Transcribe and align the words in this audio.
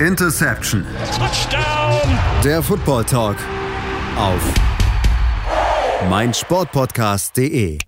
Interception. 0.00 0.84
Touchdown. 1.16 2.18
Der 2.44 2.62
Football 2.62 3.04
Talk 3.04 3.36
auf 4.18 4.54
meinsportpodcast.de. 6.10 7.78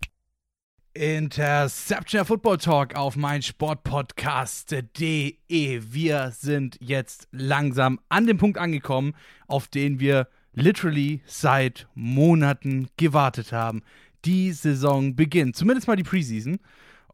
Interception 0.94 2.20
der 2.20 2.24
Football 2.24 2.56
Talk 2.56 2.96
auf 2.96 3.14
meinsportpodcast.de. 3.14 5.34
Wir 5.50 6.32
sind 6.34 6.78
jetzt 6.80 7.28
langsam 7.30 8.00
an 8.08 8.26
dem 8.26 8.38
Punkt 8.38 8.56
angekommen, 8.56 9.12
auf 9.46 9.68
den 9.68 10.00
wir 10.00 10.28
literally 10.54 11.20
seit 11.26 11.88
Monaten 11.94 12.88
gewartet 12.96 13.52
haben. 13.52 13.82
Die 14.24 14.52
Saison 14.52 15.14
beginnt, 15.14 15.56
zumindest 15.56 15.86
mal 15.86 15.96
die 15.96 16.04
Preseason. 16.04 16.58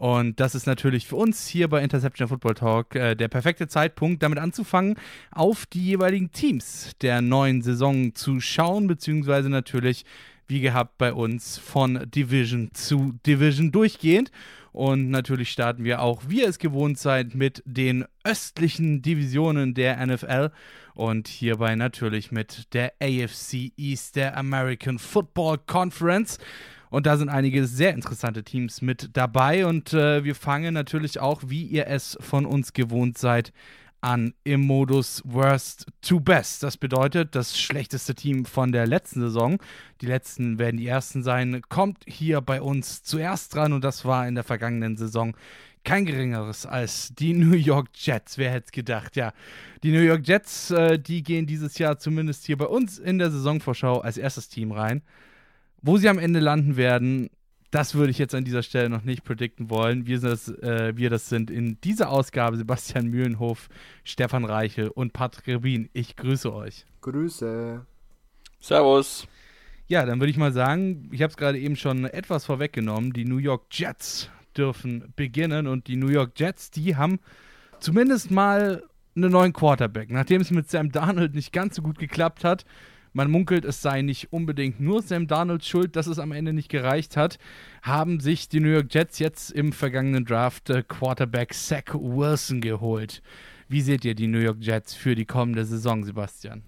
Und 0.05 0.39
das 0.39 0.55
ist 0.55 0.67
natürlich 0.67 1.07
für 1.07 1.17
uns 1.17 1.47
hier 1.47 1.67
bei 1.67 1.83
Interception 1.83 2.29
Football 2.29 2.57
Talk 2.57 2.95
äh, 2.95 3.15
der 3.15 3.29
perfekte 3.29 3.69
Zeitpunkt, 3.69 4.23
damit 4.23 4.39
anzufangen, 4.39 4.97
auf 5.31 5.65
die 5.65 5.83
jeweiligen 5.83 6.31
Teams 6.31 6.93
der 7.01 7.23
neuen 7.23 7.63
Saison 7.63 8.15
zu 8.15 8.39
schauen, 8.39 8.87
beziehungsweise 8.87 9.49
natürlich, 9.49 10.05
wie 10.47 10.61
gehabt, 10.61 10.99
bei 10.99 11.15
uns 11.15 11.57
von 11.57 12.05
Division 12.15 12.69
zu 12.75 13.19
Division 13.27 13.73
durchgehend. 13.73 14.31
Und 14.73 15.09
natürlich 15.09 15.51
starten 15.51 15.85
wir 15.85 16.03
auch, 16.03 16.25
wie 16.29 16.43
ihr 16.43 16.49
es 16.49 16.59
gewohnt 16.59 16.99
seid, 16.99 17.35
mit 17.35 17.63
den 17.65 18.05
östlichen 18.25 19.01
Divisionen 19.01 19.73
der 19.73 20.05
NFL 20.07 20.51
und 20.93 21.29
hierbei 21.29 21.77
natürlich 21.77 22.31
mit 22.31 22.75
der 22.75 22.93
AFC 23.01 23.73
East, 23.79 24.17
der 24.17 24.37
American 24.37 24.99
Football 24.99 25.61
Conference. 25.67 26.39
Und 26.95 27.07
da 27.07 27.17
sind 27.17 27.29
einige 27.29 27.67
sehr 27.67 27.93
interessante 27.93 28.45
Teams 28.45 28.81
mit 28.81 29.11
dabei. 29.15 29.67
Und 29.67 29.93
äh, 29.93 30.23
wir 30.23 30.37
fangen 30.37 30.75
natürlich 30.75 31.19
auch, 31.19 31.43
wie 31.45 31.65
ihr 31.65 31.89
es 31.89 32.17
von 32.21 32.47
uns 32.47 32.73
gewohnt 32.73 33.19
seid, 33.19 33.53
an 34.01 34.33
im 34.45 34.61
Modus 34.61 35.21
Worst 35.25 35.87
to 36.03 36.21
Best. 36.21 36.63
Das 36.63 36.77
bedeutet, 36.77 37.35
das 37.35 37.59
schlechteste 37.59 38.15
Team 38.15 38.45
von 38.45 38.71
der 38.71 38.87
letzten 38.87 39.23
Saison, 39.23 39.59
die 40.03 40.07
letzten 40.07 40.61
werden 40.61 40.77
die 40.77 40.87
ersten 40.87 41.25
sein, 41.25 41.63
kommt 41.69 42.05
hier 42.07 42.41
bei 42.41 42.63
uns 42.63 43.03
zuerst 43.03 43.57
dran. 43.57 43.73
Und 43.73 43.83
das 43.83 44.05
war 44.05 44.29
in 44.29 44.37
der 44.37 44.45
vergangenen 44.45 44.97
Saison 44.97 45.37
kein 45.83 46.05
geringeres 46.05 46.65
als 46.65 47.13
die 47.13 47.33
New 47.35 47.57
York 47.57 47.89
Jets. 47.95 48.39
Wer 48.39 48.53
hätte 48.53 48.67
es 48.67 48.73
gedacht? 48.73 49.17
Ja, 49.17 49.33
die 49.83 49.91
New 49.91 49.99
York 49.99 50.29
Jets, 50.29 50.71
äh, 50.71 50.97
die 50.97 51.25
gehen 51.25 51.47
dieses 51.47 51.77
Jahr 51.77 51.99
zumindest 51.99 52.47
hier 52.47 52.57
bei 52.57 52.67
uns 52.67 53.01
in 53.01 53.19
der 53.19 53.33
Saisonvorschau 53.33 53.99
als 53.99 54.17
erstes 54.17 54.49
Team 54.49 54.71
rein. 54.71 55.03
Wo 55.87 55.99
sie 55.99 56.09
am 56.09 56.19
Ende 56.19 56.41
landen 56.41 56.79
werden, 56.79 57.29
das 57.71 57.95
würde 57.95 58.11
ich 58.11 58.17
jetzt 58.17 58.35
an 58.35 58.47
dieser 58.47 58.63
Stelle 58.63 58.89
noch 58.89 59.03
nicht 59.03 59.23
predikten 59.23 59.69
wollen. 59.69 60.07
Wir, 60.07 60.19
das, 60.19 60.49
äh, 60.49 60.97
wir 60.97 61.11
das 61.11 61.29
sind 61.29 61.51
in 61.51 61.79
dieser 61.83 62.09
Ausgabe 62.09 62.57
Sebastian 62.57 63.09
Mühlenhof, 63.09 63.69
Stefan 64.03 64.47
Reichel 64.47 64.89
und 64.89 65.13
Patrick 65.13 65.57
Rubin. 65.57 65.91
Ich 65.93 66.17
grüße 66.17 66.55
euch. 66.55 66.87
Grüße. 67.03 67.85
Servus. 68.61 69.29
Ja, 69.87 70.07
dann 70.07 70.21
würde 70.21 70.31
ich 70.31 70.39
mal 70.39 70.55
sagen, 70.55 71.11
ich 71.13 71.21
habe 71.21 71.31
es 71.33 71.37
gerade 71.37 71.59
eben 71.59 71.77
schon 71.77 72.07
etwas 72.07 72.47
vorweggenommen. 72.47 73.13
Die 73.13 73.27
New 73.27 73.37
York 73.37 73.67
Jets 73.71 74.31
dürfen 74.57 75.13
beginnen 75.17 75.67
und 75.67 75.87
die 75.87 75.97
New 75.97 76.09
York 76.09 76.33
Jets, 76.41 76.71
die 76.71 76.97
haben 76.97 77.21
zumindest 77.79 78.31
mal 78.31 78.85
einen 79.15 79.31
neuen 79.31 79.53
Quarterback. 79.53 80.11
Nachdem 80.11 80.41
es 80.41 80.51
mit 80.51 80.71
Sam 80.71 80.91
Darnold 80.91 81.35
nicht 81.35 81.53
ganz 81.53 81.77
so 81.77 81.83
gut 81.83 81.99
geklappt 81.99 82.43
hat, 82.43 82.65
man 83.15 83.31
munkelt, 83.31 83.65
es 83.65 83.81
sei 83.81 84.03
nicht 84.03 84.33
unbedingt 84.33 84.81
nur 84.81 85.01
Sam 85.01 85.27
Darnolds 85.27 85.67
Schuld, 85.67 85.97
dass 85.97 86.07
es 86.07 86.19
am 86.19 86.33
Ende 86.33 86.53
nicht 86.53 86.69
gereicht 86.69 87.17
hat, 87.17 87.39
haben 87.83 88.21
sich 88.21 88.49
die 88.49 88.61
New 88.61 88.69
York 88.69 88.93
Jets 88.93 89.19
jetzt 89.21 89.51
im 89.53 89.73
vergangenen 89.73 90.25
Draft 90.25 90.69
äh, 90.69 90.83
Quarterback 90.83 91.55
Zach 91.55 91.95
Wilson 91.95 92.61
geholt. 92.61 93.23
Wie 93.69 93.81
seht 93.81 94.05
ihr 94.05 94.15
die 94.15 94.27
New 94.27 94.41
York 94.41 94.59
Jets 94.61 94.95
für 94.95 95.15
die 95.15 95.25
kommende 95.25 95.65
Saison, 95.65 96.05
Sebastian? 96.05 96.63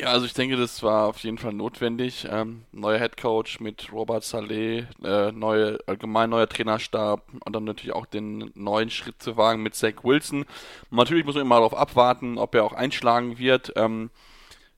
Ja, 0.00 0.06
also 0.12 0.24
ich 0.24 0.32
denke, 0.32 0.56
das 0.56 0.82
war 0.82 1.08
auf 1.08 1.18
jeden 1.18 1.36
Fall 1.36 1.52
notwendig. 1.52 2.26
Ähm, 2.30 2.62
neuer 2.72 2.98
Head 2.98 3.18
Coach 3.18 3.60
mit 3.60 3.92
Robert 3.92 4.24
Saleh, 4.24 4.86
äh, 5.04 5.30
neue, 5.30 5.78
allgemein 5.86 6.30
neuer 6.30 6.48
Trainerstab 6.48 7.22
und 7.44 7.54
dann 7.54 7.64
natürlich 7.64 7.94
auch 7.94 8.06
den 8.06 8.50
neuen 8.54 8.88
Schritt 8.88 9.22
zu 9.22 9.36
wagen 9.36 9.62
mit 9.62 9.74
Zach 9.74 10.02
Wilson. 10.02 10.46
Natürlich 10.90 11.26
muss 11.26 11.34
man 11.34 11.44
immer 11.44 11.56
darauf 11.56 11.74
abwarten, 11.74 12.38
ob 12.38 12.54
er 12.54 12.64
auch 12.64 12.72
einschlagen 12.72 13.36
wird. 13.36 13.74
Ähm, 13.76 14.08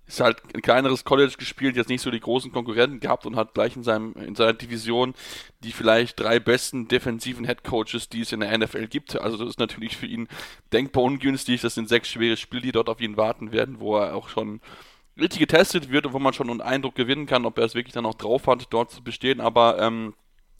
ist 0.08 0.18
halt 0.18 0.42
ein 0.56 0.60
kleineres 0.60 1.04
College 1.04 1.34
gespielt, 1.38 1.76
jetzt 1.76 1.88
nicht 1.88 2.02
so 2.02 2.10
die 2.10 2.18
großen 2.18 2.50
Konkurrenten 2.50 2.98
gehabt 2.98 3.24
und 3.24 3.36
hat 3.36 3.54
gleich 3.54 3.76
in, 3.76 3.84
seinem, 3.84 4.14
in 4.14 4.34
seiner 4.34 4.54
Division 4.54 5.14
die 5.62 5.70
vielleicht 5.70 6.18
drei 6.18 6.40
besten 6.40 6.88
defensiven 6.88 7.46
Head 7.46 7.62
Coaches, 7.62 8.08
die 8.08 8.22
es 8.22 8.32
in 8.32 8.40
der 8.40 8.58
NFL 8.58 8.88
gibt. 8.88 9.20
Also 9.20 9.36
das 9.36 9.50
ist 9.50 9.60
natürlich 9.60 9.96
für 9.96 10.06
ihn 10.06 10.26
denkbar 10.72 11.04
ungünstig. 11.04 11.60
Das 11.60 11.76
sind 11.76 11.88
sechs 11.88 12.08
schwere 12.08 12.36
Spiele, 12.36 12.62
die 12.62 12.72
dort 12.72 12.88
auf 12.88 13.00
ihn 13.00 13.16
warten 13.16 13.52
werden, 13.52 13.78
wo 13.78 13.96
er 13.96 14.16
auch 14.16 14.28
schon 14.28 14.60
richtig 15.18 15.40
getestet 15.40 15.90
wird 15.90 16.06
und 16.06 16.12
wo 16.12 16.18
man 16.18 16.32
schon 16.32 16.50
einen 16.50 16.60
Eindruck 16.60 16.94
gewinnen 16.94 17.26
kann, 17.26 17.46
ob 17.46 17.58
er 17.58 17.64
es 17.64 17.74
wirklich 17.74 17.94
dann 17.94 18.06
auch 18.06 18.14
drauf 18.14 18.46
hat, 18.46 18.66
dort 18.70 18.90
zu 18.90 19.02
bestehen. 19.02 19.40
Aber 19.40 19.78
ähm, 19.78 20.14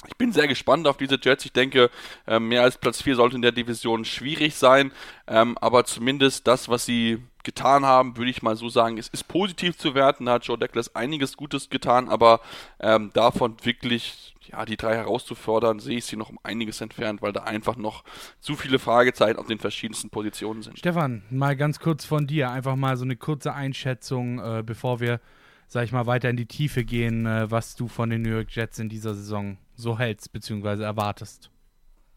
ich 0.08 0.16
bin 0.16 0.32
sehr 0.32 0.48
gespannt 0.48 0.86
auf 0.86 0.96
diese 0.96 1.18
Jets. 1.20 1.44
Ich 1.44 1.52
denke, 1.52 1.90
ähm, 2.26 2.48
mehr 2.48 2.62
als 2.62 2.78
Platz 2.78 3.02
4 3.02 3.16
sollte 3.16 3.36
in 3.36 3.42
der 3.42 3.52
Division 3.52 4.04
schwierig 4.04 4.54
sein. 4.54 4.92
Ähm, 5.26 5.56
aber 5.58 5.84
zumindest 5.84 6.46
das, 6.46 6.68
was 6.68 6.84
sie 6.84 7.22
getan 7.44 7.84
haben, 7.84 8.16
würde 8.16 8.30
ich 8.30 8.42
mal 8.42 8.56
so 8.56 8.68
sagen, 8.68 8.98
es 8.98 9.08
ist 9.08 9.28
positiv 9.28 9.76
zu 9.76 9.94
werten. 9.94 10.26
Da 10.26 10.34
hat 10.34 10.44
Joe 10.44 10.58
Douglas 10.58 10.94
einiges 10.94 11.36
Gutes 11.36 11.70
getan, 11.70 12.08
aber 12.08 12.40
ähm, 12.80 13.10
davon 13.14 13.56
wirklich 13.62 14.31
ja, 14.48 14.64
die 14.64 14.76
drei 14.76 14.96
herauszufordern, 14.96 15.78
sehe 15.78 15.98
ich 15.98 16.04
sie 16.04 16.16
noch 16.16 16.30
um 16.30 16.38
einiges 16.42 16.80
entfernt, 16.80 17.22
weil 17.22 17.32
da 17.32 17.44
einfach 17.44 17.76
noch 17.76 18.04
zu 18.40 18.54
viele 18.56 18.78
Fragezeichen 18.78 19.38
auf 19.38 19.46
den 19.46 19.58
verschiedensten 19.58 20.10
Positionen 20.10 20.62
sind. 20.62 20.78
Stefan, 20.78 21.22
mal 21.30 21.56
ganz 21.56 21.78
kurz 21.78 22.04
von 22.04 22.26
dir, 22.26 22.50
einfach 22.50 22.76
mal 22.76 22.96
so 22.96 23.04
eine 23.04 23.16
kurze 23.16 23.54
Einschätzung, 23.54 24.38
äh, 24.38 24.62
bevor 24.64 25.00
wir, 25.00 25.20
sag 25.68 25.84
ich 25.84 25.92
mal, 25.92 26.06
weiter 26.06 26.30
in 26.30 26.36
die 26.36 26.46
Tiefe 26.46 26.84
gehen, 26.84 27.26
äh, 27.26 27.50
was 27.50 27.76
du 27.76 27.88
von 27.88 28.10
den 28.10 28.22
New 28.22 28.30
York 28.30 28.50
Jets 28.50 28.78
in 28.78 28.88
dieser 28.88 29.14
Saison 29.14 29.58
so 29.74 29.98
hältst, 29.98 30.32
beziehungsweise 30.32 30.84
erwartest. 30.84 31.50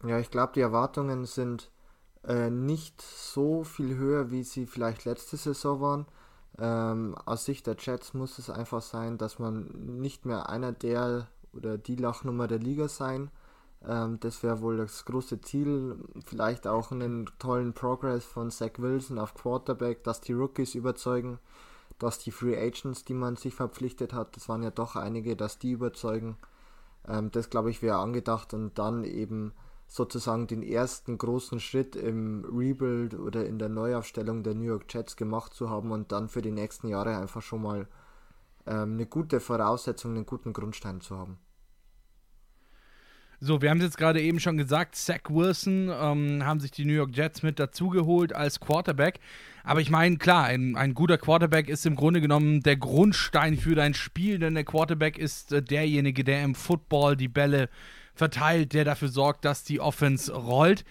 Ja, 0.04 0.18
ich 0.18 0.30
glaube, 0.30 0.52
die 0.54 0.60
Erwartungen 0.60 1.24
sind 1.24 1.70
äh, 2.26 2.50
nicht 2.50 3.00
so 3.02 3.64
viel 3.64 3.96
höher, 3.96 4.30
wie 4.30 4.42
sie 4.42 4.66
vielleicht 4.66 5.04
letzte 5.04 5.36
Saison 5.36 5.80
waren. 5.80 6.06
Ähm, 6.58 7.14
aus 7.26 7.44
Sicht 7.44 7.66
der 7.66 7.76
Jets 7.78 8.14
muss 8.14 8.38
es 8.38 8.48
einfach 8.48 8.82
sein, 8.82 9.18
dass 9.18 9.38
man 9.38 9.66
nicht 10.00 10.24
mehr 10.24 10.48
einer 10.48 10.72
der 10.72 11.28
oder 11.56 11.78
die 11.78 11.96
Lachnummer 11.96 12.46
der 12.46 12.58
Liga 12.58 12.88
sein. 12.88 13.30
Ähm, 13.86 14.18
das 14.20 14.42
wäre 14.42 14.60
wohl 14.60 14.76
das 14.76 15.04
große 15.04 15.40
Ziel. 15.40 15.96
Vielleicht 16.24 16.66
auch 16.66 16.92
einen 16.92 17.30
tollen 17.38 17.72
Progress 17.72 18.24
von 18.24 18.50
Zach 18.50 18.78
Wilson 18.78 19.18
auf 19.18 19.34
Quarterback, 19.34 20.04
dass 20.04 20.20
die 20.20 20.32
Rookies 20.32 20.74
überzeugen, 20.74 21.38
dass 21.98 22.18
die 22.18 22.30
Free 22.30 22.56
Agents, 22.56 23.04
die 23.04 23.14
man 23.14 23.36
sich 23.36 23.54
verpflichtet 23.54 24.12
hat, 24.12 24.36
das 24.36 24.48
waren 24.48 24.62
ja 24.62 24.70
doch 24.70 24.96
einige, 24.96 25.36
dass 25.36 25.58
die 25.58 25.72
überzeugen. 25.72 26.36
Ähm, 27.08 27.30
das 27.30 27.50
glaube 27.50 27.70
ich 27.70 27.82
wäre 27.82 27.98
angedacht 27.98 28.54
und 28.54 28.78
dann 28.78 29.04
eben 29.04 29.52
sozusagen 29.88 30.46
den 30.46 30.62
ersten 30.62 31.16
großen 31.16 31.60
Schritt 31.60 31.94
im 31.96 32.44
Rebuild 32.44 33.14
oder 33.14 33.46
in 33.46 33.58
der 33.58 33.68
Neuaufstellung 33.68 34.42
der 34.42 34.54
New 34.54 34.64
York 34.64 34.92
Jets 34.92 35.16
gemacht 35.16 35.54
zu 35.54 35.70
haben 35.70 35.92
und 35.92 36.10
dann 36.12 36.28
für 36.28 36.42
die 36.42 36.50
nächsten 36.50 36.88
Jahre 36.88 37.16
einfach 37.16 37.42
schon 37.42 37.62
mal 37.62 37.86
ähm, 38.66 38.94
eine 38.94 39.06
gute 39.06 39.38
Voraussetzung, 39.40 40.12
einen 40.12 40.26
guten 40.26 40.52
Grundstein 40.52 41.00
zu 41.00 41.16
haben. 41.16 41.38
So, 43.38 43.60
wir 43.60 43.68
haben 43.68 43.78
es 43.78 43.84
jetzt 43.84 43.98
gerade 43.98 44.22
eben 44.22 44.40
schon 44.40 44.56
gesagt, 44.56 44.96
Zach 44.96 45.20
Wilson 45.28 45.90
ähm, 45.90 46.46
haben 46.46 46.58
sich 46.58 46.70
die 46.70 46.86
New 46.86 46.94
York 46.94 47.14
Jets 47.14 47.42
mit 47.42 47.58
dazugeholt 47.58 48.34
als 48.34 48.60
Quarterback. 48.60 49.20
Aber 49.62 49.82
ich 49.82 49.90
meine, 49.90 50.16
klar, 50.16 50.44
ein, 50.44 50.74
ein, 50.74 50.94
guter 50.94 51.18
Quarterback 51.18 51.68
ist 51.68 51.84
im 51.84 51.96
Grunde 51.96 52.22
genommen 52.22 52.62
der 52.62 52.76
Grundstein 52.76 53.58
für 53.58 53.74
dein 53.74 53.92
Spiel, 53.92 54.38
denn 54.38 54.54
der 54.54 54.64
Quarterback 54.64 55.18
ist 55.18 55.52
äh, 55.52 55.62
derjenige, 55.62 56.24
der 56.24 56.42
im 56.44 56.54
Football 56.54 57.14
die 57.16 57.28
Bälle 57.28 57.68
verteilt, 58.14 58.72
der 58.72 58.84
dafür 58.86 59.08
sorgt, 59.08 59.44
dass 59.44 59.64
die 59.64 59.80
Offense 59.80 60.32
rollt. 60.32 60.86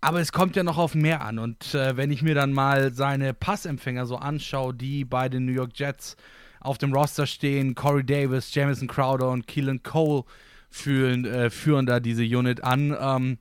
Aber 0.00 0.20
es 0.20 0.32
kommt 0.32 0.56
ja 0.56 0.62
noch 0.62 0.78
auf 0.78 0.94
mehr 0.94 1.20
an. 1.20 1.38
Und 1.38 1.74
äh, 1.74 1.98
wenn 1.98 2.10
ich 2.10 2.22
mir 2.22 2.34
dann 2.34 2.54
mal 2.54 2.94
seine 2.94 3.34
Passempfänger 3.34 4.06
so 4.06 4.16
anschaue, 4.16 4.72
die 4.72 5.04
bei 5.04 5.28
den 5.28 5.44
New 5.44 5.52
York 5.52 5.72
Jets 5.74 6.16
auf 6.60 6.78
dem 6.78 6.94
Roster 6.94 7.26
stehen, 7.26 7.74
Corey 7.74 8.04
Davis, 8.04 8.54
Jamison 8.54 8.88
Crowder 8.88 9.28
und 9.28 9.46
Keelan 9.46 9.82
Cole, 9.82 10.24
fühlen, 10.70 11.24
äh, 11.24 11.50
führen 11.50 11.86
da 11.86 12.00
diese 12.00 12.22
Unit 12.22 12.64
an. 12.64 12.96
Ähm, 12.98 13.38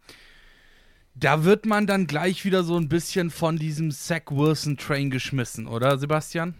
da 1.15 1.43
wird 1.43 1.65
man 1.65 1.87
dann 1.87 2.07
gleich 2.07 2.45
wieder 2.45 2.63
so 2.63 2.77
ein 2.77 2.89
bisschen 2.89 3.29
von 3.29 3.57
diesem 3.57 3.91
Zach 3.91 4.23
Wilson 4.29 4.77
Train 4.77 5.09
geschmissen, 5.09 5.67
oder 5.67 5.97
Sebastian? 5.97 6.55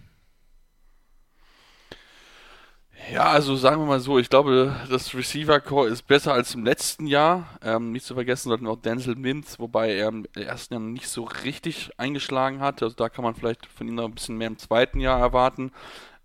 Ja, 3.12 3.24
also 3.31 3.56
sagen 3.56 3.81
wir 3.81 3.88
mal 3.88 4.00
so, 4.00 4.19
ich 4.19 4.30
glaube, 4.30 4.75
das 4.89 5.16
Receiver 5.16 5.60
Core 5.62 5.88
ist 5.88 6.06
besser 6.06 6.33
als 6.33 6.54
im 6.54 6.63
letzten 6.63 7.07
Jahr. 7.07 7.57
Ähm, 7.63 7.92
nicht 7.92 8.06
zu 8.06 8.13
vergessen 8.13 8.50
sollten 8.50 8.68
auch 8.68 8.75
Denzel 8.75 9.16
Mims, 9.16 9.57
wobei 9.57 9.95
er 9.95 10.10
im 10.10 10.27
ersten 10.36 10.75
Jahr 10.75 10.83
nicht 10.83 11.07
so 11.07 11.24
richtig 11.24 11.89
eingeschlagen 11.98 12.60
hat. 12.60 12.83
Also 12.83 12.95
da 12.95 13.10
kann 13.10 13.24
man 13.24 13.33
vielleicht 13.33 13.66
von 13.66 13.88
ihm 13.88 13.95
noch 13.95 14.06
ein 14.06 14.13
bisschen 14.13 14.38
mehr 14.38 14.48
im 14.50 14.60
zweiten 14.60 15.00
Jahr 15.00 15.19
erwarten. 15.19 15.71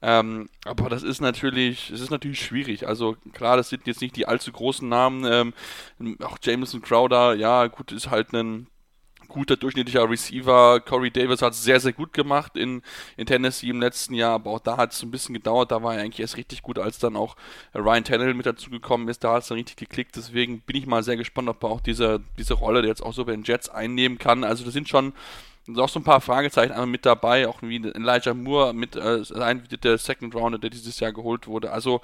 Ähm, 0.06 0.50
aber 0.66 0.90
das 0.90 1.02
ist 1.02 1.22
natürlich, 1.22 1.90
es 1.90 2.02
ist 2.02 2.10
natürlich 2.10 2.40
schwierig. 2.40 2.86
Also 2.86 3.16
klar, 3.32 3.56
das 3.56 3.70
sind 3.70 3.86
jetzt 3.86 4.02
nicht 4.02 4.16
die 4.16 4.28
allzu 4.28 4.52
großen 4.52 4.86
Namen. 4.86 5.24
Ähm, 5.24 6.18
auch 6.22 6.36
Jameson 6.42 6.82
Crowder, 6.82 7.34
ja, 7.34 7.68
gut, 7.68 7.90
ist 7.90 8.10
halt 8.10 8.34
ein 8.34 8.66
guter, 9.28 9.56
durchschnittlicher 9.56 10.08
Receiver. 10.08 10.80
Corey 10.80 11.10
Davis 11.10 11.40
hat 11.40 11.54
es 11.54 11.64
sehr, 11.64 11.80
sehr 11.80 11.94
gut 11.94 12.12
gemacht 12.12 12.54
in, 12.58 12.82
in 13.16 13.24
Tennessee 13.24 13.70
im 13.70 13.80
letzten 13.80 14.12
Jahr, 14.12 14.32
aber 14.32 14.50
auch 14.50 14.60
da 14.60 14.76
hat 14.76 14.92
es 14.92 15.02
ein 15.02 15.10
bisschen 15.10 15.32
gedauert. 15.32 15.72
Da 15.72 15.82
war 15.82 15.94
er 15.94 16.02
eigentlich 16.02 16.20
erst 16.20 16.36
richtig 16.36 16.60
gut, 16.60 16.78
als 16.78 16.98
dann 16.98 17.16
auch 17.16 17.34
Ryan 17.74 18.04
Tannehill 18.04 18.34
mit 18.34 18.44
dazu 18.44 18.68
gekommen 18.68 19.08
ist. 19.08 19.24
Da 19.24 19.32
hat 19.32 19.42
es 19.42 19.48
dann 19.48 19.56
richtig 19.56 19.76
geklickt. 19.76 20.16
Deswegen 20.16 20.60
bin 20.60 20.76
ich 20.76 20.86
mal 20.86 21.02
sehr 21.02 21.16
gespannt, 21.16 21.48
ob 21.48 21.62
er 21.64 21.70
auch 21.70 21.80
diese, 21.80 22.20
diese 22.38 22.54
Rolle 22.54 22.86
jetzt 22.86 23.02
auch 23.02 23.14
so 23.14 23.24
bei 23.24 23.32
den 23.32 23.44
Jets 23.44 23.70
einnehmen 23.70 24.18
kann. 24.18 24.44
Also, 24.44 24.66
das 24.66 24.74
sind 24.74 24.88
schon 24.90 25.14
sind 25.64 25.78
auch 25.78 25.88
so 25.88 26.00
ein 26.00 26.04
paar 26.04 26.20
Fragezeichen 26.20 26.90
mit 26.90 27.06
dabei, 27.06 27.48
auch 27.48 27.62
wie 27.62 27.76
Elijah 27.76 28.34
Moore 28.34 28.74
mit 28.74 28.96
äh, 28.96 29.22
der 29.82 29.98
Second 29.98 30.34
Rounder, 30.34 30.58
der 30.58 30.70
dieses 30.70 31.00
Jahr 31.00 31.12
geholt 31.12 31.46
wurde. 31.46 31.72
Also 31.72 32.00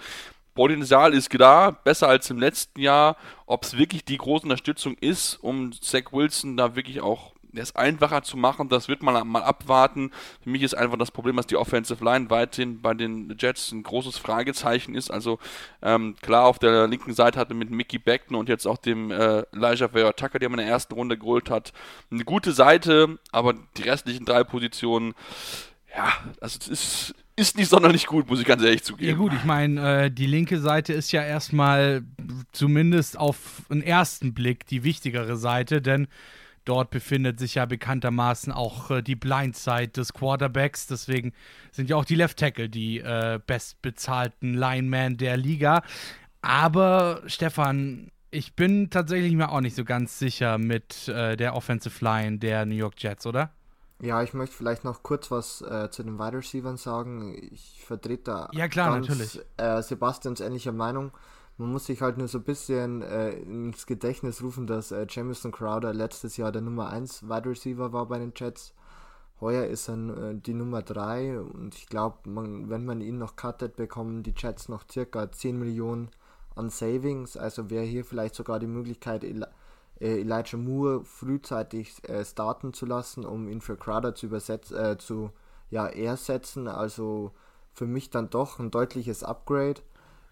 Potenzial 0.55 1.15
ist 1.15 1.29
da, 1.39 1.71
besser 1.71 2.09
als 2.09 2.29
im 2.31 2.39
letzten 2.39 2.81
Jahr. 2.81 3.17
Ob 3.47 3.65
es 3.65 3.77
wirklich 3.77 4.05
die 4.05 4.17
große 4.17 4.45
Unterstützung 4.45 4.97
ist, 5.01 5.37
um 5.37 5.73
Zach 5.73 6.13
Wilson 6.13 6.57
da 6.57 6.75
wirklich 6.75 7.01
auch 7.01 7.35
es 7.55 7.75
einfacher 7.77 8.23
zu 8.23 8.37
machen, 8.37 8.69
das 8.69 8.89
wird 8.89 9.03
man 9.03 9.27
mal 9.27 9.43
abwarten. 9.43 10.11
Für 10.43 10.51
mich 10.51 10.63
ist 10.63 10.75
einfach 10.75 10.99
das 10.99 11.11
Problem, 11.11 11.37
dass 11.37 11.47
die 11.47 11.57
Offensive 11.57 12.05
Line 12.05 12.31
weiterhin 12.31 12.81
bei 12.81 12.95
den 12.95 13.37
Jets 13.39 13.73
ein 13.73 13.83
großes 13.83 14.19
Fragezeichen 14.19 14.95
ist. 14.95 15.11
Also 15.11 15.39
ähm, 15.83 16.17
klar, 16.21 16.47
auf 16.47 16.59
der 16.59 16.87
linken 16.87 17.15
Seite 17.15 17.39
hatte 17.39 17.55
mit 17.55 17.71
Mickey 17.71 17.99
Beckton 17.99 18.37
und 18.37 18.49
jetzt 18.49 18.67
auch 18.67 18.79
dem 18.79 19.11
äh, 19.11 19.43
Elijah 19.53 19.89
Vera 19.89 20.13
Tucker, 20.13 20.39
der 20.39 20.49
man 20.49 20.59
in 20.59 20.67
der 20.67 20.75
ersten 20.75 20.95
Runde 20.95 21.19
geholt 21.19 21.51
hat, 21.51 21.73
eine 22.11 22.25
gute 22.25 22.53
Seite, 22.53 23.19
aber 23.33 23.55
die 23.77 23.83
restlichen 23.83 24.25
drei 24.25 24.45
Positionen, 24.45 25.15
ja, 25.95 26.13
also 26.41 26.59
es 26.61 26.69
ist 26.69 27.15
ist 27.41 27.57
nicht 27.57 27.71
sonderlich 27.71 28.07
gut, 28.07 28.29
muss 28.29 28.41
ich 28.41 28.47
ganz 28.47 28.63
ehrlich 28.63 28.83
zugeben. 28.83 29.11
Ja 29.11 29.17
gut, 29.17 29.33
ich 29.33 29.45
meine, 29.45 30.05
äh, 30.05 30.11
die 30.11 30.27
linke 30.27 30.61
Seite 30.61 30.93
ist 30.93 31.11
ja 31.11 31.23
erstmal 31.23 32.03
zumindest 32.53 33.19
auf 33.19 33.63
den 33.71 33.83
ersten 33.83 34.35
Blick 34.35 34.67
die 34.67 34.85
wichtigere 34.85 35.37
Seite, 35.37 35.81
denn 35.81 36.07
dort 36.65 36.91
befindet 36.91 37.39
sich 37.39 37.57
ja 37.57 37.67
bekanntermaßen 37.67 38.53
auch 38.53 38.91
äh, 38.91 39.03
die 39.03 39.17
Blindside 39.17 39.89
des 39.89 40.13
Quarterbacks. 40.13 40.87
Deswegen 40.87 41.33
sind 41.73 41.91
ja 41.91 41.97
auch 41.97 42.05
die 42.05 42.15
Left 42.15 42.39
Tackle 42.39 42.69
die 42.69 42.99
äh, 42.99 43.41
bestbezahlten 43.47 44.55
Linemen 44.55 45.17
der 45.17 45.37
Liga. 45.37 45.83
Aber 46.43 47.23
Stefan, 47.27 48.11
ich 48.31 48.55
bin 48.55 48.91
tatsächlich 48.91 49.35
mir 49.35 49.51
auch 49.51 49.61
nicht 49.61 49.77
so 49.77 49.85
ganz 49.85 50.19
sicher 50.19 50.59
mit 50.59 51.09
äh, 51.09 51.37
der 51.37 51.55
Offensive 51.55 52.05
Line 52.05 52.39
der 52.39 52.65
New 52.67 52.77
York 52.77 52.95
Jets, 52.99 53.27
oder? 53.27 53.51
Ja, 54.01 54.23
ich 54.23 54.33
möchte 54.33 54.57
vielleicht 54.57 54.85
noch 54.85 55.03
kurz 55.03 55.31
was 55.31 55.61
äh, 55.61 55.91
zu 55.91 56.03
den 56.03 56.19
Wide 56.19 56.39
Receivers 56.39 56.83
sagen. 56.83 57.37
Ich 57.53 57.83
vertrete 57.85 58.23
da 58.25 58.49
ja, 58.53 58.67
klar, 58.69 58.93
ganz, 58.93 59.09
natürlich. 59.09 59.41
Äh, 59.59 59.83
Sebastians 59.83 60.41
ähnliche 60.41 60.73
Meinung. 60.73 61.13
Man 61.61 61.73
muss 61.73 61.85
sich 61.85 62.01
halt 62.01 62.17
nur 62.17 62.27
so 62.27 62.39
ein 62.39 62.45
bisschen 62.45 63.03
äh, 63.03 63.33
ins 63.33 63.85
Gedächtnis 63.85 64.43
rufen, 64.43 64.67
dass 64.67 64.93
äh, 64.93 65.07
Jamison 65.07 65.53
Crowder 65.53 65.93
letztes 65.93 66.39
Jahr 66.39 66.53
der 66.53 66.63
Nummer 66.63 66.89
1 66.89 67.29
Wide 67.29 67.51
Receiver 67.51 67.93
war 67.93 68.07
bei 68.07 68.19
den 68.19 68.33
Jets. 68.35 68.73
Heuer 69.43 69.67
ist 69.67 69.91
er 69.91 69.97
äh, 69.97 70.35
die 70.37 70.55
Nummer 70.55 70.81
3 70.81 71.39
und 71.39 71.75
ich 71.75 71.87
glaube, 71.87 72.17
wenn 72.25 72.87
man 72.87 73.03
ihn 73.03 73.19
noch 73.19 73.37
cuttet, 73.37 73.77
bekommen 73.77 74.23
die 74.23 74.33
Jets 74.35 74.71
noch 74.71 74.85
circa 74.91 75.31
10 75.31 75.59
Millionen 75.59 76.09
an 76.57 76.71
Savings. 76.71 77.37
Also 77.37 77.69
wäre 77.69 77.85
hier 77.85 78.07
vielleicht 78.07 78.37
sogar 78.37 78.59
die 78.59 78.67
Möglichkeit, 78.67 79.23
äh, 79.23 79.43
Elijah 80.01 80.57
Moore 80.57 81.05
frühzeitig 81.05 82.09
äh, 82.09 82.25
starten 82.25 82.73
zu 82.73 82.87
lassen, 82.87 83.27
um 83.27 83.49
ihn 83.49 83.61
für 83.61 83.77
Crowder 83.77 84.15
zu 84.15 84.25
übersetzen, 84.25 84.79
äh, 84.79 84.97
zu 84.97 85.31
ja, 85.69 85.87
ersetzen. 85.89 86.69
Also 86.69 87.33
für 87.75 87.87
mich 87.87 88.09
dann 88.09 88.31
doch 88.31 88.59
ein 88.61 88.71
deutliches 88.71 89.23
Upgrade. 89.23 89.83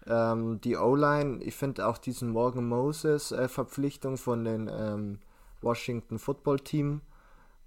Ähm, 0.07 0.61
die 0.61 0.77
O-Line, 0.77 1.43
ich 1.43 1.55
finde 1.55 1.87
auch 1.87 1.97
diesen 1.97 2.29
Morgan 2.31 2.67
Moses 2.67 3.31
äh, 3.31 3.47
Verpflichtung 3.47 4.17
von 4.17 4.43
den 4.43 4.69
ähm, 4.71 5.19
Washington 5.61 6.19
Football 6.19 6.59
Team 6.59 7.01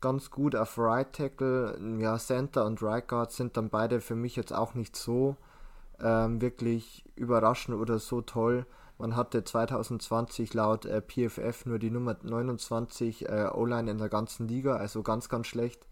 ganz 0.02 0.31
gut 0.31 0.55
auf 0.55 0.76
Right 0.76 1.11
Tackle. 1.12 1.79
Ja, 1.99 2.19
Center 2.19 2.67
und 2.67 2.82
Right 2.82 3.08
Guard 3.08 3.32
sind 3.32 3.56
dann 3.56 3.70
beide 3.70 4.00
für 4.00 4.17
mich 4.17 4.37
jetzt 4.37 4.52
auch 4.52 4.75
nicht 4.75 4.96
so 4.96 5.37
ähm, 6.00 6.43
wirklich 6.43 7.05
überraschend 7.14 7.79
oder 7.79 7.99
so 7.99 8.20
toll. 8.20 8.67
Man 8.99 9.17
hatte 9.17 9.43
2020 9.43 10.52
laut 10.55 10.84
äh, 10.84 11.00
PFF 11.00 11.67
nur 11.67 11.79
die 11.79 11.90
Nummer 11.90 12.17
29 12.23 13.29
äh, 13.29 13.49
O-Line 13.52 13.90
in 13.90 13.99
der 13.99 14.08
ganzen 14.08 14.46
Liga, 14.46 14.76
also 14.76 15.02
ganz, 15.02 15.29
ganz 15.29 15.46
schlecht. 15.46 15.87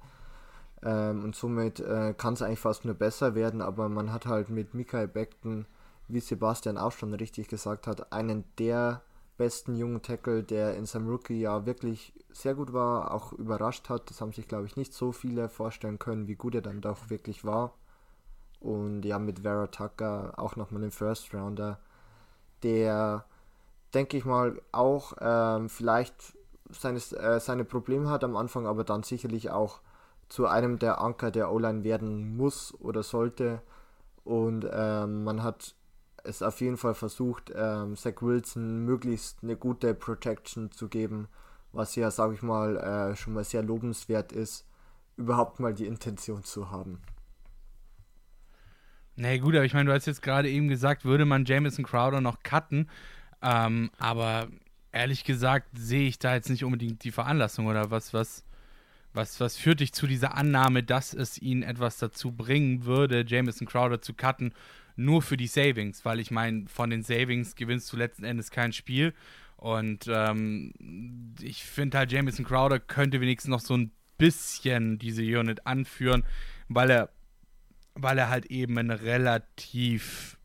Ähm, 0.82 1.24
und 1.24 1.34
somit 1.34 1.80
äh, 1.80 2.14
kann 2.16 2.34
es 2.34 2.42
eigentlich 2.42 2.60
fast 2.60 2.84
nur 2.84 2.94
besser 2.94 3.34
werden, 3.34 3.62
aber 3.62 3.88
man 3.88 4.12
hat 4.12 4.26
halt 4.26 4.50
mit 4.50 4.74
Michael 4.74 5.08
Beckton, 5.08 5.66
wie 6.12 6.20
Sebastian 6.20 6.78
auch 6.78 6.92
schon 6.92 7.14
richtig 7.14 7.48
gesagt 7.48 7.86
hat, 7.86 8.12
einen 8.12 8.44
der 8.58 9.02
besten 9.36 9.74
jungen 9.74 10.02
Tackle, 10.02 10.42
der 10.42 10.76
in 10.76 10.86
seinem 10.86 11.08
Rookie-Jahr 11.08 11.64
wirklich 11.64 12.12
sehr 12.30 12.54
gut 12.54 12.72
war, 12.72 13.12
auch 13.14 13.32
überrascht 13.32 13.88
hat. 13.88 14.10
Das 14.10 14.20
haben 14.20 14.32
sich, 14.32 14.46
glaube 14.46 14.66
ich, 14.66 14.76
nicht 14.76 14.92
so 14.92 15.12
viele 15.12 15.48
vorstellen 15.48 15.98
können, 15.98 16.28
wie 16.28 16.34
gut 16.34 16.54
er 16.54 16.62
dann 16.62 16.80
doch 16.80 17.08
wirklich 17.08 17.44
war. 17.44 17.74
Und 18.60 19.04
ja, 19.04 19.18
mit 19.18 19.40
Vera 19.40 19.68
Tucker 19.68 20.34
auch 20.36 20.56
nochmal 20.56 20.82
den 20.82 20.90
First 20.90 21.32
Rounder 21.32 21.78
der, 22.62 23.24
denke 23.94 24.16
ich 24.16 24.24
mal, 24.24 24.60
auch 24.72 25.14
ähm, 25.20 25.68
vielleicht 25.68 26.36
seine, 26.70 26.98
äh, 26.98 27.40
seine 27.40 27.64
Probleme 27.64 28.10
hat 28.10 28.24
am 28.24 28.36
Anfang, 28.36 28.66
aber 28.66 28.84
dann 28.84 29.02
sicherlich 29.02 29.50
auch 29.50 29.80
zu 30.28 30.46
einem 30.46 30.78
der 30.78 31.00
Anker 31.00 31.30
der 31.30 31.50
O-Line 31.50 31.82
werden 31.84 32.36
muss 32.36 32.74
oder 32.80 33.02
sollte. 33.02 33.62
Und 34.24 34.68
ähm, 34.70 35.24
man 35.24 35.42
hat 35.42 35.74
es 36.24 36.42
auf 36.42 36.60
jeden 36.60 36.76
Fall 36.76 36.94
versucht, 36.94 37.52
ähm, 37.54 37.96
Zach 37.96 38.20
Wilson 38.20 38.84
möglichst 38.84 39.42
eine 39.42 39.56
gute 39.56 39.94
Protection 39.94 40.70
zu 40.70 40.88
geben, 40.88 41.28
was 41.72 41.96
ja, 41.96 42.10
sage 42.10 42.34
ich 42.34 42.42
mal, 42.42 42.76
äh, 42.76 43.16
schon 43.16 43.34
mal 43.34 43.44
sehr 43.44 43.62
lobenswert 43.62 44.32
ist, 44.32 44.66
überhaupt 45.16 45.60
mal 45.60 45.74
die 45.74 45.86
Intention 45.86 46.44
zu 46.44 46.70
haben. 46.70 47.00
Nee, 49.16 49.38
gut, 49.38 49.54
aber 49.54 49.64
ich 49.64 49.74
meine, 49.74 49.90
du 49.90 49.94
hast 49.94 50.06
jetzt 50.06 50.22
gerade 50.22 50.48
eben 50.48 50.68
gesagt, 50.68 51.04
würde 51.04 51.26
man 51.26 51.44
Jamison 51.44 51.84
Crowder 51.84 52.20
noch 52.20 52.42
cutten. 52.42 52.88
Ähm, 53.42 53.90
aber 53.98 54.48
ehrlich 54.92 55.24
gesagt 55.24 55.68
sehe 55.74 56.08
ich 56.08 56.18
da 56.18 56.34
jetzt 56.34 56.50
nicht 56.50 56.64
unbedingt 56.64 57.04
die 57.04 57.10
Veranlassung 57.10 57.66
oder 57.66 57.90
was, 57.90 58.14
was, 58.14 58.44
was, 59.12 59.40
was 59.40 59.56
führt 59.56 59.80
dich 59.80 59.92
zu 59.92 60.06
dieser 60.06 60.36
Annahme, 60.36 60.82
dass 60.82 61.14
es 61.14 61.38
ihn 61.38 61.62
etwas 61.62 61.98
dazu 61.98 62.32
bringen 62.32 62.84
würde, 62.84 63.24
Jamison 63.26 63.66
Crowder 63.66 64.00
zu 64.00 64.14
cutten, 64.14 64.54
nur 65.04 65.22
für 65.22 65.36
die 65.36 65.46
Savings? 65.46 66.04
Weil 66.04 66.20
ich 66.20 66.30
meine, 66.30 66.66
von 66.68 66.90
den 66.90 67.02
Savings 67.02 67.56
gewinnst 67.56 67.92
du 67.92 67.96
letzten 67.96 68.24
Endes 68.24 68.50
kein 68.50 68.72
Spiel. 68.72 69.14
Und 69.56 70.06
ähm, 70.08 71.34
ich 71.40 71.64
finde 71.64 71.98
halt, 71.98 72.12
Jamison 72.12 72.44
Crowder 72.44 72.80
könnte 72.80 73.20
wenigstens 73.20 73.50
noch 73.50 73.60
so 73.60 73.76
ein 73.76 73.92
bisschen 74.16 74.98
diese 74.98 75.22
Unit 75.22 75.66
anführen, 75.66 76.24
weil 76.68 76.90
er 76.90 77.10
weil 77.94 78.18
er 78.18 78.28
halt 78.28 78.46
eben 78.46 78.78
ein 78.78 78.90
relativ, 78.90 80.38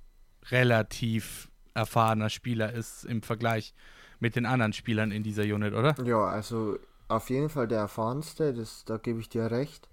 relativ 0.49 1.49
erfahrener 1.73 2.29
Spieler 2.29 2.71
ist 2.73 3.05
im 3.05 3.21
Vergleich 3.21 3.73
mit 4.19 4.35
den 4.35 4.45
anderen 4.45 4.73
Spielern 4.73 5.11
in 5.11 5.23
dieser 5.23 5.43
Unit, 5.43 5.73
oder? 5.73 5.95
Ja, 6.03 6.25
also 6.25 6.77
auf 7.07 7.29
jeden 7.29 7.49
Fall 7.49 7.67
der 7.67 7.79
erfahrenste, 7.79 8.53
das, 8.53 8.85
da 8.85 8.97
gebe 8.97 9.19
ich 9.19 9.29
dir 9.29 9.51
recht. 9.51 9.89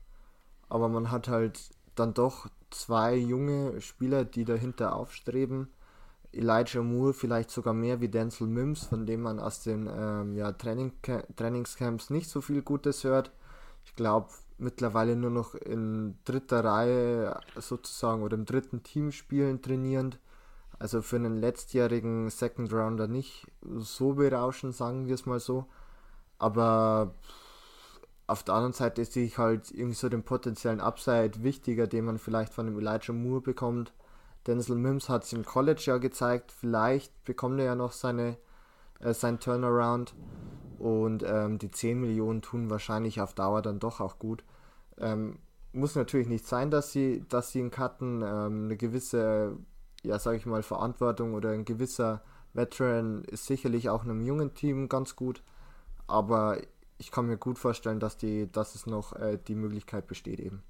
Aber 0.68 0.88
man 0.88 1.10
hat 1.10 1.28
halt 1.28 1.70
dann 1.94 2.14
doch 2.14 2.48
zwei 2.70 3.14
junge 3.14 3.80
Spieler, 3.80 4.24
die 4.24 4.44
dahinter 4.44 4.96
aufstreben. 4.96 5.68
Elijah 6.32 6.82
Moore 6.82 7.12
vielleicht 7.12 7.50
sogar 7.50 7.74
mehr 7.74 8.00
wie 8.00 8.08
Denzel 8.08 8.46
Mims, 8.46 8.86
von 8.86 9.04
dem 9.04 9.20
man 9.22 9.38
aus 9.38 9.62
den 9.62 9.88
ähm, 9.92 10.34
ja, 10.34 10.52
Training 10.52 10.92
Trainingscamps 11.36 12.10
nicht 12.10 12.30
so 12.30 12.40
viel 12.40 12.62
Gutes 12.62 13.04
hört. 13.04 13.30
Ich 13.84 13.94
glaube, 13.96 14.30
mittlerweile 14.58 15.16
nur 15.16 15.30
noch 15.30 15.54
in 15.54 16.16
dritter 16.24 16.64
Reihe 16.64 17.38
sozusagen 17.56 18.22
oder 18.22 18.36
im 18.36 18.46
dritten 18.46 18.82
Team 18.82 19.12
spielen 19.12 19.60
trainierend. 19.60 20.18
Also 20.78 21.02
für 21.02 21.16
einen 21.16 21.36
letztjährigen 21.36 22.30
Second 22.30 22.72
Rounder 22.72 23.06
nicht 23.06 23.46
so 23.60 24.14
berauschend, 24.14 24.74
sagen 24.74 25.06
wir 25.06 25.14
es 25.14 25.26
mal 25.26 25.40
so. 25.40 25.66
Aber 26.38 27.14
auf 28.26 28.42
der 28.42 28.54
anderen 28.54 28.72
Seite 28.72 29.04
sehe 29.04 29.26
ich 29.26 29.38
halt 29.38 29.70
irgendwie 29.70 29.94
so 29.94 30.08
den 30.08 30.22
potenziellen 30.22 30.80
Upside 30.80 31.42
wichtiger, 31.42 31.86
den 31.86 32.04
man 32.04 32.18
vielleicht 32.18 32.52
von 32.52 32.66
dem 32.66 32.78
Elijah 32.78 33.12
Moore 33.12 33.40
bekommt. 33.40 33.92
Denzel 34.46 34.76
Mims 34.76 35.08
hat 35.08 35.24
es 35.24 35.32
im 35.32 35.44
College 35.44 35.82
ja 35.86 35.98
gezeigt, 35.98 36.52
vielleicht 36.52 37.24
bekommt 37.24 37.60
er 37.60 37.66
ja 37.66 37.74
noch 37.74 37.92
seine, 37.92 38.36
äh, 39.00 39.14
sein 39.14 39.38
Turnaround. 39.38 40.14
Und 40.78 41.22
ähm, 41.24 41.58
die 41.58 41.70
10 41.70 42.00
Millionen 42.00 42.42
tun 42.42 42.68
wahrscheinlich 42.68 43.20
auf 43.20 43.34
Dauer 43.34 43.62
dann 43.62 43.78
doch 43.78 44.00
auch 44.00 44.18
gut. 44.18 44.42
Ähm, 44.98 45.38
muss 45.72 45.94
natürlich 45.94 46.26
nicht 46.26 46.46
sein, 46.46 46.70
dass 46.72 46.90
sie, 46.90 47.24
dass 47.28 47.52
sie 47.52 47.60
ihn 47.60 47.70
cutten. 47.70 48.22
Ähm, 48.22 48.64
eine 48.64 48.76
gewisse, 48.76 49.56
ja, 50.02 50.18
sag 50.18 50.36
ich 50.36 50.46
mal, 50.46 50.64
Verantwortung 50.64 51.34
oder 51.34 51.50
ein 51.50 51.64
gewisser 51.64 52.22
Veteran 52.52 53.22
ist 53.24 53.46
sicherlich 53.46 53.90
auch 53.90 54.02
einem 54.02 54.22
jungen 54.22 54.54
Team 54.54 54.88
ganz 54.88 55.14
gut. 55.14 55.42
Aber 56.08 56.58
ich 57.02 57.10
kann 57.10 57.26
mir 57.26 57.36
gut 57.36 57.58
vorstellen, 57.58 57.98
dass, 57.98 58.16
die, 58.16 58.50
dass 58.52 58.76
es 58.76 58.86
noch 58.86 59.16
äh, 59.16 59.36
die 59.36 59.56
Möglichkeit 59.56 60.06
besteht 60.06 60.38
eben. 60.38 60.62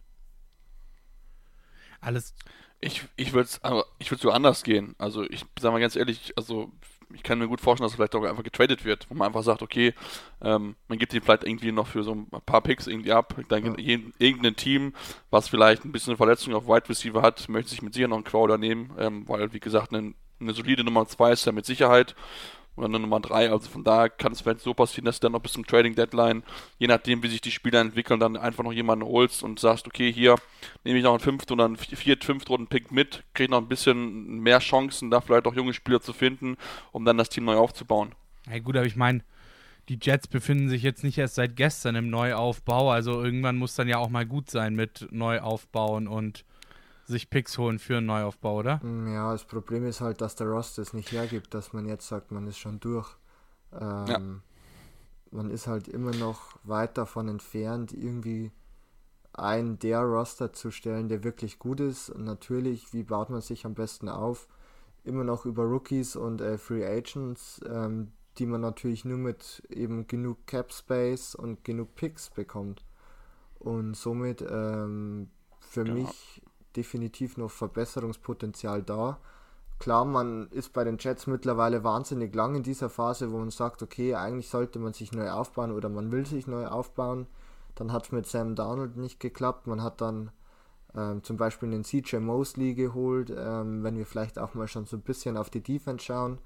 Alles. 2.01 2.35
Ich, 2.81 3.07
ich 3.17 3.35
würde 3.35 3.51
es 3.51 3.61
ich 3.99 4.09
so 4.09 4.31
anders 4.31 4.65
gehen. 4.65 4.95
Also 4.97 5.25
ich 5.25 5.45
sage 5.61 5.73
mal 5.73 5.81
ganz 5.81 5.95
ehrlich, 5.95 6.33
also 6.39 6.73
ich 7.13 7.23
kann 7.23 7.39
mir 7.39 7.49
gut 7.49 7.61
vorstellen, 7.61 7.85
dass 7.85 7.93
er 7.93 7.97
vielleicht 7.97 8.15
auch 8.15 8.25
einfach 8.25 8.43
getradet 8.43 8.87
wird, 8.87 9.11
wo 9.11 9.15
man 9.15 9.27
einfach 9.27 9.43
sagt, 9.43 9.61
okay, 9.61 9.93
ähm, 10.41 10.75
man 10.89 10.99
gibt 10.99 11.13
ihn 11.13 11.21
vielleicht 11.21 11.45
irgendwie 11.45 11.71
noch 11.71 11.87
für 11.87 12.03
so 12.03 12.13
ein 12.13 12.27
paar 12.47 12.63
Picks 12.63 12.87
irgendwie 12.87 13.13
ab, 13.13 13.37
dann 13.49 13.79
ja. 13.79 13.99
irgendein 14.19 14.57
Team, 14.57 14.95
was 15.29 15.49
vielleicht 15.49 15.85
ein 15.85 15.93
bisschen 15.93 16.17
Verletzung 16.17 16.55
auf 16.55 16.67
Wide 16.67 16.89
Receiver 16.89 17.21
hat, 17.21 17.47
möchte 17.51 17.71
sich 17.71 17.83
mit 17.83 17.93
sicher 17.93 18.09
noch 18.09 18.17
einen 18.17 18.25
Crowder 18.25 18.57
nehmen, 18.57 18.91
ähm, 18.99 19.29
weil, 19.29 19.53
wie 19.53 19.61
gesagt, 19.61 19.93
eine, 19.93 20.15
eine 20.41 20.55
solide 20.55 20.83
Nummer 20.83 21.07
2 21.07 21.33
ist 21.33 21.45
ja 21.45 21.53
mit 21.53 21.67
Sicherheit 21.67 22.17
oder 22.77 22.87
eine 22.87 22.99
Nummer 22.99 23.21
3. 23.21 23.51
Also 23.51 23.69
von 23.69 23.85
daher 23.85 24.09
kann 24.09 24.33
es 24.33 24.41
vielleicht 24.41 24.61
so 24.61 24.75
passieren, 24.75 25.05
dass 25.05 25.21
du 25.21 25.27
dann 25.27 25.33
noch 25.33 25.41
bis 25.41 25.53
zum 25.53 25.67
Trading 25.67 25.95
Deadline, 25.95 26.43
je 26.79 26.87
nachdem, 26.87 27.23
wie 27.23 27.29
sich 27.29 27.41
die 27.41 27.51
Spieler 27.51 27.81
entwickeln, 27.81 28.21
dann 28.21 28.37
einfach 28.37 28.65
noch 28.65 28.73
jemanden 28.73 29.05
holst 29.05 29.43
und 29.43 29.61
sagst, 29.61 29.87
okay, 29.87 30.13
hier 30.13 30.37
nehme 30.85 30.99
ich 30.99 31.05
noch 31.05 31.13
einen 31.13 31.21
fünften 31.21 31.53
oder 31.53 31.67
einen 31.67 31.77
vierten, 31.77 32.23
fünften 32.25 32.53
Runden 32.53 32.67
Pick 32.69 32.91
mit, 32.91 33.25
kriege 33.35 33.51
noch 33.51 33.59
ein 33.59 33.69
bisschen 33.69 34.41
mehr 34.41 34.59
Chancen, 34.61 35.11
da 35.11 35.21
vielleicht 35.21 35.47
auch 35.47 35.55
junge 35.55 35.75
Spieler 35.75 36.01
zu 36.01 36.13
finden, 36.13 36.57
um 36.93 37.05
dann 37.05 37.19
das 37.19 37.29
Team 37.29 37.45
neu 37.45 37.57
aufzubauen. 37.57 38.15
Ja 38.51 38.59
gut, 38.59 38.77
aber 38.77 38.87
ich 38.87 38.97
meine, 38.97 39.23
die 39.89 39.99
Jets 40.01 40.29
befinden 40.29 40.69
sich 40.69 40.83
jetzt 40.83 41.05
nicht 41.05 41.19
erst 41.19 41.35
seit 41.35 41.57
gestern 41.57 41.97
im 41.97 42.09
Neuaufbau, 42.09 42.91
also 42.91 43.23
irgendwann 43.23 43.57
muss 43.57 43.75
dann 43.75 43.89
ja 43.89 43.99
auch 43.99 44.09
mal 44.09 44.27
gut 44.27 44.51
sein 44.51 44.75
mit 44.75 45.09
Neuaufbauen 45.11 46.09
und 46.09 46.45
sich 47.07 47.31
Picks 47.31 47.59
holen 47.59 47.79
für 47.79 47.99
einen 47.99 48.07
Neuaufbau, 48.07 48.59
oder? 48.59 48.79
Mm, 48.85 49.13
ja, 49.13 49.33
das 49.33 49.45
Problem 49.45 49.87
ist 49.87 50.01
halt, 50.01 50.21
dass 50.21 50.37
der 50.37 50.49
Roster 50.49 50.83
es 50.83 50.93
nicht 50.93 51.13
hergibt, 51.13 51.55
dass 51.55 51.73
man 51.73 51.87
jetzt 51.87 52.09
sagt, 52.09 52.31
man 52.31 52.47
ist 52.47 52.59
schon 52.59 52.81
durch. 52.81 53.17
Ähm, 53.73 54.07
ja. 54.07 54.21
Man 55.31 55.51
ist 55.51 55.67
halt 55.67 55.89
immer 55.89 56.15
noch 56.15 56.59
weit 56.65 56.99
davon 56.99 57.29
entfernt, 57.29 57.93
irgendwie 57.93 58.53
einen 59.33 59.79
der 59.79 60.01
Roster 60.01 60.53
zu 60.53 60.71
stellen, 60.71 61.09
der 61.09 61.25
wirklich 61.25 61.59
gut 61.59 61.81
ist. 61.81 62.11
Und 62.11 62.25
natürlich, 62.25 62.93
wie 62.93 63.03
baut 63.03 63.31
man 63.31 63.41
sich 63.41 63.65
am 63.65 63.75
besten 63.75 64.09
auf? 64.09 64.49
Immer 65.05 65.25
noch 65.25 65.47
über 65.47 65.65
Rookies 65.65 66.17
und 66.17 66.41
äh, 66.41 66.59
Free 66.59 66.85
Agents, 66.85 67.61
ähm, 67.67 68.13
die 68.39 68.47
man 68.47 68.61
natürlich 68.61 69.05
nur 69.05 69.19
mit 69.19 69.63
eben 69.69 70.07
genug 70.07 70.47
Cap 70.47 70.73
Space 70.73 71.35
und 71.35 71.65
genug 71.65 71.95
Picks 71.95 72.31
bekommt. 72.31 72.85
Und 73.59 73.97
somit 73.97 74.45
ähm, 74.49 75.31
für 75.61 75.87
ja. 75.87 75.95
mich 75.95 76.43
definitiv 76.77 77.37
noch 77.37 77.51
Verbesserungspotenzial 77.51 78.83
da. 78.83 79.19
Klar, 79.79 80.05
man 80.05 80.49
ist 80.51 80.73
bei 80.73 80.85
den 80.85 80.99
Jets 80.99 81.27
mittlerweile 81.27 81.83
wahnsinnig 81.83 82.35
lang 82.35 82.55
in 82.55 82.63
dieser 82.63 82.89
Phase, 82.89 83.33
wo 83.33 83.39
man 83.39 83.51
sagt, 83.51 83.83
okay, 83.83 84.15
eigentlich 84.15 84.49
sollte 84.49 84.79
man 84.79 84.93
sich 84.93 85.13
neu 85.13 85.31
aufbauen 85.31 85.73
oder 85.73 85.89
man 85.89 86.13
will 86.13 86.25
sich 86.25 86.47
neu 86.47 86.67
aufbauen. 86.67 87.27
Dann 87.75 87.93
hat 87.93 88.05
es 88.05 88.13
mit 88.13 88.27
Sam 88.27 88.55
Darnold 88.55 88.97
nicht 88.97 89.19
geklappt. 89.19 89.67
Man 89.67 89.83
hat 89.83 90.01
dann 90.01 90.31
ähm, 90.95 91.25
zum 91.25 91.37
Beispiel 91.37 91.71
den 91.71 91.85
CJ 91.85 92.17
Mosley 92.19 92.75
geholt, 92.75 93.33
ähm, 93.37 93.83
wenn 93.83 93.97
wir 93.97 94.07
vielleicht 94.07 94.39
auch 94.39 94.55
mal 94.55 94.69
schon 94.69 94.87
so 94.87 94.97
ein 94.97 95.03
bisschen 95.03 95.37
auf 95.37 95.51
die 95.51 95.63
Defense 95.63 96.05
schauen, 96.05 96.39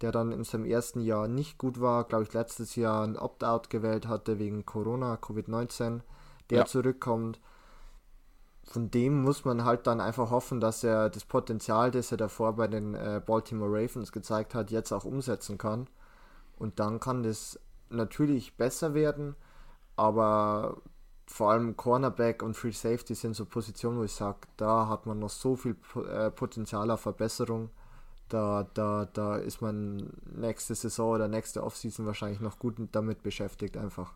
der 0.00 0.12
dann 0.12 0.32
in 0.32 0.44
seinem 0.44 0.66
ersten 0.66 1.00
Jahr 1.00 1.28
nicht 1.28 1.58
gut 1.58 1.80
war, 1.80 2.04
glaube 2.04 2.24
ich 2.24 2.32
letztes 2.34 2.76
Jahr 2.76 3.04
ein 3.04 3.16
Opt-out 3.16 3.70
gewählt 3.70 4.08
hatte 4.08 4.38
wegen 4.38 4.66
Corona, 4.66 5.14
Covid-19, 5.14 6.00
der 6.50 6.58
ja. 6.58 6.64
zurückkommt 6.66 7.40
von 8.64 8.90
dem 8.90 9.22
muss 9.22 9.44
man 9.44 9.64
halt 9.64 9.86
dann 9.86 10.00
einfach 10.00 10.30
hoffen, 10.30 10.60
dass 10.60 10.82
er 10.84 11.10
das 11.10 11.24
Potenzial, 11.24 11.90
das 11.90 12.10
er 12.10 12.16
davor 12.16 12.56
bei 12.56 12.66
den 12.66 12.94
äh, 12.94 13.20
Baltimore 13.24 13.70
Ravens 13.70 14.10
gezeigt 14.10 14.54
hat, 14.54 14.70
jetzt 14.70 14.92
auch 14.92 15.04
umsetzen 15.04 15.58
kann. 15.58 15.86
Und 16.56 16.80
dann 16.80 17.00
kann 17.00 17.22
das 17.22 17.60
natürlich 17.90 18.56
besser 18.56 18.94
werden, 18.94 19.36
aber 19.96 20.78
vor 21.26 21.50
allem 21.50 21.76
Cornerback 21.76 22.42
und 22.42 22.56
Free 22.56 22.72
Safety 22.72 23.14
sind 23.14 23.34
so 23.34 23.44
Positionen, 23.46 23.98
wo 23.98 24.04
ich 24.04 24.12
sage, 24.12 24.38
da 24.56 24.88
hat 24.88 25.06
man 25.06 25.18
noch 25.18 25.30
so 25.30 25.56
viel 25.56 25.76
äh, 26.08 26.30
Potenzial 26.30 26.90
auf 26.90 27.00
Verbesserung. 27.00 27.70
Da, 28.28 28.66
da, 28.74 29.06
da 29.12 29.36
ist 29.36 29.60
man 29.60 30.10
nächste 30.34 30.74
Saison 30.74 31.10
oder 31.10 31.28
nächste 31.28 31.62
Offseason 31.62 32.06
wahrscheinlich 32.06 32.40
noch 32.40 32.58
gut 32.58 32.76
damit 32.92 33.22
beschäftigt, 33.22 33.76
einfach. 33.76 34.14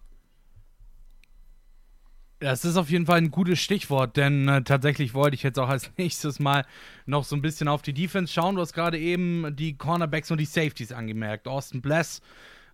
Das 2.41 2.65
ist 2.65 2.77
auf 2.77 2.89
jeden 2.89 3.07
Fall 3.07 3.19
ein 3.19 3.33
gutes 3.33 3.59
Stichwort, 3.59 4.17
denn 4.17 4.47
äh, 4.47 4.63
tatsächlich 4.63 5.13
wollte 5.13 5.35
ich 5.35 5.43
jetzt 5.43 5.59
auch 5.59 5.69
als 5.69 5.91
nächstes 5.99 6.39
mal 6.39 6.65
noch 7.05 7.25
so 7.25 7.35
ein 7.35 7.43
bisschen 7.43 7.67
auf 7.67 7.83
die 7.83 7.93
Defense 7.93 8.33
schauen. 8.33 8.55
Du 8.55 8.61
hast 8.61 8.73
gerade 8.73 8.99
eben 8.99 9.57
die 9.57 9.77
Cornerbacks 9.77 10.31
und 10.31 10.39
die 10.39 10.45
Safeties 10.45 10.93
angemerkt. 10.93 11.49
Austin 11.49 11.81
Bless, 11.81 12.23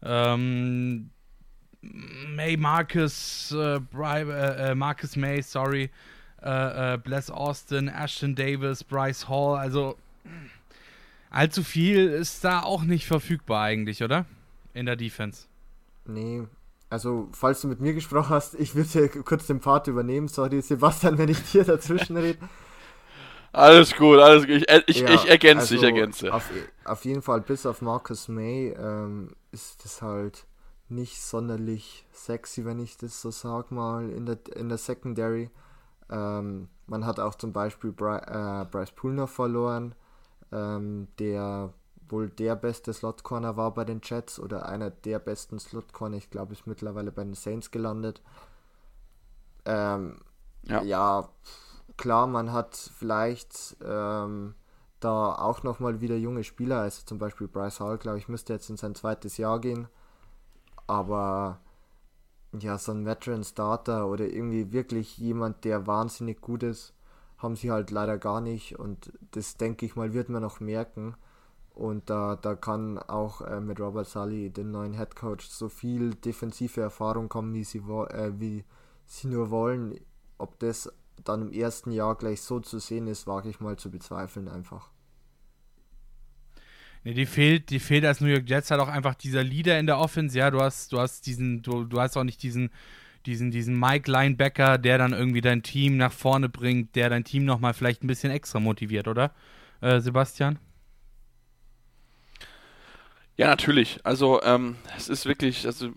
ähm, 0.03 1.11
May 1.81 2.57
Marcus, 2.57 3.55
äh, 3.57 3.81
äh, 3.95 4.71
äh, 4.71 4.75
Marcus 4.75 5.17
May, 5.17 5.41
sorry, 5.41 5.91
äh, 6.43 6.95
äh, 6.95 6.99
Bless 6.99 7.31
Austin, 7.31 7.89
Ashton 7.89 8.35
Davis, 8.35 8.85
Bryce 8.85 9.29
Hall. 9.29 9.57
Also 9.57 9.97
allzu 11.31 11.63
viel 11.63 12.09
ist 12.09 12.45
da 12.45 12.63
auch 12.63 12.83
nicht 12.83 13.07
verfügbar 13.07 13.63
eigentlich, 13.63 14.03
oder? 14.03 14.27
In 14.75 14.85
der 14.85 14.97
Defense. 14.97 15.47
Nee, 16.07 16.43
also, 16.95 17.29
falls 17.33 17.61
du 17.61 17.67
mit 17.67 17.81
mir 17.81 17.93
gesprochen 17.93 18.29
hast, 18.29 18.55
ich 18.55 18.77
würde 18.77 19.09
kurz 19.25 19.49
den 19.49 19.59
Part 19.59 19.89
übernehmen. 19.89 20.29
Sorry, 20.29 20.63
Sebastian, 20.63 21.19
wenn 21.19 21.29
ich 21.29 21.43
dir 21.51 21.65
dazwischen 21.65 22.17
rede. 22.17 22.39
Alles 23.51 23.97
gut, 23.97 24.21
alles 24.21 24.47
gut. 24.47 24.65
Ich, 24.69 24.69
ich, 24.87 25.01
ja, 25.01 25.13
ich 25.13 25.29
ergänze, 25.29 25.63
also 25.63 25.75
ich 25.75 25.83
ergänze. 25.83 26.33
Auf, 26.33 26.49
auf, 26.85 27.05
jeden 27.05 27.21
Fall, 27.21 27.41
bis 27.41 27.67
auf 27.67 27.83
Marcus 27.83 28.29
May 28.29 28.77
ähm, 28.79 29.31
ist 29.51 29.85
das 29.85 30.03
halt 30.03 30.47
nicht 30.89 31.21
sonderlich 31.21 32.07
sexy, 32.13 32.65
wenn 32.65 32.79
ich 32.79 32.97
das 32.97 33.21
so 33.21 33.33
sag 33.33 33.73
mal, 33.73 34.09
in 34.09 34.27
der, 34.27 34.39
in 34.55 34.69
der 34.69 34.79
Secondary. 34.79 35.51
Ähm, 36.11 36.69
man 36.87 37.05
hat 37.05 37.19
auch 37.19 37.35
zum 37.35 37.53
Beispiel 37.53 37.91
Bry, 37.91 38.19
äh, 38.19 38.67
Bryce 38.71 38.93
Poolner 38.93 39.27
verloren, 39.27 39.97
ähm, 40.53 41.09
der 41.19 41.73
wohl 42.09 42.29
der 42.29 42.57
beste 42.57 42.93
Slot 42.93 43.23
Corner 43.23 43.57
war 43.57 43.73
bei 43.73 43.85
den 43.85 44.01
Jets 44.03 44.39
oder 44.39 44.69
einer 44.69 44.91
der 44.91 45.19
besten 45.19 45.59
Slot 45.59 45.93
Corner. 45.93 46.17
Ich 46.17 46.31
glaube, 46.31 46.53
ist 46.53 46.67
mittlerweile 46.67 47.13
bei 47.13 47.25
den 47.25 47.35
Saints 47.35 47.71
gelandet. 47.71 48.23
Ähm, 49.65 50.19
ja. 50.65 50.83
ja. 50.83 51.29
klar, 51.97 52.27
man 52.27 52.53
hat 52.53 52.77
vielleicht 52.77 53.77
ähm, 53.85 54.55
da 55.01 55.35
auch 55.35 55.63
nochmal 55.63 56.01
wieder 56.01 56.17
junge 56.17 56.45
Spieler, 56.45 56.81
also 56.81 57.03
zum 57.05 57.19
Beispiel 57.19 57.49
Bryce 57.49 57.81
Hall, 57.81 57.99
glaube 57.99 58.19
ich, 58.19 58.29
müsste 58.29 58.53
jetzt 58.53 58.71
in 58.71 58.77
sein 58.77 58.95
zweites 58.95 59.37
Jahr 59.37 59.61
gehen. 59.61 59.89
Aber 60.87 61.61
ja, 62.59 62.79
so 62.79 62.93
ein 62.93 63.07
Veteran 63.07 63.45
Starter 63.45 64.09
oder 64.09 64.27
irgendwie 64.27 64.73
wirklich 64.73 65.19
jemand, 65.19 65.65
der 65.65 65.87
wahnsinnig 65.87 66.41
gut 66.41 66.63
ist, 66.63 66.95
haben 67.39 67.57
sie 67.57 67.71
halt 67.71 67.91
leider 67.91 68.19
gar 68.19 68.41
nicht. 68.41 68.79
Und 68.79 69.13
das 69.33 69.57
denke 69.57 69.87
ich 69.87 69.97
mal, 69.97 70.15
wird 70.15 70.29
man 70.29 70.43
noch 70.43 70.61
merken. 70.61 71.17
Und 71.75 72.09
da, 72.09 72.37
da 72.37 72.55
kann 72.55 72.99
auch 72.99 73.41
äh, 73.41 73.61
mit 73.61 73.81
Robert 73.81 74.07
Sully, 74.07 74.51
dem 74.51 74.71
neuen 74.71 74.95
Head 74.95 75.17
Coach, 75.17 75.49
so 75.49 75.69
viel 75.69 76.15
defensive 76.15 76.81
Erfahrung 76.81 77.29
kommen, 77.29 77.53
wie 77.53 77.65
sie, 77.65 77.79
äh, 77.79 78.33
wie 78.39 78.65
sie 79.07 79.27
nur 79.27 79.51
wollen. 79.51 79.99
Ob 80.39 80.59
das 80.61 80.93
dann 81.25 81.43
im 81.43 81.53
ersten 81.53 81.91
Jahr 81.91 82.15
gleich 82.15 82.43
so 82.43 82.61
zu 82.61 82.79
sehen 82.79 83.09
ist, 83.09 83.27
wage 83.27 83.49
ich 83.49 83.59
mal 83.59 83.77
zu 83.77 83.91
bezweifeln 83.91 84.49
einfach. 84.49 84.91
Nee, 87.03 87.15
die 87.15 87.27
fehlt, 87.27 87.71
die 87.71 87.81
fehlt 87.81 88.05
als 88.05 88.21
New 88.21 88.29
York 88.29 88.49
Jets 88.49 88.71
halt 88.71 88.81
auch 88.81 88.89
einfach 88.89 89.15
dieser 89.15 89.43
Leader 89.43 89.79
in 89.79 89.87
der 89.87 89.99
Offense. 89.99 90.39
Ja, 90.39 90.51
du 90.51 90.61
hast, 90.61 90.93
du 90.93 91.01
hast 91.01 91.27
diesen, 91.27 91.63
du, 91.63 91.85
du 91.85 92.01
hast 92.01 92.17
auch 92.17 92.25
nicht 92.25 92.43
diesen, 92.43 92.71
diesen, 93.27 93.51
diesen 93.51 93.79
Mike 93.79 94.11
Linebacker, 94.11 94.79
der 94.79 94.97
dann 94.99 95.13
irgendwie 95.13 95.41
dein 95.41 95.63
Team 95.65 95.97
nach 95.97 96.13
vorne 96.13 96.49
bringt, 96.49 96.95
der 96.95 97.11
dein 97.11 97.25
Team 97.25 97.45
nochmal 97.45 97.75
vielleicht 97.75 98.05
ein 98.05 98.07
bisschen 98.07 98.31
extra 98.31 98.61
motiviert, 98.61 99.09
oder? 99.09 99.35
Äh, 99.81 100.01
Sebastian? 100.01 100.59
Ja, 103.37 103.49
natürlich. 103.49 103.99
Also 104.05 104.41
ähm, 104.43 104.77
es 104.97 105.09
ist 105.09 105.27
wirklich, 105.27 105.67
also 105.67 105.89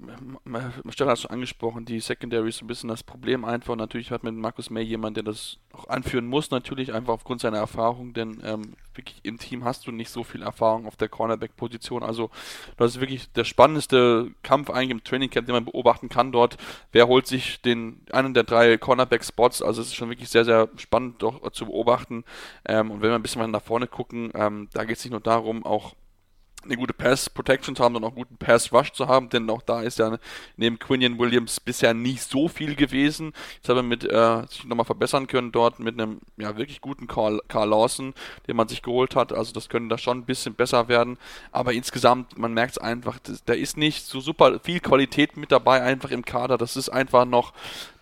Stella 0.89 1.11
hat 1.11 1.19
schon 1.19 1.29
angesprochen, 1.29 1.85
die 1.85 1.99
Secondary 1.99 2.49
ist 2.49 2.63
ein 2.63 2.67
bisschen 2.67 2.89
das 2.89 3.03
Problem 3.03 3.45
einfach. 3.45 3.75
Natürlich 3.75 4.09
hat 4.09 4.23
mit 4.23 4.33
Markus 4.33 4.71
May 4.71 4.81
jemand, 4.81 5.17
der 5.17 5.23
das 5.23 5.59
auch 5.71 5.87
anführen 5.87 6.25
muss, 6.25 6.49
natürlich 6.49 6.93
einfach 6.93 7.13
aufgrund 7.13 7.41
seiner 7.41 7.59
Erfahrung, 7.59 8.13
denn 8.13 8.41
ähm, 8.43 8.73
wirklich 8.95 9.19
im 9.21 9.37
Team 9.37 9.65
hast 9.65 9.85
du 9.85 9.91
nicht 9.91 10.09
so 10.09 10.23
viel 10.23 10.41
Erfahrung 10.41 10.87
auf 10.87 10.95
der 10.95 11.09
Cornerback-Position. 11.09 12.01
Also 12.01 12.31
das 12.75 12.95
ist 12.95 13.01
wirklich 13.01 13.31
der 13.33 13.43
spannendste 13.43 14.31
Kampf 14.41 14.71
eigentlich 14.71 14.89
im 14.89 15.03
Trainingcamp, 15.03 15.45
den 15.45 15.53
man 15.53 15.65
beobachten 15.65 16.09
kann 16.09 16.31
dort. 16.31 16.57
Wer 16.91 17.07
holt 17.07 17.27
sich 17.27 17.61
den 17.61 18.01
einen 18.11 18.33
der 18.33 18.45
drei 18.45 18.79
Cornerback-Spots? 18.79 19.61
Also 19.61 19.81
es 19.81 19.89
ist 19.89 19.95
schon 19.95 20.09
wirklich 20.09 20.29
sehr, 20.29 20.43
sehr 20.43 20.69
spannend 20.77 21.21
doch 21.21 21.51
zu 21.51 21.67
beobachten. 21.67 22.23
Ähm, 22.65 22.89
und 22.89 23.03
wenn 23.03 23.11
wir 23.11 23.15
ein 23.15 23.21
bisschen 23.21 23.41
mal 23.41 23.47
nach 23.47 23.61
vorne 23.61 23.85
gucken, 23.85 24.31
ähm, 24.33 24.69
da 24.73 24.85
geht 24.85 24.97
es 24.97 25.03
nicht 25.03 25.11
nur 25.11 25.21
darum, 25.21 25.63
auch 25.63 25.93
eine 26.63 26.77
gute 26.77 26.93
Pass 26.93 27.29
Protection 27.29 27.75
zu 27.75 27.83
haben 27.83 27.95
und 27.95 28.03
auch 28.03 28.09
einen 28.09 28.17
guten 28.17 28.37
Pass 28.37 28.71
Rush 28.73 28.91
zu 28.91 29.07
haben, 29.07 29.29
denn 29.29 29.49
auch 29.49 29.61
da 29.61 29.81
ist 29.81 29.99
ja 29.99 30.17
neben 30.57 30.79
Quinion 30.79 31.17
Williams 31.17 31.59
bisher 31.59 31.93
nicht 31.93 32.23
so 32.23 32.47
viel 32.47 32.75
gewesen. 32.75 33.33
Jetzt 33.55 33.69
haben 33.69 33.77
wir 33.77 33.83
mit 33.83 34.03
äh, 34.03 34.47
sich 34.47 34.65
nochmal 34.65 34.85
verbessern 34.85 35.27
können 35.27 35.51
dort 35.51 35.79
mit 35.79 35.99
einem 35.99 36.19
ja 36.37 36.57
wirklich 36.57 36.81
guten 36.81 37.07
Carl, 37.07 37.41
Carl 37.47 37.69
Lawson, 37.69 38.13
den 38.47 38.55
man 38.55 38.67
sich 38.67 38.81
geholt 38.81 39.15
hat. 39.15 39.31
Also 39.31 39.53
das 39.53 39.69
könnte 39.69 39.89
da 39.89 39.97
schon 39.97 40.19
ein 40.19 40.25
bisschen 40.25 40.55
besser 40.55 40.87
werden. 40.87 41.17
Aber 41.51 41.73
insgesamt, 41.73 42.37
man 42.37 42.53
merkt 42.53 42.71
es 42.71 42.77
einfach, 42.77 43.19
da 43.45 43.53
ist 43.53 43.77
nicht 43.77 44.05
so 44.05 44.19
super 44.19 44.59
viel 44.59 44.79
Qualität 44.79 45.37
mit 45.37 45.51
dabei 45.51 45.81
einfach 45.81 46.11
im 46.11 46.25
Kader. 46.25 46.57
Das 46.57 46.75
ist 46.75 46.89
einfach 46.89 47.25
noch 47.25 47.53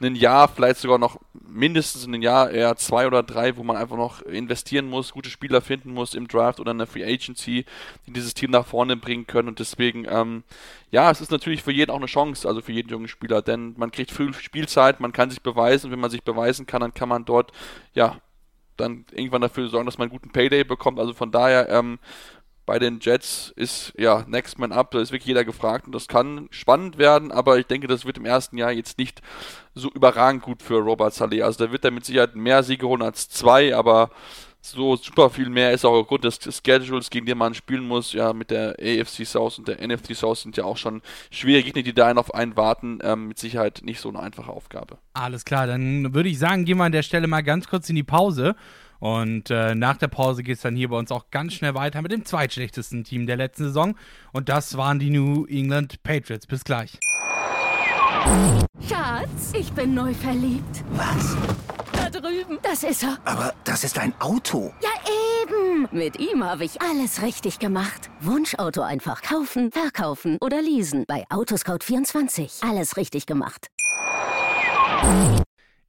ein 0.02 0.16
Jahr, 0.16 0.48
vielleicht 0.48 0.80
sogar 0.80 0.98
noch 0.98 1.20
mindestens 1.32 2.06
ein 2.06 2.22
Jahr, 2.22 2.52
eher 2.52 2.75
zwei 2.75 3.08
oder 3.08 3.24
drei, 3.24 3.56
wo 3.58 3.64
man 3.64 3.78
einfach 3.78 3.96
noch 3.96 4.22
investieren 4.22 4.90
muss, 4.90 5.14
gute 5.14 5.30
Spieler 5.30 5.62
finden 5.62 5.94
muss 5.94 6.14
im 6.14 6.28
Draft 6.28 6.60
oder 6.60 6.72
in 6.72 6.78
der 6.78 6.88
Free 6.88 7.04
Agency, 7.04 7.66
die 8.06 8.12
dieses 8.12 8.34
Team 8.34 8.52
nach 8.52 8.66
vorne 8.66 8.98
bringen 8.98 9.28
können. 9.28 9.48
Und 9.48 9.60
deswegen, 9.60 10.06
ähm, 10.10 10.44
ja, 10.92 11.10
es 11.12 11.22
ist 11.22 11.32
natürlich 11.32 11.64
für 11.64 11.72
jeden 11.72 11.92
auch 11.92 11.98
eine 11.98 12.06
Chance, 12.08 12.48
also 12.48 12.62
für 12.62 12.72
jeden 12.74 12.90
jungen 12.90 13.08
Spieler, 13.08 13.42
denn 13.42 13.74
man 13.78 13.92
kriegt 13.92 14.12
viel 14.12 14.34
Spielzeit, 14.34 15.00
man 15.00 15.14
kann 15.14 15.30
sich 15.30 15.42
beweisen. 15.42 15.92
Wenn 15.92 16.00
man 16.00 16.12
sich 16.12 16.24
beweisen 16.24 16.66
kann, 16.66 16.82
dann 16.82 16.94
kann 16.94 17.10
man 17.10 17.25
dort, 17.25 17.52
ja, 17.94 18.18
dann 18.78 19.06
irgendwann 19.12 19.42
dafür 19.42 19.70
sorgen, 19.70 19.86
dass 19.86 19.98
man 19.98 20.10
einen 20.10 20.20
guten 20.20 20.32
Payday 20.32 20.64
bekommt. 20.64 21.00
Also 21.00 21.14
von 21.14 21.32
daher, 21.32 21.70
ähm, 21.70 22.00
bei 22.66 22.80
den 22.80 23.00
Jets 23.00 23.54
ist 23.56 23.94
ja 23.98 24.24
Next 24.28 24.58
Man 24.60 24.72
Up, 24.72 24.92
da 24.92 25.00
ist 25.00 25.12
wirklich 25.12 25.28
jeder 25.28 25.46
gefragt 25.46 25.86
und 25.86 25.94
das 25.94 26.08
kann 26.08 26.48
spannend 26.52 26.98
werden, 26.98 27.32
aber 27.32 27.58
ich 27.60 27.68
denke, 27.68 27.88
das 27.88 28.06
wird 28.06 28.18
im 28.18 28.26
ersten 28.26 28.58
Jahr 28.58 28.72
jetzt 28.72 28.98
nicht 28.98 29.22
so 29.74 29.92
überragend 29.92 30.42
gut 30.42 30.62
für 30.64 30.80
Robert 30.80 31.14
Saleh. 31.14 31.44
Also 31.44 31.66
da 31.66 31.72
wird 31.72 31.86
er 31.86 31.92
mit 31.92 32.06
Sicherheit 32.06 32.36
mehr 32.36 32.64
Siege 32.64 32.88
holen 32.88 33.02
als 33.02 33.30
zwei, 33.30 33.76
aber 33.76 34.10
so 34.66 34.96
super 34.96 35.30
viel 35.30 35.50
mehr 35.50 35.72
ist 35.72 35.86
auch 35.86 35.94
aufgrund 35.94 36.24
des 36.24 36.40
Schedules, 36.42 37.10
gegen 37.10 37.26
den 37.26 37.38
man 37.38 37.54
spielen 37.54 37.88
muss. 37.88 38.14
Ja, 38.14 38.34
mit 38.34 38.50
der 38.50 38.76
AFC 38.80 39.26
South 39.26 39.60
und 39.60 39.68
der 39.68 39.86
NFC 39.86 40.16
South 40.16 40.42
sind 40.42 40.58
ja 40.58 40.64
auch 40.64 40.78
schon 40.78 41.02
schwierige 41.30 41.66
Gegner, 41.66 41.84
die 41.84 41.94
da 41.94 42.08
einen 42.08 42.18
auf 42.18 42.34
einen 42.34 42.58
warten. 42.58 43.00
Ähm, 43.04 43.28
mit 43.28 43.38
Sicherheit 43.38 43.82
nicht 43.84 44.00
so 44.00 44.10
eine 44.10 44.20
einfache 44.20 44.52
Aufgabe. 44.52 44.98
Alles 45.14 45.46
klar, 45.46 45.68
dann 45.68 46.14
würde 46.14 46.30
ich 46.30 46.40
sagen, 46.40 46.66
gehen 46.66 46.78
wir 46.78 46.86
an 46.86 46.92
der 46.92 47.04
Stelle 47.04 47.28
mal 47.28 47.44
ganz 47.44 47.68
kurz 47.68 47.90
in 47.90 47.96
die 47.96 48.04
Pause. 48.04 48.56
Und 49.00 49.50
äh, 49.50 49.75
nach 49.75 49.98
der 49.98 50.08
Pause 50.08 50.44
geht 50.44 50.58
es 50.58 50.62
dann 50.62 50.75
hier 50.75 50.90
bei 50.90 50.98
uns 50.98 51.12
auch 51.12 51.30
ganz 51.32 51.54
schnell 51.54 51.75
weiter 51.75 52.02
mit 52.02 52.12
dem 52.12 52.25
zweitschlechtesten 52.25 53.04
Team 53.04 53.28
der 53.28 53.38
letzten 53.38 53.66
Saison. 53.66 53.96
Und 54.32 54.50
das 54.50 54.78
waren 54.78 55.00
die 55.00 55.10
New 55.10 55.46
England 55.46 56.02
Patriots. 56.04 56.48
Bis 56.48 56.64
gleich. 56.64 56.98
Schatz, 58.88 59.54
ich 59.54 59.72
bin 59.74 59.94
neu 59.94 60.14
verliebt. 60.14 60.84
Was? 60.92 61.38
Da 61.92 62.10
drüben. 62.10 62.58
Das 62.64 62.84
ist 62.84 63.04
er. 63.04 63.18
Aber 63.25 63.54
das 63.64 63.84
ist 63.84 64.00
ein 64.00 64.14
Auto. 64.20 64.74
Ja, 64.82 64.90
eben. 65.44 65.88
Mit 65.92 66.20
ihm 66.20 66.44
habe 66.44 66.66
ich 66.66 66.82
alles 66.82 67.22
richtig 67.22 67.60
gemacht. 67.60 68.10
Wunschauto 68.22 68.82
einfach 68.82 69.22
kaufen, 69.22 69.72
verkaufen 69.72 70.38
oder 70.42 70.62
leasen. 70.62 71.06
Bei 71.08 71.25
Autoscout24. 71.30 72.68
Alles 72.68 72.98
richtig 72.98 73.25
gemacht. 73.25 73.68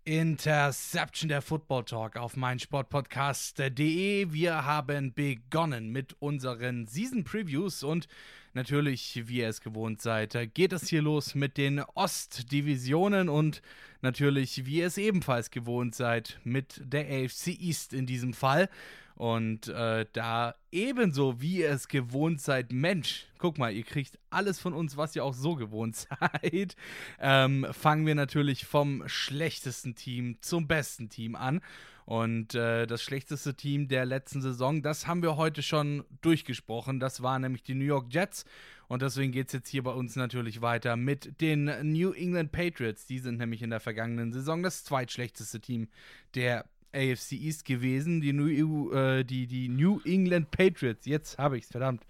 Interception 0.06 1.28
der 1.28 1.42
Football 1.42 1.84
Talk 1.84 2.16
auf 2.16 2.36
meinsportpodcast.de. 2.36 4.32
Wir 4.32 4.64
haben 4.64 5.12
begonnen 5.12 5.90
mit 5.90 6.14
unseren 6.20 6.86
Season 6.86 7.25
Previews 7.25 7.82
und 7.82 8.06
natürlich, 8.54 9.25
wie 9.26 9.38
ihr 9.38 9.48
es 9.48 9.60
gewohnt 9.60 10.00
seid, 10.00 10.54
geht 10.54 10.72
es 10.72 10.88
hier 10.88 11.02
los 11.02 11.34
mit 11.34 11.56
den 11.56 11.80
Ostdivisionen 11.80 13.28
und 13.28 13.62
natürlich, 14.00 14.64
wie 14.64 14.76
ihr 14.76 14.86
es 14.86 14.96
ebenfalls 14.96 15.50
gewohnt 15.50 15.96
seid, 15.96 16.38
mit 16.44 16.80
der 16.84 17.06
AFC 17.06 17.48
East 17.60 17.92
in 17.92 18.06
diesem 18.06 18.32
Fall. 18.32 18.68
Und 19.16 19.68
äh, 19.68 20.04
da 20.12 20.54
ebenso 20.70 21.40
wie 21.40 21.61
ihr 21.61 21.70
es 21.70 21.88
gewohnt 21.88 22.38
seid, 22.38 22.70
Mensch, 22.70 23.26
guck 23.38 23.56
mal, 23.56 23.73
ihr 23.73 23.82
kriegt 23.82 24.18
alles 24.28 24.61
von 24.61 24.75
uns, 24.75 24.99
was 24.99 25.16
ihr 25.16 25.25
auch 25.25 25.32
so 25.32 25.54
gewohnt 25.54 25.96
seid, 26.42 26.76
ähm, 27.18 27.66
fangen 27.73 28.06
wir 28.06 28.14
natürlich 28.14 28.66
vom 28.66 29.02
schlechtesten 29.06 29.94
Team 29.94 30.37
zum 30.42 30.68
besten 30.68 31.08
Team 31.08 31.35
an. 31.35 31.62
Und 32.04 32.54
äh, 32.54 32.87
das 32.87 33.02
schlechteste 33.02 33.54
Team 33.54 33.88
der 33.88 34.04
letzten 34.04 34.42
Saison, 34.42 34.82
das 34.82 35.06
haben 35.06 35.23
wir 35.23 35.37
heute 35.37 35.62
schon 35.62 36.04
durchgesprochen. 36.20 37.00
Das 37.00 37.23
waren 37.23 37.40
nämlich 37.42 37.62
die 37.62 37.75
New 37.75 37.87
York 37.87 38.12
Jets. 38.12 38.44
Und 38.87 39.02
deswegen 39.02 39.32
geht 39.32 39.49
es 39.49 39.54
jetzt 39.54 39.68
hier 39.68 39.82
bei 39.82 39.90
uns 39.90 40.14
natürlich 40.14 40.61
weiter 40.61 40.96
mit 40.96 41.40
den 41.40 41.64
New 41.90 42.12
England 42.12 42.52
Patriots. 42.52 43.06
Die 43.06 43.18
sind 43.18 43.38
nämlich 43.38 43.62
in 43.62 43.70
der 43.70 43.80
vergangenen 43.80 44.32
Saison 44.32 44.62
das 44.62 44.85
zweitschlechteste 44.85 45.61
Team 45.61 45.88
der 46.35 46.66
AFC 46.96 47.32
East 47.32 47.64
gewesen. 47.64 48.20
Die 48.20 48.32
New, 48.32 48.92
äh, 48.92 49.24
die, 49.24 49.46
die 49.46 49.68
New 49.68 50.00
England 50.04 50.50
Patriots. 50.50 51.06
Jetzt 51.06 51.38
habe 51.38 51.58
ich 51.58 51.64
es, 51.64 51.70
verdammt. 51.70 52.02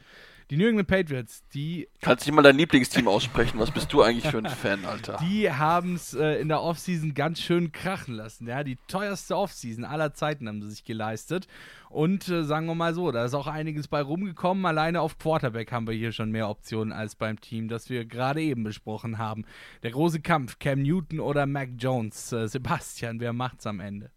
Die 0.49 0.57
New 0.57 0.69
England 0.69 0.87
Patriots, 0.87 1.43
die. 1.55 1.89
Kannst 2.01 2.25
du 2.25 2.31
nicht 2.31 2.37
mal 2.37 2.43
dein 2.43 2.57
Lieblingsteam 2.57 3.09
aussprechen? 3.09 3.59
Was 3.59 3.73
bist 3.73 3.93
du 3.93 4.03
eigentlich 4.03 4.31
für 4.31 4.39
ein 4.39 4.47
Fan, 4.47 4.85
Alter? 4.85 5.19
Die 5.21 5.51
haben 5.51 5.97
es 5.97 6.15
äh, 6.15 6.41
in 6.41 6.47
der 6.47 6.63
Offseason 6.63 7.15
ganz 7.15 7.41
schön 7.41 7.73
krachen 7.73 8.15
lassen. 8.15 8.47
Ja, 8.47 8.63
die 8.63 8.79
teuerste 8.87 9.37
Offseason 9.37 9.85
aller 9.85 10.15
Zeiten 10.15 10.47
haben 10.47 10.63
sie 10.63 10.71
sich 10.71 10.85
geleistet. 10.85 11.49
Und 11.91 12.29
äh, 12.29 12.45
sagen 12.45 12.67
wir 12.67 12.77
mal 12.77 12.95
so, 12.95 13.11
da 13.11 13.25
ist 13.25 13.35
auch 13.35 13.49
einiges 13.49 13.89
bei 13.89 14.01
rumgekommen. 14.01 14.65
Alleine 14.67 15.01
auf 15.01 15.19
Quarterback 15.19 15.73
haben 15.73 15.89
wir 15.89 15.95
hier 15.95 16.13
schon 16.13 16.31
mehr 16.31 16.49
Optionen 16.49 16.93
als 16.93 17.17
beim 17.17 17.41
Team, 17.41 17.67
das 17.67 17.91
wir 17.91 18.05
gerade 18.05 18.41
eben 18.41 18.63
besprochen 18.63 19.19
haben. 19.19 19.45
Der 19.83 19.91
große 19.91 20.21
Kampf, 20.21 20.61
Cam 20.61 20.81
Newton 20.81 21.19
oder 21.19 21.47
Mac 21.47 21.71
Jones. 21.77 22.31
Äh, 22.31 22.47
Sebastian, 22.47 23.19
wer 23.19 23.33
macht's 23.33 23.67
am 23.67 23.81
Ende? 23.81 24.13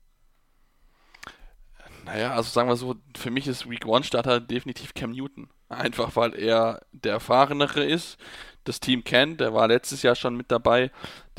Naja, 2.11 2.33
also 2.33 2.49
sagen 2.49 2.67
wir 2.67 2.75
so, 2.75 2.95
für 3.15 3.29
mich 3.29 3.47
ist 3.47 3.69
Week 3.69 3.85
One 3.85 4.03
Starter 4.03 4.39
definitiv 4.39 4.95
Cam 4.95 5.11
Newton. 5.11 5.47
Einfach 5.69 6.15
weil 6.15 6.33
er 6.33 6.81
der 6.91 7.13
Erfahrenere 7.13 7.85
ist, 7.85 8.17
das 8.63 8.79
Team 8.79 9.03
kennt, 9.03 9.39
der 9.39 9.53
war 9.53 9.67
letztes 9.67 10.01
Jahr 10.01 10.15
schon 10.15 10.35
mit 10.35 10.49
dabei. 10.49 10.89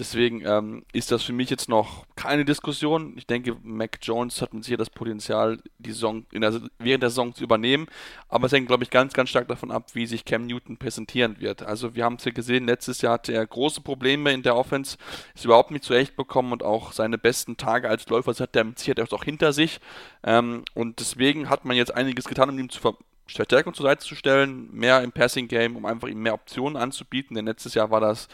Deswegen 0.01 0.43
ähm, 0.47 0.83
ist 0.95 1.13
das 1.13 1.23
für 1.23 1.35
mich 1.35 1.51
jetzt 1.51 1.69
noch 1.69 2.07
keine 2.17 2.47
Diskussion. 2.47 3.13
Ich 3.19 3.27
denke, 3.27 3.55
Mac 3.63 3.99
Jones 4.01 4.41
hat 4.41 4.55
mit 4.55 4.65
sicher 4.65 4.79
das 4.79 4.89
Potenzial, 4.89 5.59
die 5.79 5.93
Saison 5.93 6.25
der, 6.33 6.59
während 6.79 7.03
der 7.03 7.11
Saison 7.11 7.35
zu 7.35 7.45
übernehmen. 7.45 7.87
Aber 8.31 8.47
es 8.47 8.53
hängt, 8.53 8.67
glaube 8.67 8.83
ich, 8.83 8.89
ganz, 8.89 9.13
ganz 9.13 9.29
stark 9.29 9.47
davon 9.49 9.71
ab, 9.71 9.91
wie 9.93 10.07
sich 10.07 10.25
Cam 10.25 10.47
Newton 10.47 10.79
präsentieren 10.79 11.39
wird. 11.39 11.63
Also 11.63 11.95
wir 11.97 12.05
haben 12.05 12.15
es 12.15 12.25
ja 12.25 12.33
gesehen, 12.33 12.65
letztes 12.65 13.03
Jahr 13.03 13.13
hatte 13.13 13.35
er 13.35 13.47
große 13.47 13.83
Probleme 13.83 14.33
in 14.33 14.43
der 14.43 14.57
Offense, 14.57 14.97
ist 15.35 15.45
überhaupt 15.45 15.71
nicht 15.71 15.85
zurechtbekommen 15.85 16.53
und 16.53 16.63
auch 16.63 16.93
seine 16.93 17.19
besten 17.19 17.59
Tage 17.59 17.91
als 17.91 18.09
Läufer 18.09 18.33
hat 18.33 18.57
er 18.57 18.65
mit 18.65 18.79
Sicherheit 18.79 19.13
auch 19.13 19.25
hinter 19.25 19.53
sich. 19.53 19.81
Ähm, 20.25 20.65
und 20.73 20.99
deswegen 20.99 21.51
hat 21.51 21.67
man 21.67 21.77
jetzt 21.77 21.95
einiges 21.95 22.25
getan, 22.25 22.49
um 22.49 22.59
ihm 22.59 22.71
zu 22.71 22.81
ver 22.81 22.95
Verstärkung 23.27 23.75
zur 23.75 23.85
Seite 23.85 24.05
zu 24.05 24.17
stellen, 24.17 24.69
mehr 24.73 25.03
im 25.03 25.13
Passing 25.13 25.47
Game, 25.47 25.77
um 25.77 25.87
einfach 25.87 26.09
ihm 26.09 26.21
mehr 26.21 26.35
Optionen 26.35 26.77
anzubieten. 26.77 27.37
Denn 27.37 27.47
letztes 27.47 27.75
Jahr 27.75 27.93
war 27.93 28.01
das 28.01 28.27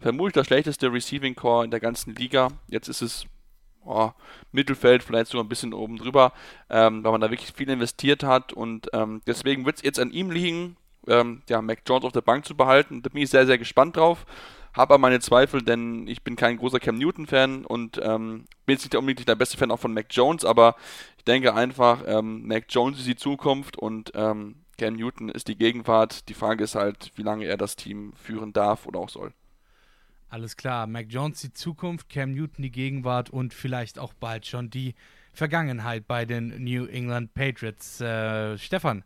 vermutlich 0.00 0.34
das 0.34 0.46
schlechteste 0.46 0.92
Receiving 0.92 1.34
Core 1.34 1.64
in 1.64 1.70
der 1.70 1.80
ganzen 1.80 2.14
Liga. 2.14 2.48
Jetzt 2.68 2.88
ist 2.88 3.02
es 3.02 3.26
oh, 3.86 4.10
Mittelfeld, 4.52 5.02
vielleicht 5.02 5.30
sogar 5.30 5.44
ein 5.44 5.48
bisschen 5.48 5.72
oben 5.72 5.96
drüber, 5.96 6.32
ähm, 6.68 7.04
weil 7.04 7.12
man 7.12 7.20
da 7.20 7.30
wirklich 7.30 7.52
viel 7.52 7.70
investiert 7.70 8.22
hat. 8.22 8.52
Und 8.52 8.88
ähm, 8.92 9.22
deswegen 9.26 9.64
wird 9.64 9.76
es 9.76 9.82
jetzt 9.82 9.98
an 9.98 10.10
ihm 10.10 10.30
liegen, 10.30 10.76
ähm, 11.06 11.42
ja, 11.48 11.62
Mac 11.62 11.82
Jones 11.86 12.04
auf 12.04 12.12
der 12.12 12.20
Bank 12.20 12.44
zu 12.44 12.56
behalten. 12.56 13.02
Da 13.02 13.08
bin 13.10 13.22
ich 13.22 13.30
sehr, 13.30 13.46
sehr 13.46 13.58
gespannt 13.58 13.96
drauf. 13.96 14.26
Habe 14.74 14.94
aber 14.94 14.98
meine 14.98 15.20
Zweifel, 15.20 15.62
denn 15.62 16.06
ich 16.06 16.22
bin 16.22 16.36
kein 16.36 16.58
großer 16.58 16.80
Cam 16.80 16.98
Newton-Fan 16.98 17.64
und 17.64 17.98
ähm, 18.02 18.44
bin 18.66 18.74
jetzt 18.74 18.84
nicht 18.84 18.94
unbedingt 18.94 19.26
der 19.26 19.34
beste 19.34 19.56
Fan 19.56 19.70
auch 19.70 19.78
von 19.78 19.94
Mac 19.94 20.08
Jones, 20.10 20.44
aber 20.44 20.76
ich 21.16 21.24
denke 21.24 21.54
einfach, 21.54 22.02
ähm, 22.06 22.46
Mac 22.46 22.66
Jones 22.68 22.98
ist 22.98 23.06
die 23.06 23.16
Zukunft 23.16 23.78
und 23.78 24.12
ähm, 24.14 24.56
Cam 24.76 24.94
Newton 24.94 25.30
ist 25.30 25.48
die 25.48 25.56
Gegenwart. 25.56 26.28
Die 26.28 26.34
Frage 26.34 26.64
ist 26.64 26.74
halt, 26.74 27.10
wie 27.14 27.22
lange 27.22 27.46
er 27.46 27.56
das 27.56 27.76
Team 27.76 28.12
führen 28.22 28.52
darf 28.52 28.84
oder 28.84 29.00
auch 29.00 29.08
soll. 29.08 29.32
Alles 30.28 30.56
klar, 30.56 30.86
Mac 30.86 31.06
Jones 31.08 31.40
die 31.40 31.52
Zukunft, 31.52 32.08
Cam 32.08 32.32
Newton 32.32 32.62
die 32.62 32.72
Gegenwart 32.72 33.30
und 33.30 33.54
vielleicht 33.54 33.98
auch 33.98 34.12
bald 34.12 34.44
schon 34.44 34.70
die 34.70 34.94
Vergangenheit 35.32 36.08
bei 36.08 36.24
den 36.24 36.64
New 36.64 36.86
England 36.86 37.32
Patriots. 37.32 38.00
Äh, 38.00 38.58
Stefan, 38.58 39.04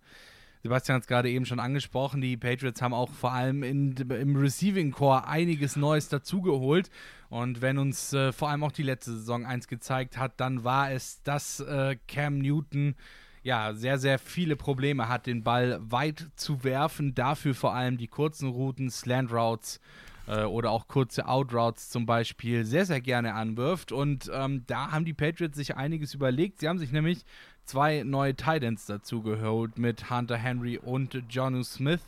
Sebastian 0.63 0.97
hat 0.97 1.03
es 1.03 1.09
gerade 1.09 1.31
eben 1.31 1.45
schon 1.45 1.61
angesprochen, 1.61 2.21
die 2.21 2.37
Patriots 2.37 2.81
haben 2.81 2.95
auch 2.95 3.11
vor 3.11 3.33
allem 3.33 3.63
in, 3.63 3.95
im 3.97 4.37
Receiving 4.37 4.93
Core 4.93 5.27
einiges 5.27 5.77
Neues 5.77 6.09
dazugeholt. 6.09 6.91
Und 7.29 7.61
wenn 7.61 7.79
uns 7.79 8.13
äh, 8.13 8.33
vor 8.33 8.49
allem 8.49 8.65
auch 8.65 8.73
die 8.73 8.83
letzte 8.83 9.13
Saison 9.13 9.45
eins 9.45 9.69
gezeigt 9.69 10.17
hat, 10.17 10.39
dann 10.39 10.65
war 10.65 10.91
es, 10.91 11.23
dass 11.23 11.61
äh, 11.61 11.97
Cam 12.09 12.39
Newton 12.39 12.95
ja 13.43 13.73
sehr, 13.75 13.99
sehr 13.99 14.19
viele 14.19 14.57
Probleme 14.57 15.09
hat, 15.09 15.27
den 15.27 15.43
Ball 15.43 15.79
weit 15.83 16.29
zu 16.37 16.65
werfen. 16.65 17.15
Dafür 17.15 17.55
vor 17.55 17.75
allem 17.75 17.99
die 17.99 18.09
kurzen 18.09 18.49
Routen, 18.49 18.91
Slant 18.91 19.33
Routes 19.33 19.81
äh, 20.31 20.45
oder 20.45 20.71
auch 20.71 20.87
kurze 20.87 21.27
Outroutes 21.27 21.91
zum 21.91 22.07
Beispiel 22.07 22.65
sehr, 22.65 22.87
sehr 22.87 23.01
gerne 23.01 23.35
anwirft. 23.35 23.91
Und 23.91 24.31
ähm, 24.33 24.63
da 24.67 24.93
haben 24.93 25.05
die 25.05 25.13
Patriots 25.13 25.57
sich 25.57 25.77
einiges 25.77 26.15
überlegt. 26.15 26.61
Sie 26.61 26.69
haben 26.69 26.79
sich 26.79 26.93
nämlich 26.93 27.25
zwei 27.65 28.05
neue 28.05 28.37
Titans 28.37 28.87
dazu 28.87 29.23
geholt 29.23 29.79
mit 29.79 30.09
Hunter 30.09 30.37
Henry 30.37 30.79
und 30.79 31.21
Jonu 31.29 31.65
Smith. 31.65 32.03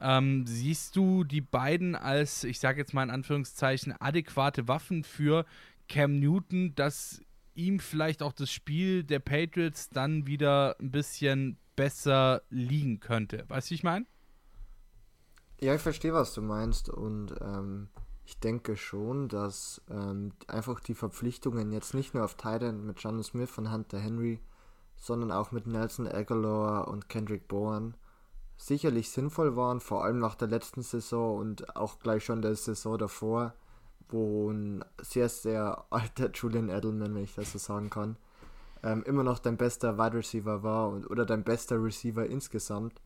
Ähm, 0.00 0.46
siehst 0.46 0.94
du 0.94 1.24
die 1.24 1.40
beiden 1.40 1.96
als, 1.96 2.44
ich 2.44 2.60
sage 2.60 2.78
jetzt 2.78 2.94
mal 2.94 3.02
in 3.02 3.10
Anführungszeichen, 3.10 3.92
adäquate 3.98 4.68
Waffen 4.68 5.02
für 5.02 5.44
Cam 5.88 6.20
Newton, 6.20 6.76
dass 6.76 7.20
ihm 7.56 7.80
vielleicht 7.80 8.22
auch 8.22 8.32
das 8.32 8.52
Spiel 8.52 9.02
der 9.02 9.18
Patriots 9.18 9.90
dann 9.90 10.28
wieder 10.28 10.76
ein 10.78 10.92
bisschen 10.92 11.58
besser 11.74 12.42
liegen 12.50 13.00
könnte? 13.00 13.44
Weißt 13.48 13.70
du, 13.70 13.74
ich 13.74 13.82
meine? 13.82 14.06
Ja, 15.60 15.74
ich 15.74 15.82
verstehe, 15.82 16.14
was 16.14 16.34
du 16.34 16.42
meinst 16.42 16.88
und 16.88 17.34
ähm, 17.40 17.88
ich 18.24 18.38
denke 18.38 18.76
schon, 18.76 19.28
dass 19.28 19.82
ähm, 19.90 20.32
einfach 20.46 20.80
die 20.80 20.94
Verpflichtungen 20.94 21.72
jetzt 21.72 21.94
nicht 21.94 22.14
nur 22.14 22.24
auf 22.24 22.34
Titan 22.34 22.86
mit 22.86 23.00
John 23.00 23.22
Smith 23.22 23.58
und 23.58 23.72
Hunter 23.72 23.98
Henry 23.98 24.40
sondern 24.98 25.32
auch 25.32 25.52
mit 25.52 25.66
Nelson 25.66 26.08
Aguilar 26.08 26.88
und 26.88 27.08
Kendrick 27.08 27.48
Bourne 27.48 27.94
sicherlich 28.56 29.10
sinnvoll 29.10 29.56
waren, 29.56 29.80
vor 29.80 30.04
allem 30.04 30.18
nach 30.18 30.34
der 30.34 30.48
letzten 30.48 30.82
Saison 30.82 31.38
und 31.38 31.76
auch 31.76 32.00
gleich 32.00 32.24
schon 32.24 32.42
der 32.42 32.56
Saison 32.56 32.98
davor, 32.98 33.54
wo 34.08 34.52
sehr, 35.00 35.28
sehr 35.28 35.84
alter 35.90 36.30
Julian 36.32 36.68
Edelman, 36.68 37.14
wenn 37.14 37.24
ich 37.24 37.34
das 37.34 37.52
so 37.52 37.58
sagen 37.58 37.88
kann, 37.88 38.16
ähm, 38.82 39.02
immer 39.04 39.22
noch 39.22 39.38
dein 39.38 39.56
bester 39.56 39.96
Wide 39.96 40.16
Receiver 40.16 40.62
war 40.62 40.88
und, 40.88 41.08
oder 41.08 41.24
dein 41.24 41.44
bester 41.44 41.82
Receiver 41.82 42.26
insgesamt, 42.26 43.00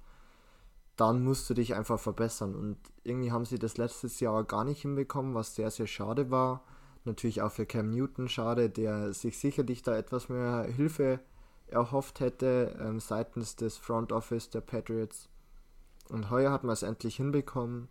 dann 0.97 1.25
musst 1.25 1.49
du 1.49 1.55
dich 1.55 1.75
einfach 1.75 1.99
verbessern. 1.99 2.55
Und 2.55 2.79
irgendwie 3.03 3.33
haben 3.33 3.45
sie 3.45 3.59
das 3.59 3.77
letztes 3.77 4.21
Jahr 4.21 4.45
gar 4.45 4.65
nicht 4.65 4.83
hinbekommen, 4.83 5.35
was 5.35 5.55
sehr, 5.55 5.71
sehr 5.71 5.87
schade 5.87 6.31
war. 6.31 6.65
Natürlich 7.05 7.43
auch 7.43 7.51
für 7.51 7.67
Cam 7.67 7.91
Newton 7.91 8.29
schade, 8.29 8.71
der 8.71 9.13
sich 9.13 9.39
sicherlich 9.39 9.83
da 9.83 9.97
etwas 9.97 10.29
mehr 10.29 10.65
Hilfe 10.65 11.21
erhofft 11.67 12.21
hätte 12.21 12.79
ähm, 12.81 13.01
seitens 13.01 13.57
des 13.57 13.77
Front 13.77 14.13
Office 14.13 14.51
der 14.51 14.61
Patriots. 14.61 15.29
Und 16.09 16.31
heuer 16.31 16.53
hat 16.53 16.65
man 16.65 16.75
es 16.75 16.83
endlich 16.83 17.17
hinbekommen, 17.17 17.89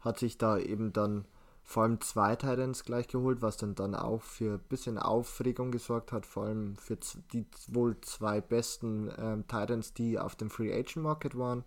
hat 0.00 0.18
sich 0.18 0.38
da 0.38 0.58
eben 0.58 0.92
dann 0.92 1.24
vor 1.62 1.84
allem 1.84 2.00
zwei 2.02 2.36
Titans 2.36 2.84
gleich 2.84 3.08
geholt, 3.08 3.40
was 3.40 3.56
dann 3.56 3.74
dann 3.74 3.94
auch 3.94 4.20
für 4.20 4.54
ein 4.54 4.68
bisschen 4.68 4.98
Aufregung 4.98 5.70
gesorgt 5.70 6.12
hat, 6.12 6.26
vor 6.26 6.44
allem 6.44 6.76
für 6.76 6.98
die 7.32 7.46
wohl 7.68 7.98
zwei 8.02 8.42
besten 8.42 9.10
ähm, 9.16 9.46
Titans, 9.48 9.94
die 9.94 10.18
auf 10.18 10.36
dem 10.36 10.50
Free 10.50 10.72
Agent 10.72 10.96
Market 10.96 11.38
waren. 11.38 11.64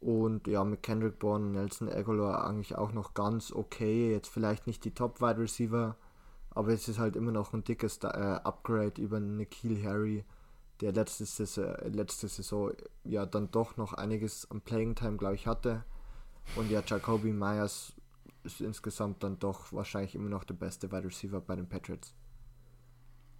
Und 0.00 0.46
ja, 0.46 0.62
mit 0.62 0.82
Kendrick 0.82 1.18
Bourne 1.18 1.46
und 1.46 1.52
Nelson 1.52 1.88
Aguilar 1.88 2.46
eigentlich 2.46 2.76
auch 2.76 2.92
noch 2.92 3.14
ganz 3.14 3.52
okay. 3.52 4.12
Jetzt 4.12 4.28
vielleicht 4.28 4.66
nicht 4.66 4.84
die 4.84 4.92
Top 4.92 5.20
Wide 5.20 5.38
Receiver, 5.38 5.96
aber 6.50 6.68
es 6.72 6.88
ist 6.88 6.98
halt 6.98 7.16
immer 7.16 7.32
noch 7.32 7.52
ein 7.52 7.64
dickes 7.64 7.98
äh, 8.04 8.06
Upgrade 8.06 9.00
über 9.00 9.18
Nikhil 9.18 9.82
Harry, 9.84 10.24
der 10.80 10.92
letzte 10.92 11.24
Saison, 11.24 11.74
letzte 11.84 12.28
Saison 12.28 12.72
ja 13.02 13.26
dann 13.26 13.50
doch 13.50 13.76
noch 13.76 13.92
einiges 13.92 14.48
an 14.50 14.60
Playing 14.60 14.94
Time, 14.94 15.16
glaube 15.16 15.34
ich, 15.34 15.46
hatte. 15.46 15.84
Und 16.54 16.70
ja, 16.70 16.82
Jacoby 16.86 17.32
Myers 17.32 17.92
ist 18.44 18.60
insgesamt 18.60 19.22
dann 19.22 19.38
doch 19.38 19.72
wahrscheinlich 19.72 20.14
immer 20.14 20.28
noch 20.28 20.44
der 20.44 20.54
beste 20.54 20.90
Wide 20.92 21.04
Receiver 21.04 21.40
bei 21.40 21.56
den 21.56 21.68
Patriots. 21.68 22.14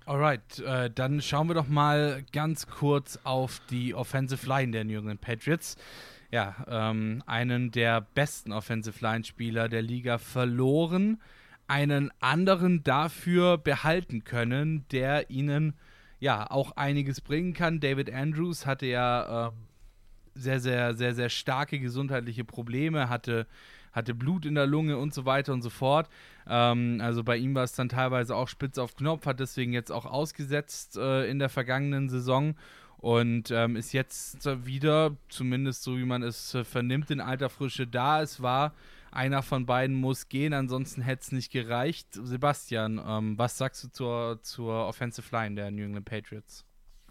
Alright, 0.05 0.59
äh, 0.61 0.91
dann 0.91 1.21
schauen 1.21 1.49
wir 1.49 1.55
doch 1.55 1.69
mal 1.69 2.25
ganz 2.33 2.67
kurz 2.67 3.19
auf 3.25 3.61
die 3.71 3.95
Offensive 3.95 4.47
Line 4.47 4.73
der 4.73 4.85
New 4.85 4.99
England 4.99 5.21
Patriots. 5.21 5.77
Ja, 6.31 6.57
ähm, 6.69 7.23
einen 7.27 7.71
der 7.71 8.03
besten 8.03 8.53
Offensive 8.53 9.03
Line-Spieler 9.03 9.69
der 9.69 9.83
Liga 9.83 10.19
verloren, 10.19 11.21
einen 11.67 12.11
anderen 12.21 12.83
dafür 12.83 13.57
behalten 13.57 14.25
können, 14.25 14.85
der 14.91 15.31
ihnen 15.31 15.75
ja 16.21 16.51
auch 16.51 16.73
einiges 16.77 17.21
bringen 17.21 17.55
kann. 17.55 17.81
David 17.81 18.13
Andrews 18.13 18.67
hatte 18.67 18.87
ja 18.87 19.49
äh, 19.49 19.51
sehr, 20.35 20.61
sehr, 20.61 20.95
sehr, 20.95 21.15
sehr 21.15 21.29
starke 21.31 21.79
gesundheitliche 21.79 22.45
Probleme, 22.45 23.09
hatte 23.09 23.47
hatte 23.93 24.15
Blut 24.15 24.47
in 24.47 24.55
der 24.55 24.67
Lunge 24.67 24.97
und 24.97 25.13
so 25.13 25.25
weiter 25.25 25.53
und 25.53 25.63
so 25.63 25.71
fort. 25.71 26.09
Ähm, 26.47 27.01
also 27.03 27.25
bei 27.25 27.37
ihm 27.37 27.55
war 27.55 27.65
es 27.65 27.73
dann 27.73 27.89
teilweise 27.89 28.35
auch 28.35 28.49
spitz 28.49 28.79
auf 28.79 28.95
Knopf, 28.95 29.27
hat 29.27 29.41
deswegen 29.41 29.73
jetzt 29.73 29.91
auch 29.91 30.07
ausgesetzt 30.07 30.97
äh, 30.97 31.29
in 31.29 31.39
der 31.39 31.49
vergangenen 31.49 32.09
Saison 32.09 32.55
und 32.99 33.51
ähm, 33.51 33.77
ist 33.77 33.93
jetzt 33.93 34.45
wieder, 34.67 35.17
zumindest 35.29 35.83
so 35.83 35.97
wie 35.97 36.05
man 36.05 36.23
es 36.23 36.55
äh, 36.55 36.65
vernimmt, 36.65 37.11
in 37.11 37.21
alter 37.21 37.49
Frische 37.49 37.87
da. 37.87 38.23
Es 38.23 38.43
war 38.43 38.75
einer 39.11 39.43
von 39.43 39.67
beiden 39.67 39.97
muss 39.97 40.29
gehen, 40.29 40.53
ansonsten 40.53 41.01
hätte 41.03 41.23
es 41.23 41.33
nicht 41.33 41.51
gereicht. 41.51 42.09
Sebastian, 42.13 43.01
ähm, 43.05 43.39
was 43.39 43.57
sagst 43.57 43.85
du 43.85 43.89
zur, 43.89 44.41
zur 44.43 44.87
Offensive 44.87 45.35
Line 45.35 45.55
der 45.55 45.71
New 45.71 45.85
England 45.85 46.07
Patriots? 46.07 46.65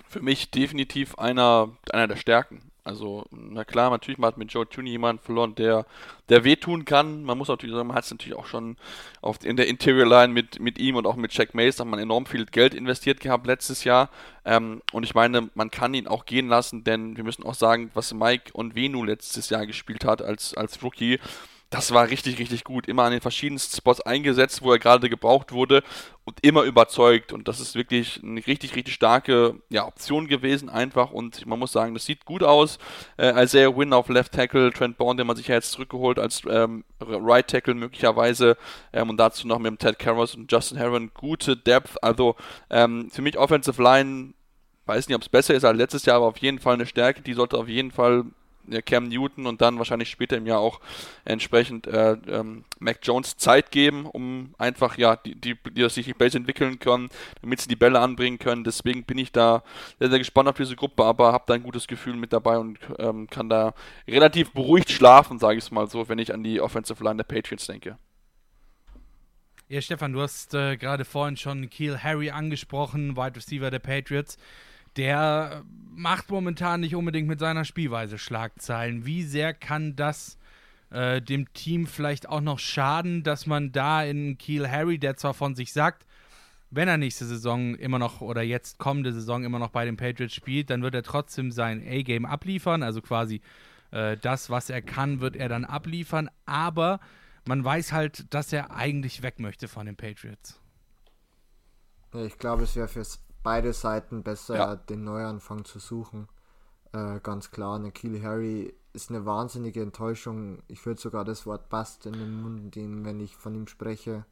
Für 0.08 0.21
mich 0.21 0.52
definitiv 0.52 1.15
einer, 1.15 1.76
einer 1.91 2.08
der 2.08 2.17
Stärken. 2.17 2.71
Also, 2.88 3.26
na 3.32 3.65
klar, 3.65 3.89
natürlich, 3.89 4.17
man 4.17 4.30
hat 4.30 4.38
mit 4.38 4.54
Joe 4.54 4.67
Tooney 4.67 4.91
jemanden 4.91 5.21
verloren, 5.21 5.56
der, 5.56 5.86
der 6.30 6.45
wehtun 6.45 6.86
kann. 6.86 7.23
Man 7.23 7.38
muss 7.38 7.50
natürlich 7.50 7.76
sagen, 7.76 7.88
man 7.89 7.97
hat 7.97 8.06
es 8.06 8.12
natürlich 8.12 8.38
auch 8.38 8.45
schon 8.45 8.78
auf, 9.21 9.43
in 9.43 9.58
der 9.58 9.67
Interior 9.67 10.08
Line 10.08 10.32
mit, 10.32 10.62
mit 10.62 10.80
ihm 10.80 10.95
und 10.95 11.06
auch 11.06 11.17
mit 11.17 11.34
Jack 11.34 11.54
Mace, 11.54 11.76
da 11.76 11.84
hat 11.84 11.91
man 11.91 12.00
enorm 12.00 12.26
viel 12.26 12.45
Geld 12.45 12.73
investiert 12.73 13.19
gehabt 13.19 13.45
letztes 13.45 13.84
Jahr. 13.84 14.10
Ähm, 14.45 14.82
und 14.93 15.04
ich 15.04 15.13
meine, 15.13 15.50
man 15.54 15.69
kann 15.69 15.93
ihn 15.93 16.08
auch 16.08 16.26
gehen 16.26 16.47
lassen, 16.47 16.86
denn 16.86 17.17
wir 17.17 17.26
müssen 17.26 17.43
auch 17.43 17.56
sagen, 17.56 17.91
was 17.93 18.13
Mike 18.13 18.52
und 18.54 18.73
Venu 18.73 19.04
letztes 19.04 19.50
Jahr 19.50 19.65
gespielt 19.65 20.06
hat 20.06 20.21
als, 20.21 20.54
als 20.54 20.82
Rookie 20.82 21.19
das 21.70 21.94
war 21.94 22.10
richtig, 22.10 22.40
richtig 22.40 22.64
gut. 22.64 22.88
Immer 22.88 23.04
an 23.04 23.12
den 23.12 23.22
verschiedensten 23.22 23.76
Spots 23.76 24.00
eingesetzt, 24.00 24.62
wo 24.62 24.72
er 24.72 24.80
gerade 24.80 25.10
gebraucht 25.10 25.52
wurde 25.52 25.84
und 26.24 26.40
immer 26.42 26.64
überzeugt. 26.64 27.34
Und 27.34 27.48
das 27.50 27.60
ist 27.60 27.76
wirklich 27.76 28.22
eine 28.24 28.46
richtig, 28.48 28.76
richtig 28.76 28.94
starke 28.94 29.56
ja, 29.70 29.86
Option 29.86 30.28
gewesen, 30.28 30.70
einfach. 30.70 31.12
Und 31.12 31.46
man 31.46 31.60
muss 31.60 31.74
sagen, 31.74 31.94
das 31.94 32.06
sieht 32.06 32.24
gut 32.26 32.42
aus. 32.42 32.78
Äh, 33.18 33.44
Isaiah 33.44 33.76
Win 33.76 33.92
auf 33.92 34.08
Left 34.08 34.32
Tackle, 34.32 34.72
Trent 34.72 34.98
Bourne, 34.98 35.18
den 35.18 35.28
man 35.28 35.36
sich 35.36 35.50
ja 35.50 35.56
jetzt 35.56 35.72
zurückgeholt 35.72 36.20
als 36.20 36.42
ähm, 36.50 36.86
Right 37.02 37.48
Tackle 37.48 37.74
möglicherweise. 37.74 38.56
Ähm, 38.94 39.10
und 39.10 39.18
dazu 39.18 39.46
noch 39.46 39.60
mit 39.60 39.68
dem 39.68 39.78
Ted 39.78 40.00
Karras 40.00 40.36
und 40.36 40.50
Justin 40.50 40.78
Heron 40.78 41.12
gute 41.14 41.58
Depth. 41.58 42.02
Also 42.02 42.38
ähm, 42.70 43.10
für 43.12 43.22
mich 43.22 43.38
Offensive 43.38 43.82
Line 43.82 44.34
weiß 44.86 45.08
nicht, 45.10 45.16
ob 45.16 45.22
es 45.22 45.30
besser 45.30 45.54
ist 45.54 45.66
als 45.66 45.78
letztes 45.78 46.06
Jahr, 46.06 46.18
aber 46.18 46.28
auf 46.28 46.38
jeden 46.38 46.60
Fall 46.60 46.76
eine 46.76 46.86
Stärke. 46.86 47.22
Die 47.22 47.34
sollte 47.34 47.58
auf 47.58 47.68
jeden 47.68 47.92
Fall 47.92 48.24
Cam 48.86 49.08
Newton 49.08 49.46
und 49.46 49.62
dann 49.62 49.78
wahrscheinlich 49.78 50.10
später 50.10 50.38
im 50.38 50.46
Jahr 50.46 50.60
auch 50.60 50.80
entsprechend 51.26 51.88
äh, 51.88 52.14
ähm, 52.28 52.64
Mac 52.80 53.00
Jones 53.04 53.38
Zeit 53.38 53.72
geben, 53.72 54.06
um 54.06 54.54
einfach, 54.58 54.98
ja, 54.98 55.16
die, 55.16 55.36
die, 55.36 55.56
die 55.72 55.90
sich 55.90 56.06
die 56.06 56.14
Base 56.14 56.38
entwickeln 56.38 56.80
können, 56.80 57.10
damit 57.42 57.62
sie 57.62 57.70
die 57.70 57.76
Bälle 57.76 58.00
anbringen 58.00 58.40
können. 58.40 58.64
Deswegen 58.64 59.04
bin 59.04 59.18
ich 59.18 59.32
da 59.32 59.64
sehr, 60.00 60.10
sehr 60.10 60.20
gespannt 60.20 60.50
auf 60.50 60.58
diese 60.58 60.76
Gruppe, 60.76 61.04
aber 61.04 61.34
habe 61.34 61.46
da 61.48 61.54
ein 61.54 61.64
gutes 61.64 61.88
Gefühl 61.88 62.16
mit 62.16 62.34
dabei 62.34 62.58
und 62.58 62.80
ähm, 63.00 63.28
kann 63.30 63.50
da 63.50 63.74
relativ 64.08 64.52
beruhigt 64.52 64.92
schlafen, 64.92 65.40
sage 65.40 65.58
ich 65.58 65.66
es 65.66 65.72
mal 65.72 65.88
so, 65.88 66.08
wenn 66.10 66.20
ich 66.20 66.34
an 66.34 66.44
die 66.44 66.62
Offensive 66.62 67.04
Line 67.04 67.18
der 67.18 67.24
Patriots 67.24 67.68
denke. 67.68 67.98
Ja, 69.70 69.82
Stefan, 69.82 70.14
du 70.14 70.22
hast 70.22 70.54
äh, 70.54 70.78
gerade 70.78 71.04
vorhin 71.04 71.36
schon 71.36 71.70
Keel 71.70 72.02
Harry 72.02 72.30
angesprochen, 72.30 73.18
Wide 73.18 73.36
Receiver 73.36 73.70
der 73.70 73.80
Patriots 73.80 74.38
der 74.98 75.64
macht 75.96 76.30
momentan 76.30 76.82
nicht 76.82 76.96
unbedingt 76.96 77.28
mit 77.28 77.40
seiner 77.40 77.66
Spielweise 77.66 78.18
Schlagzeilen. 78.18 79.06
Wie 79.06 79.24
sehr 79.24 79.54
kann 79.54 79.96
das 79.96 80.38
äh, 80.92 81.22
dem 81.22 81.52
Team 81.54 81.88
vielleicht 81.88 82.30
auch 82.30 82.42
noch 82.42 82.60
schaden, 82.60 83.24
dass 83.24 83.46
man 83.46 83.72
da 83.72 84.04
in 84.04 84.38
Kiel 84.38 84.70
Harry, 84.70 85.00
der 85.00 85.18
zwar 85.18 85.34
von 85.34 85.56
sich 85.56 85.74
sagt, 85.74 86.06
wenn 86.70 86.88
er 86.88 86.98
nächste 86.98 87.26
Saison 87.26 87.76
immer 87.76 87.98
noch 88.00 88.22
oder 88.22 88.42
jetzt 88.42 88.78
kommende 88.78 89.14
Saison 89.14 89.44
immer 89.44 89.60
noch 89.60 89.70
bei 89.70 89.86
den 89.86 89.98
Patriots 89.98 90.36
spielt, 90.36 90.70
dann 90.70 90.82
wird 90.82 90.96
er 90.96 91.04
trotzdem 91.04 91.52
sein 91.52 91.82
A-Game 91.88 92.26
abliefern, 92.26 92.84
also 92.84 93.02
quasi 93.02 93.42
äh, 93.92 94.18
das, 94.18 94.50
was 94.50 94.70
er 94.70 94.82
kann, 94.82 95.22
wird 95.22 95.36
er 95.36 95.50
dann 95.50 95.66
abliefern, 95.66 96.30
aber 96.46 97.00
man 97.46 97.64
weiß 97.64 97.94
halt, 97.94 98.34
dass 98.34 98.52
er 98.52 98.72
eigentlich 98.72 99.24
weg 99.24 99.40
möchte 99.40 99.68
von 99.68 99.86
den 99.86 99.96
Patriots. 99.96 100.60
Ich 102.14 102.38
glaube, 102.38 102.64
es 102.64 102.76
wäre 102.76 102.88
fürs 102.88 103.20
beide 103.48 103.72
Seiten 103.72 104.24
besser, 104.24 104.58
ja. 104.58 104.76
den 104.76 105.06
Neuanfang 105.06 105.64
zu 105.64 105.80
suchen. 105.80 106.28
Äh, 106.92 107.22
ganz 107.22 107.50
klar, 107.50 107.80
Nikhil 107.80 108.22
Harry 108.22 108.76
ist 108.92 109.10
eine 109.10 109.26
wahnsinnige 109.26 109.82
Enttäuschung. 109.82 110.62
Ich 110.68 110.86
würde 110.86 111.00
sogar 111.00 111.24
das 111.24 111.46
Wort 111.46 111.70
Bast 111.70 112.06
in 112.06 112.12
den 112.12 112.42
Mund 112.42 112.76
nehmen, 112.76 113.06
wenn 113.06 113.22
ich 113.22 113.38
von 113.38 113.56
ihm 113.56 113.68
spreche. 113.68 114.26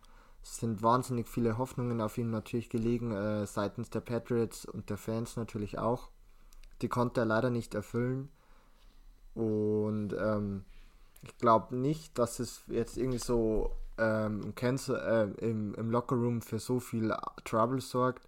Es 0.44 0.58
sind 0.58 0.84
wahnsinnig 0.84 1.30
viele 1.30 1.58
Hoffnungen 1.58 2.02
auf 2.02 2.18
ihn 2.18 2.30
natürlich 2.30 2.70
gelegen, 2.70 3.14
äh, 3.14 3.48
seitens 3.48 3.90
der 3.90 4.02
Patriots 4.02 4.66
und 4.66 4.90
der 4.90 4.98
Fans 4.98 5.38
natürlich 5.38 5.80
auch. 5.80 6.10
Die 6.82 6.90
konnte 6.90 7.22
er 7.22 7.26
leider 7.26 7.50
nicht 7.50 7.74
erfüllen. 7.74 8.28
Und 9.34 10.12
ähm, 10.12 10.66
ich 11.22 11.38
glaube 11.38 11.74
nicht, 11.78 12.20
dass 12.20 12.40
es 12.40 12.64
jetzt 12.68 12.98
irgendwie 12.98 13.20
so 13.20 13.72
ähm, 13.98 14.42
im, 14.44 14.56
Cancel, 14.56 14.98
äh, 15.40 15.46
im, 15.46 15.74
im 15.76 15.90
Lockerroom 15.90 16.42
für 16.42 16.60
so 16.60 16.82
viel 16.82 17.16
Trouble 17.46 17.80
sorgt 17.80 18.28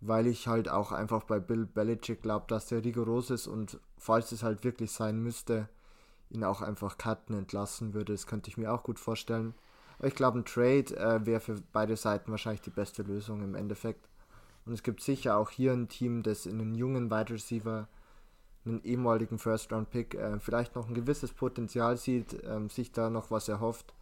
weil 0.00 0.26
ich 0.26 0.46
halt 0.46 0.68
auch 0.68 0.92
einfach 0.92 1.24
bei 1.24 1.40
Bill 1.40 1.66
Belichick 1.66 2.22
glaube, 2.22 2.46
dass 2.48 2.66
der 2.66 2.84
rigoros 2.84 3.30
ist 3.30 3.46
und 3.46 3.80
falls 3.96 4.32
es 4.32 4.42
halt 4.42 4.64
wirklich 4.64 4.92
sein 4.92 5.22
müsste, 5.22 5.68
ihn 6.30 6.44
auch 6.44 6.60
einfach 6.60 6.98
cutten 6.98 7.36
entlassen 7.36 7.94
würde. 7.94 8.12
Das 8.12 8.26
könnte 8.26 8.50
ich 8.50 8.56
mir 8.56 8.72
auch 8.72 8.82
gut 8.82 8.98
vorstellen. 8.98 9.54
Aber 9.98 10.08
ich 10.08 10.14
glaube, 10.14 10.38
ein 10.38 10.44
Trade 10.44 10.96
äh, 10.96 11.24
wäre 11.24 11.40
für 11.40 11.62
beide 11.72 11.96
Seiten 11.96 12.30
wahrscheinlich 12.30 12.60
die 12.60 12.70
beste 12.70 13.02
Lösung 13.02 13.42
im 13.42 13.54
Endeffekt. 13.54 14.08
Und 14.66 14.72
es 14.72 14.82
gibt 14.82 15.00
sicher 15.00 15.38
auch 15.38 15.50
hier 15.50 15.72
ein 15.72 15.88
Team, 15.88 16.22
das 16.22 16.44
in 16.44 16.60
einen 16.60 16.74
jungen 16.74 17.10
Wide 17.10 17.32
Receiver, 17.32 17.88
einen 18.66 18.82
ehemaligen 18.82 19.38
First-Round-Pick, 19.38 20.14
äh, 20.16 20.40
vielleicht 20.40 20.74
noch 20.74 20.88
ein 20.88 20.94
gewisses 20.94 21.32
Potenzial 21.32 21.96
sieht, 21.96 22.34
äh, 22.44 22.68
sich 22.68 22.92
da 22.92 23.08
noch 23.08 23.30
was 23.30 23.48
erhofft 23.48 23.95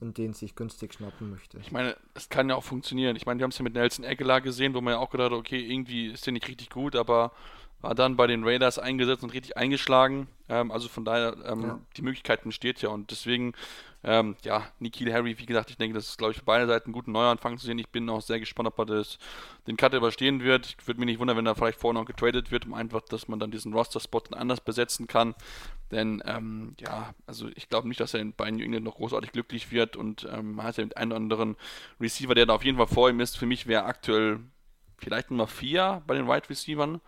und 0.00 0.18
den 0.18 0.32
sich 0.32 0.54
günstig 0.54 0.94
schnappen 0.94 1.30
möchte. 1.30 1.58
Ich 1.58 1.72
meine, 1.72 1.96
es 2.14 2.28
kann 2.28 2.48
ja 2.48 2.56
auch 2.56 2.64
funktionieren. 2.64 3.16
Ich 3.16 3.26
meine, 3.26 3.38
wir 3.38 3.44
haben 3.44 3.50
es 3.50 3.58
ja 3.58 3.62
mit 3.62 3.74
Nelson 3.74 4.04
Aguilar 4.04 4.40
gesehen, 4.40 4.74
wo 4.74 4.80
man 4.80 4.94
ja 4.94 4.98
auch 4.98 5.10
gedacht 5.10 5.30
hat, 5.30 5.38
okay, 5.38 5.60
irgendwie 5.60 6.06
ist 6.06 6.26
der 6.26 6.32
nicht 6.32 6.48
richtig 6.48 6.70
gut, 6.70 6.96
aber 6.96 7.32
war 7.80 7.94
dann 7.94 8.16
bei 8.16 8.26
den 8.26 8.44
Raiders 8.44 8.78
eingesetzt 8.78 9.22
und 9.22 9.32
richtig 9.32 9.56
eingeschlagen. 9.56 10.28
Ähm, 10.48 10.70
also 10.70 10.88
von 10.88 11.04
daher, 11.04 11.36
ähm, 11.46 11.62
ja. 11.62 11.80
die 11.96 12.02
Möglichkeit 12.02 12.44
besteht 12.44 12.82
ja 12.82 12.90
und 12.90 13.10
deswegen, 13.10 13.54
ähm, 14.02 14.36
ja, 14.44 14.66
Nikhil 14.78 15.12
Harry, 15.12 15.38
wie 15.38 15.46
gesagt, 15.46 15.70
ich 15.70 15.76
denke, 15.76 15.94
das 15.94 16.08
ist, 16.08 16.18
glaube 16.18 16.32
ich, 16.32 16.38
für 16.38 16.44
beide 16.44 16.66
Seiten 16.66 16.90
ein 16.90 16.92
guter 16.92 17.10
Neuanfang 17.10 17.58
zu 17.58 17.66
sehen. 17.66 17.78
Ich 17.78 17.88
bin 17.88 18.08
auch 18.08 18.22
sehr 18.22 18.40
gespannt, 18.40 18.68
ob 18.68 18.78
er 18.78 18.86
das, 18.86 19.18
den 19.66 19.76
Cut 19.76 19.94
überstehen 19.94 20.42
wird. 20.42 20.76
Ich 20.78 20.86
würde 20.86 21.00
mich 21.00 21.06
nicht 21.06 21.18
wundern, 21.18 21.36
wenn 21.36 21.46
er 21.46 21.54
vielleicht 21.54 21.78
vorher 21.78 22.00
noch 22.00 22.06
getradet 22.06 22.50
wird, 22.50 22.66
um 22.66 22.74
einfach, 22.74 23.02
dass 23.02 23.28
man 23.28 23.38
dann 23.38 23.50
diesen 23.50 23.72
Roster-Spot 23.72 24.22
anders 24.32 24.60
besetzen 24.60 25.06
kann. 25.06 25.34
Denn, 25.90 26.22
ähm, 26.26 26.74
ja, 26.80 27.14
also 27.26 27.48
ich 27.54 27.68
glaube 27.68 27.88
nicht, 27.88 28.00
dass 28.00 28.14
er 28.14 28.24
bei 28.24 28.50
New 28.50 28.64
England 28.64 28.84
noch 28.84 28.96
großartig 28.96 29.32
glücklich 29.32 29.70
wird 29.70 29.96
und 29.96 30.26
ähm, 30.30 30.54
man 30.54 30.66
hat 30.66 30.76
ja 30.76 30.84
mit 30.84 30.96
einem 30.96 31.10
oder 31.10 31.16
anderen 31.16 31.56
Receiver, 32.00 32.34
der 32.34 32.46
da 32.46 32.54
auf 32.54 32.64
jeden 32.64 32.78
Fall 32.78 32.86
vor 32.86 33.10
ihm 33.10 33.20
ist. 33.20 33.36
Für 33.36 33.46
mich 33.46 33.66
wäre 33.66 33.84
aktuell 33.84 34.40
vielleicht 34.98 35.30
Nummer 35.30 35.46
4 35.46 36.02
bei 36.06 36.14
den 36.14 36.26
Wide 36.26 36.48
Receivers. 36.48 37.00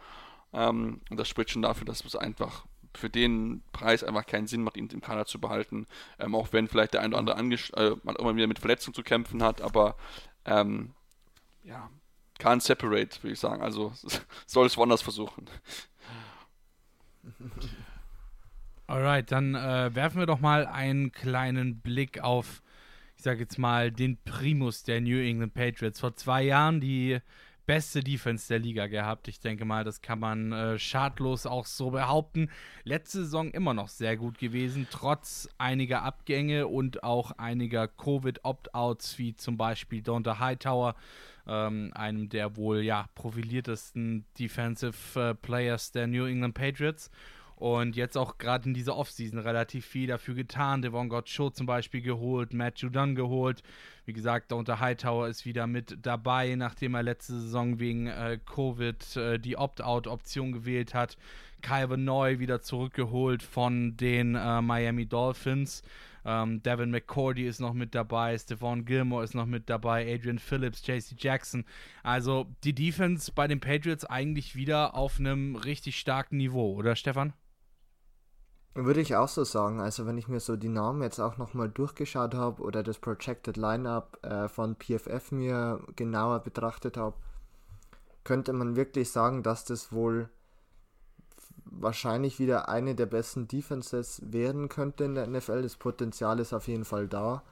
Ähm, 0.52 1.00
und 1.10 1.16
das 1.16 1.28
spricht 1.28 1.50
schon 1.50 1.62
dafür, 1.62 1.84
dass 1.84 2.04
es 2.04 2.16
einfach 2.16 2.66
für 2.94 3.08
den 3.08 3.62
Preis 3.72 4.04
einfach 4.04 4.26
keinen 4.26 4.46
Sinn 4.46 4.62
macht, 4.62 4.76
ihn 4.76 4.88
im 4.88 5.00
Kader 5.00 5.26
zu 5.26 5.40
behalten. 5.40 5.86
Ähm, 6.18 6.34
auch 6.34 6.52
wenn 6.52 6.68
vielleicht 6.68 6.94
der 6.94 7.00
ein 7.00 7.14
oder 7.14 7.36
andere 7.36 7.60
äh, 7.76 7.96
man 8.02 8.16
immer 8.16 8.36
wieder 8.36 8.46
mit 8.46 8.58
Verletzungen 8.58 8.94
zu 8.94 9.02
kämpfen 9.02 9.42
hat, 9.42 9.60
aber 9.60 9.96
ähm, 10.44 10.94
ja, 11.64 11.90
can't 12.38 12.60
separate, 12.60 13.22
würde 13.22 13.32
ich 13.32 13.40
sagen. 13.40 13.62
Also 13.62 13.92
soll 14.46 14.66
es 14.66 14.76
woanders 14.76 15.02
versuchen. 15.02 15.46
Alright, 18.86 19.30
dann 19.30 19.54
äh, 19.54 19.94
werfen 19.94 20.18
wir 20.18 20.26
doch 20.26 20.40
mal 20.40 20.66
einen 20.66 21.12
kleinen 21.12 21.80
Blick 21.80 22.20
auf, 22.20 22.62
ich 23.16 23.22
sage 23.22 23.40
jetzt 23.40 23.58
mal, 23.58 23.90
den 23.90 24.18
Primus 24.24 24.82
der 24.82 25.00
New 25.00 25.18
England 25.18 25.54
Patriots. 25.54 26.00
Vor 26.00 26.16
zwei 26.16 26.42
Jahren 26.42 26.80
die 26.80 27.20
beste 27.66 28.00
Defense 28.00 28.48
der 28.48 28.58
Liga 28.58 28.86
gehabt. 28.86 29.28
Ich 29.28 29.40
denke 29.40 29.64
mal, 29.64 29.84
das 29.84 30.00
kann 30.00 30.18
man 30.18 30.52
äh, 30.52 30.78
schadlos 30.78 31.46
auch 31.46 31.66
so 31.66 31.90
behaupten. 31.90 32.50
Letzte 32.84 33.18
Saison 33.18 33.50
immer 33.50 33.74
noch 33.74 33.88
sehr 33.88 34.16
gut 34.16 34.38
gewesen, 34.38 34.86
trotz 34.90 35.48
einiger 35.58 36.02
Abgänge 36.02 36.66
und 36.66 37.04
auch 37.04 37.32
einiger 37.32 37.88
Covid-Opt-outs, 37.88 39.18
wie 39.18 39.34
zum 39.34 39.56
Beispiel 39.56 40.02
Donta 40.02 40.38
Hightower, 40.38 40.94
ähm, 41.46 41.92
einem 41.94 42.28
der 42.28 42.56
wohl 42.56 42.82
ja 42.82 43.06
profiliertesten 43.14 44.24
Defensive 44.38 45.20
äh, 45.20 45.34
Players 45.34 45.92
der 45.92 46.06
New 46.06 46.26
England 46.26 46.54
Patriots. 46.54 47.10
Und 47.62 47.94
jetzt 47.94 48.18
auch 48.18 48.38
gerade 48.38 48.66
in 48.68 48.74
dieser 48.74 48.96
Offseason 48.96 49.38
relativ 49.38 49.86
viel 49.86 50.08
dafür 50.08 50.34
getan. 50.34 50.82
Devon 50.82 51.08
Gott 51.08 51.28
zum 51.28 51.64
Beispiel 51.64 52.02
geholt, 52.02 52.52
Matt 52.52 52.80
Judon 52.80 53.14
geholt. 53.14 53.62
Wie 54.04 54.12
gesagt, 54.12 54.50
Donta 54.50 54.80
Hightower 54.80 55.28
ist 55.28 55.46
wieder 55.46 55.68
mit 55.68 55.96
dabei, 56.02 56.56
nachdem 56.56 56.94
er 56.94 57.04
letzte 57.04 57.34
Saison 57.34 57.78
wegen 57.78 58.08
äh, 58.08 58.40
Covid 58.52 59.16
äh, 59.16 59.38
die 59.38 59.56
Opt-out-Option 59.56 60.50
gewählt 60.50 60.92
hat. 60.92 61.16
Calvin 61.60 62.04
Neu 62.04 62.40
wieder 62.40 62.62
zurückgeholt 62.62 63.44
von 63.44 63.96
den 63.96 64.34
äh, 64.34 64.60
Miami 64.60 65.06
Dolphins. 65.06 65.84
Ähm, 66.24 66.64
Devin 66.64 66.90
McCordy 66.90 67.46
ist 67.46 67.60
noch 67.60 67.74
mit 67.74 67.94
dabei, 67.94 68.36
Stephon 68.38 68.84
Gilmore 68.84 69.22
ist 69.22 69.36
noch 69.36 69.46
mit 69.46 69.70
dabei, 69.70 70.12
Adrian 70.12 70.40
Phillips, 70.40 70.84
JC 70.84 71.14
Jackson. 71.16 71.64
Also 72.02 72.48
die 72.64 72.74
Defense 72.74 73.30
bei 73.32 73.46
den 73.46 73.60
Patriots 73.60 74.04
eigentlich 74.04 74.56
wieder 74.56 74.96
auf 74.96 75.20
einem 75.20 75.54
richtig 75.54 75.96
starken 75.96 76.38
Niveau, 76.38 76.74
oder 76.74 76.96
Stefan? 76.96 77.34
Würde 78.74 79.02
ich 79.02 79.16
auch 79.16 79.28
so 79.28 79.44
sagen. 79.44 79.80
Also 79.80 80.06
wenn 80.06 80.16
ich 80.16 80.28
mir 80.28 80.40
so 80.40 80.56
die 80.56 80.68
Namen 80.68 81.02
jetzt 81.02 81.20
auch 81.20 81.36
nochmal 81.36 81.68
durchgeschaut 81.68 82.34
habe 82.34 82.62
oder 82.62 82.82
das 82.82 82.98
Projected 82.98 83.56
Lineup 83.56 84.18
äh, 84.24 84.48
von 84.48 84.76
PFF 84.76 85.30
mir 85.30 85.80
genauer 85.94 86.40
betrachtet 86.40 86.96
habe, 86.96 87.16
könnte 88.24 88.52
man 88.52 88.76
wirklich 88.76 89.10
sagen, 89.10 89.42
dass 89.42 89.64
das 89.64 89.92
wohl 89.92 90.28
wahrscheinlich 91.64 92.38
wieder 92.38 92.68
eine 92.68 92.94
der 92.94 93.06
besten 93.06 93.48
Defenses 93.48 94.22
werden 94.24 94.68
könnte 94.68 95.04
in 95.04 95.14
der 95.14 95.26
NFL. 95.26 95.62
Das 95.62 95.76
Potenzial 95.76 96.38
ist 96.38 96.52
auf 96.52 96.68
jeden 96.68 96.84
Fall 96.84 97.08
da. 97.08 97.42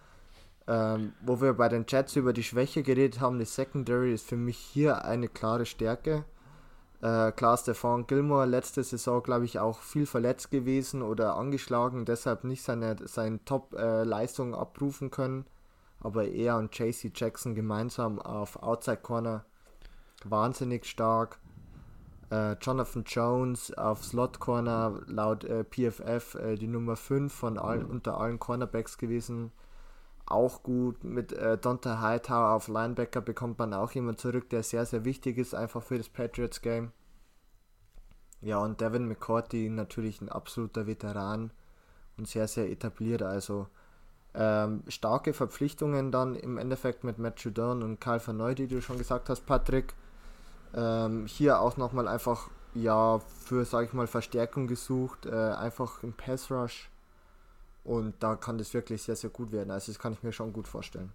Ähm, 0.66 1.12
wo 1.22 1.40
wir 1.40 1.54
bei 1.54 1.68
den 1.68 1.84
Jets 1.88 2.16
über 2.16 2.32
die 2.32 2.44
Schwäche 2.44 2.82
geredet 2.82 3.20
haben, 3.20 3.38
die 3.38 3.44
Secondary 3.44 4.12
ist 4.12 4.26
für 4.26 4.36
mich 4.36 4.56
hier 4.56 5.04
eine 5.04 5.28
klare 5.28 5.66
Stärke. 5.66 6.24
Äh, 7.02 7.32
klar, 7.32 7.56
Stefan 7.56 8.06
Gilmore 8.06 8.46
letzte 8.46 8.82
Saison, 8.82 9.22
glaube 9.22 9.46
ich, 9.46 9.58
auch 9.58 9.80
viel 9.80 10.04
verletzt 10.04 10.50
gewesen 10.50 11.02
oder 11.02 11.36
angeschlagen, 11.36 12.04
deshalb 12.04 12.44
nicht 12.44 12.62
seine, 12.62 12.96
seine 13.06 13.42
Top-Leistung 13.44 14.52
äh, 14.52 14.56
abrufen 14.56 15.10
können. 15.10 15.46
Aber 16.00 16.26
er 16.26 16.56
und 16.56 16.78
JC 16.78 17.10
Jackson 17.14 17.54
gemeinsam 17.54 18.18
auf 18.18 18.62
Outside 18.62 18.98
Corner 18.98 19.44
wahnsinnig 20.24 20.86
stark. 20.86 21.38
Äh, 22.30 22.52
Jonathan 22.60 23.04
Jones 23.04 23.72
auf 23.76 24.04
Slot 24.04 24.38
Corner 24.38 25.00
laut 25.06 25.44
äh, 25.44 25.64
PFF 25.64 26.34
äh, 26.36 26.56
die 26.56 26.68
Nummer 26.68 26.96
5 26.96 27.32
von 27.32 27.58
allen, 27.58 27.86
unter 27.86 28.18
allen 28.18 28.38
Cornerbacks 28.38 28.98
gewesen 28.98 29.52
auch 30.30 30.62
gut. 30.62 31.04
Mit 31.04 31.32
äh, 31.32 31.58
Dante 31.58 32.00
Hightower 32.00 32.52
auf 32.52 32.68
Linebacker 32.68 33.20
bekommt 33.20 33.58
man 33.58 33.74
auch 33.74 33.92
jemand 33.92 34.20
zurück, 34.20 34.48
der 34.50 34.62
sehr, 34.62 34.86
sehr 34.86 35.04
wichtig 35.04 35.38
ist, 35.38 35.54
einfach 35.54 35.82
für 35.82 35.98
das 35.98 36.08
Patriots-Game. 36.08 36.92
Ja, 38.42 38.58
und 38.58 38.80
Devin 38.80 39.06
McCourty 39.06 39.68
natürlich 39.68 40.20
ein 40.20 40.30
absoluter 40.30 40.86
Veteran 40.86 41.50
und 42.16 42.26
sehr, 42.28 42.48
sehr 42.48 42.70
etabliert. 42.70 43.22
Also 43.22 43.66
ähm, 44.34 44.84
starke 44.88 45.32
Verpflichtungen 45.32 46.12
dann 46.12 46.36
im 46.36 46.56
Endeffekt 46.56 47.04
mit 47.04 47.18
Matt 47.18 47.40
Judon 47.40 47.82
und 47.82 48.00
Karl 48.00 48.20
Verneu, 48.20 48.54
die 48.54 48.68
du 48.68 48.80
schon 48.80 48.98
gesagt 48.98 49.28
hast, 49.28 49.44
Patrick. 49.46 49.94
Ähm, 50.74 51.26
hier 51.26 51.60
auch 51.60 51.76
nochmal 51.76 52.06
einfach, 52.08 52.48
ja, 52.74 53.18
für, 53.18 53.64
sag 53.64 53.86
ich 53.86 53.92
mal, 53.92 54.06
Verstärkung 54.06 54.68
gesucht. 54.68 55.26
Äh, 55.26 55.34
einfach 55.34 56.02
im 56.02 56.12
Pass 56.12 56.50
Rush 56.50 56.89
und 57.84 58.22
da 58.22 58.36
kann 58.36 58.58
das 58.58 58.74
wirklich 58.74 59.02
sehr, 59.02 59.16
sehr 59.16 59.30
gut 59.30 59.52
werden. 59.52 59.70
Also 59.70 59.92
das 59.92 59.98
kann 59.98 60.12
ich 60.12 60.22
mir 60.22 60.32
schon 60.32 60.52
gut 60.52 60.68
vorstellen. 60.68 61.12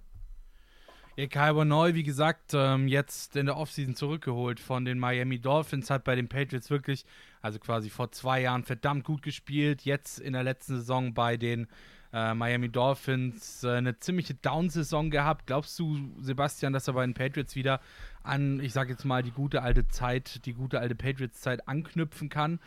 Ja, 1.18 1.28
Kyle 1.28 1.64
Neu, 1.64 1.94
wie 1.94 2.04
gesagt, 2.04 2.52
ähm, 2.54 2.90
jetzt 2.90 3.38
in 3.38 3.46
der 3.46 3.56
Offseason 3.56 3.96
zurückgeholt 3.96 4.60
von 4.60 4.84
den 4.84 5.00
Miami 5.00 5.40
Dolphins, 5.40 5.90
hat 5.90 6.04
bei 6.04 6.14
den 6.14 6.28
Patriots 6.28 6.70
wirklich, 6.70 7.06
also 7.42 7.58
quasi 7.58 7.90
vor 7.90 8.12
zwei 8.12 8.42
Jahren 8.42 8.64
verdammt 8.64 9.06
gut 9.06 9.22
gespielt. 9.22 9.84
Jetzt 9.84 10.20
in 10.20 10.34
der 10.34 10.44
letzten 10.44 10.76
Saison 10.76 11.14
bei 11.14 11.38
den 11.38 11.68
äh, 12.16 12.34
Miami 12.34 12.70
Dolphins 12.70 13.64
äh, 13.64 13.74
eine 13.74 14.00
ziemliche 14.00 14.34
Down-Saison 14.34 15.12
gehabt. 15.12 15.46
Glaubst 15.46 15.78
du, 15.78 15.98
Sebastian, 16.22 16.74
dass 16.74 16.88
er 16.88 16.94
bei 16.94 17.06
den 17.06 17.14
Patriots 17.14 17.56
wieder 17.56 17.82
an, 18.24 18.60
ich 18.60 18.74
sag 18.74 18.90
jetzt 18.90 19.06
mal, 19.06 19.22
die 19.22 19.32
gute 19.32 19.62
alte 19.62 19.88
Zeit, 19.88 20.46
die 20.46 20.54
gute 20.54 20.80
alte 20.80 20.96
Patriots-Zeit 20.96 21.68
anknüpfen 21.68 22.30
kann? 22.30 22.60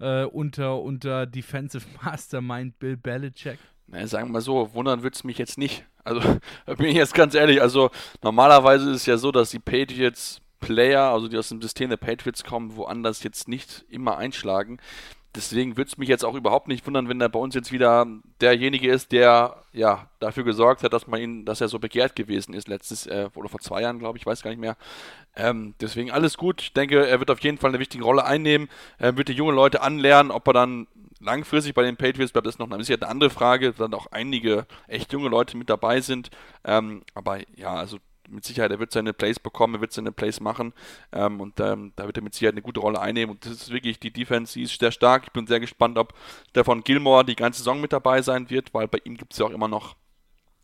äh, 0.00 0.24
unter, 0.24 0.80
unter 0.80 1.26
Defensive 1.26 1.84
Mastermind 2.02 2.78
Bill 2.78 2.96
Belichick? 2.96 3.58
Na, 3.88 4.06
sagen 4.06 4.28
wir 4.28 4.32
mal 4.34 4.40
so, 4.40 4.74
wundern 4.74 5.02
würde 5.02 5.14
es 5.14 5.24
mich 5.24 5.38
jetzt 5.38 5.58
nicht. 5.58 5.84
Also, 6.04 6.20
bin 6.76 6.86
ich 6.86 6.96
jetzt 6.96 7.14
ganz 7.14 7.34
ehrlich. 7.34 7.60
Also, 7.60 7.90
normalerweise 8.22 8.90
ist 8.90 8.96
es 8.96 9.06
ja 9.06 9.16
so, 9.16 9.30
dass 9.32 9.50
die 9.50 9.58
Patriots 9.58 10.40
Player, 10.58 11.12
also 11.12 11.28
die 11.28 11.36
aus 11.36 11.50
dem 11.50 11.60
System 11.60 11.90
der 11.90 11.98
Patriots 11.98 12.42
kommen, 12.42 12.76
woanders 12.76 13.22
jetzt 13.22 13.46
nicht 13.46 13.84
immer 13.88 14.16
einschlagen. 14.16 14.78
Deswegen 15.36 15.76
würde 15.76 15.88
es 15.88 15.98
mich 15.98 16.08
jetzt 16.08 16.24
auch 16.24 16.34
überhaupt 16.34 16.66
nicht 16.66 16.86
wundern, 16.86 17.08
wenn 17.08 17.20
er 17.20 17.28
bei 17.28 17.38
uns 17.38 17.54
jetzt 17.54 17.70
wieder 17.70 18.06
derjenige 18.40 18.90
ist, 18.90 19.12
der 19.12 19.62
ja 19.72 20.08
dafür 20.18 20.44
gesorgt 20.44 20.82
hat, 20.82 20.92
dass 20.92 21.06
man 21.06 21.20
ihn, 21.20 21.44
dass 21.44 21.60
er 21.60 21.68
so 21.68 21.78
begehrt 21.78 22.16
gewesen 22.16 22.54
ist 22.54 22.68
letztes 22.68 23.06
äh, 23.06 23.28
oder 23.34 23.48
vor 23.48 23.60
zwei 23.60 23.82
Jahren, 23.82 23.98
glaube 23.98 24.18
ich, 24.18 24.24
weiß 24.24 24.42
gar 24.42 24.50
nicht 24.50 24.60
mehr. 24.60 24.76
Ähm, 25.36 25.74
deswegen 25.80 26.10
alles 26.10 26.38
gut. 26.38 26.62
Ich 26.62 26.72
denke, 26.72 27.06
er 27.06 27.18
wird 27.20 27.30
auf 27.30 27.40
jeden 27.40 27.58
Fall 27.58 27.70
eine 27.70 27.78
wichtige 27.78 28.02
Rolle 28.02 28.24
einnehmen. 28.24 28.68
Er 28.98 29.16
wird 29.16 29.28
die 29.28 29.34
jungen 29.34 29.54
Leute 29.54 29.82
anlernen, 29.82 30.32
ob 30.32 30.46
er 30.48 30.54
dann 30.54 30.86
langfristig 31.20 31.74
bei 31.74 31.82
den 31.82 31.96
Patriots 31.96 32.32
bleibt, 32.32 32.46
ist 32.46 32.58
noch 32.58 32.70
eine, 32.70 32.80
ist 32.80 32.90
eine 32.90 33.08
andere 33.08 33.30
Frage, 33.30 33.72
da 33.72 33.84
dann 33.84 33.94
auch 33.94 34.06
einige 34.10 34.66
echt 34.86 35.12
junge 35.12 35.28
Leute 35.28 35.56
mit 35.56 35.68
dabei 35.68 36.00
sind. 36.00 36.30
Ähm, 36.64 37.02
aber 37.14 37.38
ja, 37.56 37.74
also 37.74 37.98
mit 38.28 38.44
Sicherheit, 38.44 38.70
er 38.70 38.78
wird 38.78 38.92
seine 38.92 39.12
Plays 39.12 39.38
bekommen, 39.38 39.74
er 39.74 39.80
wird 39.80 39.92
seine 39.92 40.12
Plays 40.12 40.40
machen 40.40 40.72
ähm, 41.12 41.40
und 41.40 41.60
ähm, 41.60 41.92
da 41.96 42.06
wird 42.06 42.16
er 42.16 42.22
mit 42.22 42.34
Sicherheit 42.34 42.54
eine 42.54 42.62
gute 42.62 42.80
Rolle 42.80 43.00
einnehmen 43.00 43.34
und 43.34 43.44
das 43.44 43.52
ist 43.52 43.72
wirklich, 43.72 43.98
die 43.98 44.12
Defense, 44.12 44.54
die 44.54 44.62
ist 44.62 44.78
sehr 44.78 44.92
stark. 44.92 45.24
Ich 45.26 45.32
bin 45.32 45.46
sehr 45.46 45.60
gespannt, 45.60 45.98
ob 45.98 46.14
Stefan 46.50 46.82
Gilmore 46.82 47.24
die 47.24 47.36
ganze 47.36 47.58
Saison 47.58 47.80
mit 47.80 47.92
dabei 47.92 48.22
sein 48.22 48.50
wird, 48.50 48.74
weil 48.74 48.88
bei 48.88 48.98
ihm 49.04 49.16
gibt 49.16 49.32
es 49.32 49.38
ja 49.38 49.46
auch 49.46 49.50
immer 49.50 49.68
noch 49.68 49.96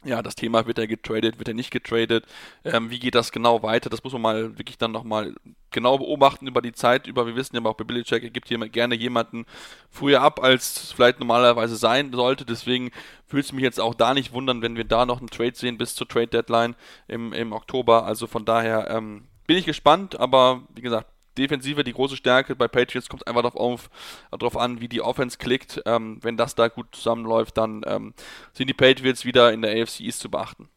ja, 0.05 0.23
das 0.23 0.35
Thema, 0.35 0.67
wird 0.67 0.79
er 0.79 0.87
getradet, 0.87 1.39
wird 1.39 1.49
er 1.49 1.55
nicht 1.55 1.71
getradet, 1.71 2.25
ähm, 2.65 2.91
wie 2.91 2.99
geht 2.99 3.15
das 3.15 3.33
genau 3.33 3.63
weiter, 3.63 3.91
das 3.91 4.03
muss 4.03 4.13
man 4.13 4.23
mal 4.23 4.59
wirklich 4.59 4.79
dann 4.79 4.93
nochmal 4.93 5.35
genau 5.71 5.99
beobachten 5.99 6.47
über 6.47 6.61
die 6.61 6.73
Zeit, 6.73 7.07
über, 7.07 7.27
wir 7.27 7.37
wissen 7.37 7.57
ja 7.57 7.65
auch 7.65 7.77
bei 7.77 7.85
Billy 7.85 8.03
Check, 8.03 8.23
er 8.23 8.31
gibt 8.31 8.51
jemand, 8.51 8.73
gerne 8.73 8.95
jemanden 8.95 9.47
früher 9.91 10.21
ab, 10.21 10.43
als 10.43 10.93
vielleicht 10.93 11.21
normalerweise 11.21 11.77
sein 11.77 12.13
sollte, 12.13 12.45
deswegen 12.45 12.91
würde 13.29 13.45
es 13.45 13.53
mich 13.53 13.63
jetzt 13.63 13.81
auch 13.81 13.95
da 13.95 14.15
nicht 14.15 14.33
wundern, 14.33 14.63
wenn 14.63 14.77
wir 14.77 14.85
da 14.85 15.07
noch 15.07 15.21
einen 15.21 15.31
Trade 15.31 15.55
sehen 15.55 15.79
bis 15.79 15.95
zur 15.95 16.09
Trade 16.09 16.29
Deadline 16.29 16.75
im, 17.09 17.33
im 17.33 17.53
Oktober, 17.53 18.05
also 18.05 18.27
von 18.27 18.45
daher 18.45 18.91
ähm, 18.91 19.29
bin 19.47 19.57
ich 19.57 19.67
gespannt, 19.67 20.19
aber 20.19 20.63
wie 20.75 20.83
gesagt, 20.83 21.12
Defensive 21.39 21.85
die 21.85 21.93
große 21.93 22.17
Stärke. 22.17 22.57
Bei 22.57 22.69
Patriots 22.69 23.09
kommt 23.09 23.27
einfach 23.27 23.43
darauf, 23.43 23.57
auf, 23.57 23.91
darauf 24.31 24.57
an, 24.57 24.81
wie 24.81 24.89
die 24.89 25.01
Offense 25.01 25.39
klickt. 25.39 25.83
Ähm, 25.87 26.19
wenn 26.23 26.37
das 26.37 26.55
da 26.55 26.69
gut 26.69 26.95
zusammenläuft, 26.95 27.57
dann 27.57 27.83
ähm, 27.87 28.15
sind 28.53 28.69
die 28.69 28.75
Patriots 28.75 29.25
wieder 29.25 29.53
in 29.53 29.63
der 29.63 29.83
AFC 29.83 30.01
East 30.01 30.21
zu 30.21 30.31
beachten. 30.31 30.69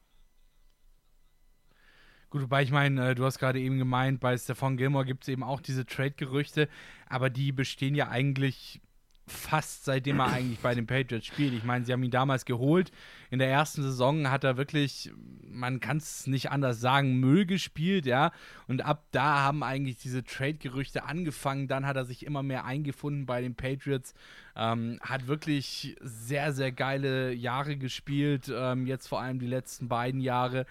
Gut, 2.30 2.42
wobei 2.42 2.64
ich 2.64 2.72
meine, 2.72 3.12
äh, 3.12 3.16
du 3.16 3.24
hast 3.24 3.40
gerade 3.40 3.60
eben 3.60 3.78
gemeint, 3.78 4.20
bei 4.20 4.38
Stefan 4.38 4.78
Gilmore 4.78 5.06
gibt 5.06 5.24
es 5.24 5.30
eben 5.30 5.44
auch 5.44 5.62
diese 5.62 5.86
Trade-Gerüchte, 5.86 6.68
aber 7.08 7.30
die 7.30 7.52
bestehen 7.52 7.96
ja 7.96 8.10
eigentlich 8.10 8.82
fast 9.28 9.86
seitdem 9.86 10.20
er 10.20 10.32
eigentlich 10.32 10.60
bei 10.60 10.76
den 10.76 10.86
Patriots 10.86 11.26
spielt. 11.26 11.54
Ich 11.54 11.64
meine, 11.64 11.86
sie 11.86 11.92
haben 11.92 12.04
ihn 12.04 12.12
damals 12.12 12.46
geholt. 12.46 12.92
In 13.32 13.40
der 13.40 13.50
ersten 13.50 13.82
Saison 13.82 14.30
hat 14.30 14.44
er 14.44 14.58
wirklich, 14.58 15.12
man 15.48 15.80
kann 15.80 15.98
es 15.98 16.28
nicht 16.28 16.52
anders 16.52 16.80
sagen, 16.80 17.20
Müll 17.20 17.46
gespielt, 17.46 18.06
ja. 18.06 18.32
Und 18.68 18.86
ab 18.86 19.06
da 19.12 19.42
haben 19.42 19.64
eigentlich 19.64 19.98
diese 19.98 20.24
Trade-Gerüchte 20.24 21.06
angefangen. 21.06 21.68
Dann 21.68 21.86
hat 21.86 21.96
er 21.96 22.06
sich 22.06 22.26
immer 22.26 22.44
mehr 22.44 22.66
eingefunden 22.66 23.26
bei 23.26 23.42
den 23.42 23.56
Patriots. 23.56 24.14
Ähm, 24.56 25.00
hat 25.02 25.28
wirklich 25.28 25.96
sehr, 26.02 26.54
sehr 26.54 26.72
geile 26.72 27.34
Jahre 27.34 27.78
gespielt. 27.78 28.52
Ähm, 28.54 28.86
jetzt 28.86 29.08
vor 29.08 29.22
allem 29.22 29.40
die 29.40 29.48
letzten 29.48 29.88
beiden 29.88 30.22
Jahre. 30.22 30.66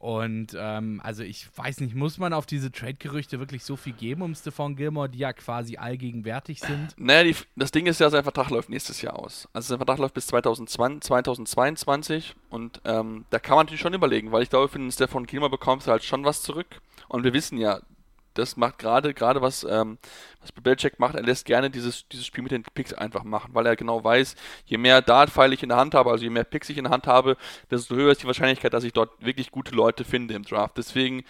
Und 0.00 0.56
ähm, 0.58 0.98
also 1.04 1.22
ich 1.22 1.46
weiß 1.54 1.80
nicht, 1.80 1.94
muss 1.94 2.16
man 2.16 2.32
auf 2.32 2.46
diese 2.46 2.72
Trade-Gerüchte 2.72 3.38
wirklich 3.38 3.64
so 3.64 3.76
viel 3.76 3.92
geben 3.92 4.22
um 4.22 4.34
Stephon 4.34 4.74
Gilmore, 4.74 5.10
die 5.10 5.18
ja 5.18 5.34
quasi 5.34 5.76
allgegenwärtig 5.76 6.60
sind? 6.60 6.94
Naja, 6.96 7.24
die, 7.24 7.36
das 7.54 7.70
Ding 7.70 7.84
ist 7.84 8.00
ja, 8.00 8.08
sein 8.08 8.22
Vertrag 8.22 8.48
läuft 8.48 8.70
nächstes 8.70 9.02
Jahr 9.02 9.18
aus. 9.18 9.46
Also 9.52 9.68
sein 9.68 9.78
Vertrag 9.78 9.98
läuft 9.98 10.14
bis 10.14 10.26
2020, 10.28 11.02
2022 11.02 12.34
und 12.48 12.80
ähm, 12.86 13.26
da 13.28 13.38
kann 13.38 13.56
man 13.56 13.66
natürlich 13.66 13.82
schon 13.82 13.92
überlegen, 13.92 14.32
weil 14.32 14.42
ich 14.42 14.48
glaube, 14.48 14.68
für 14.68 14.78
den 14.78 14.90
Stephon 14.90 15.26
Gilmore 15.26 15.50
bekommst 15.50 15.86
du 15.86 15.90
halt 15.90 16.02
schon 16.02 16.24
was 16.24 16.40
zurück. 16.40 16.80
Und 17.08 17.22
wir 17.24 17.34
wissen 17.34 17.58
ja, 17.58 17.80
das 18.40 18.56
macht 18.56 18.78
gerade, 18.78 19.14
gerade 19.14 19.40
was, 19.40 19.64
ähm, 19.64 19.98
was 20.40 20.52
Belichick 20.52 20.98
macht, 20.98 21.14
er 21.14 21.22
lässt 21.22 21.44
gerne 21.44 21.70
dieses, 21.70 22.08
dieses 22.08 22.26
Spiel 22.26 22.42
mit 22.42 22.52
den 22.52 22.62
Picks 22.62 22.92
einfach 22.92 23.24
machen, 23.24 23.50
weil 23.54 23.66
er 23.66 23.76
genau 23.76 24.02
weiß, 24.02 24.34
je 24.64 24.78
mehr 24.78 25.02
Dart-Pfeile 25.02 25.54
ich 25.54 25.62
in 25.62 25.68
der 25.68 25.78
Hand 25.78 25.94
habe, 25.94 26.10
also 26.10 26.24
je 26.24 26.30
mehr 26.30 26.44
Picks 26.44 26.68
ich 26.70 26.78
in 26.78 26.84
der 26.84 26.92
Hand 26.92 27.06
habe, 27.06 27.36
desto 27.70 27.94
höher 27.94 28.12
ist 28.12 28.22
die 28.22 28.26
Wahrscheinlichkeit, 28.26 28.72
dass 28.72 28.84
ich 28.84 28.92
dort 28.92 29.10
wirklich 29.24 29.50
gute 29.50 29.74
Leute 29.74 30.04
finde 30.04 30.34
im 30.34 30.42
Draft. 30.42 30.76
Deswegen, 30.78 31.24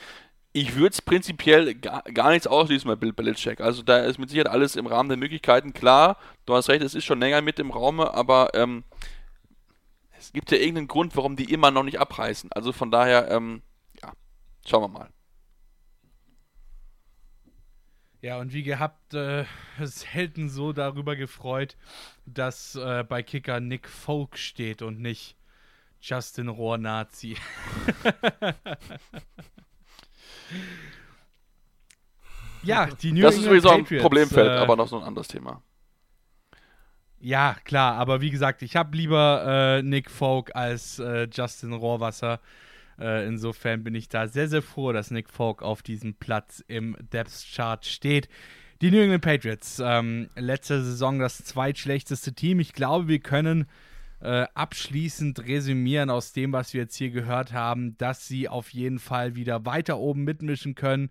ich 0.52 0.74
würde 0.76 0.92
es 0.92 1.02
prinzipiell 1.02 1.74
gar, 1.74 2.02
gar 2.02 2.30
nichts 2.30 2.46
ausschließen 2.46 2.88
bei 2.88 2.96
Bill 2.96 3.12
Belichick. 3.12 3.60
Also 3.60 3.82
da 3.82 3.98
ist 3.98 4.18
mit 4.18 4.30
Sicherheit 4.30 4.52
alles 4.52 4.76
im 4.76 4.86
Rahmen 4.86 5.08
der 5.08 5.18
Möglichkeiten 5.18 5.72
klar. 5.72 6.16
Du 6.46 6.54
hast 6.54 6.68
recht, 6.68 6.82
es 6.82 6.94
ist 6.94 7.04
schon 7.04 7.20
länger 7.20 7.40
mit 7.40 7.58
im 7.58 7.70
Raume, 7.70 8.12
aber 8.14 8.50
ähm, 8.54 8.84
es 10.18 10.32
gibt 10.32 10.50
ja 10.50 10.58
irgendeinen 10.58 10.88
Grund, 10.88 11.16
warum 11.16 11.36
die 11.36 11.52
immer 11.52 11.70
noch 11.70 11.82
nicht 11.82 12.00
abreißen. 12.00 12.50
Also 12.52 12.72
von 12.72 12.90
daher, 12.90 13.30
ähm, 13.30 13.62
ja, 14.02 14.12
schauen 14.66 14.82
wir 14.82 14.88
mal. 14.88 15.08
Ja, 18.22 18.38
und 18.38 18.52
wie 18.52 18.62
gehabt, 18.62 19.14
äh, 19.14 19.44
es 19.80 20.06
Helden 20.06 20.48
so 20.48 20.72
darüber 20.72 21.16
gefreut, 21.16 21.76
dass 22.26 22.74
äh, 22.76 23.04
bei 23.08 23.22
Kicker 23.22 23.60
Nick 23.60 23.88
Folk 23.88 24.36
steht 24.36 24.82
und 24.82 25.00
nicht 25.00 25.36
Justin 26.00 26.48
Rohr-Nazi. 26.48 27.36
ja, 32.62 32.86
die 32.86 33.12
New 33.12 33.22
Das 33.22 33.36
ist 33.36 33.44
England 33.44 33.62
sowieso 33.62 33.70
ein 33.70 33.84
Problemfeld, 34.00 34.48
äh, 34.48 34.58
aber 34.58 34.76
noch 34.76 34.88
so 34.88 34.98
ein 34.98 35.04
anderes 35.04 35.28
Thema. 35.28 35.62
Ja, 37.22 37.56
klar, 37.64 37.96
aber 37.96 38.22
wie 38.22 38.30
gesagt, 38.30 38.62
ich 38.62 38.76
habe 38.76 38.96
lieber 38.96 39.78
äh, 39.78 39.82
Nick 39.82 40.10
Folk 40.10 40.56
als 40.56 40.98
äh, 40.98 41.28
Justin 41.30 41.74
Rohrwasser. 41.74 42.40
Äh, 43.00 43.26
insofern 43.26 43.82
bin 43.82 43.94
ich 43.94 44.08
da 44.08 44.28
sehr, 44.28 44.48
sehr 44.48 44.62
froh, 44.62 44.92
dass 44.92 45.10
Nick 45.10 45.30
Folk 45.30 45.62
auf 45.62 45.82
diesem 45.82 46.14
Platz 46.14 46.62
im 46.68 46.96
Depth 47.12 47.46
Chart 47.54 47.84
steht. 47.84 48.28
Die 48.82 48.90
New 48.90 49.00
England 49.00 49.22
Patriots, 49.22 49.80
ähm, 49.84 50.30
letzte 50.36 50.82
Saison 50.82 51.18
das 51.18 51.44
zweitschlechteste 51.44 52.32
Team. 52.32 52.60
Ich 52.60 52.72
glaube, 52.72 53.08
wir 53.08 53.18
können 53.18 53.66
äh, 54.20 54.46
abschließend 54.54 55.46
resümieren 55.46 56.10
aus 56.10 56.32
dem, 56.32 56.52
was 56.52 56.74
wir 56.74 56.82
jetzt 56.82 56.96
hier 56.96 57.10
gehört 57.10 57.52
haben, 57.52 57.96
dass 57.98 58.26
sie 58.26 58.48
auf 58.48 58.70
jeden 58.70 58.98
Fall 58.98 59.34
wieder 59.34 59.64
weiter 59.64 59.98
oben 59.98 60.24
mitmischen 60.24 60.74
können. 60.74 61.10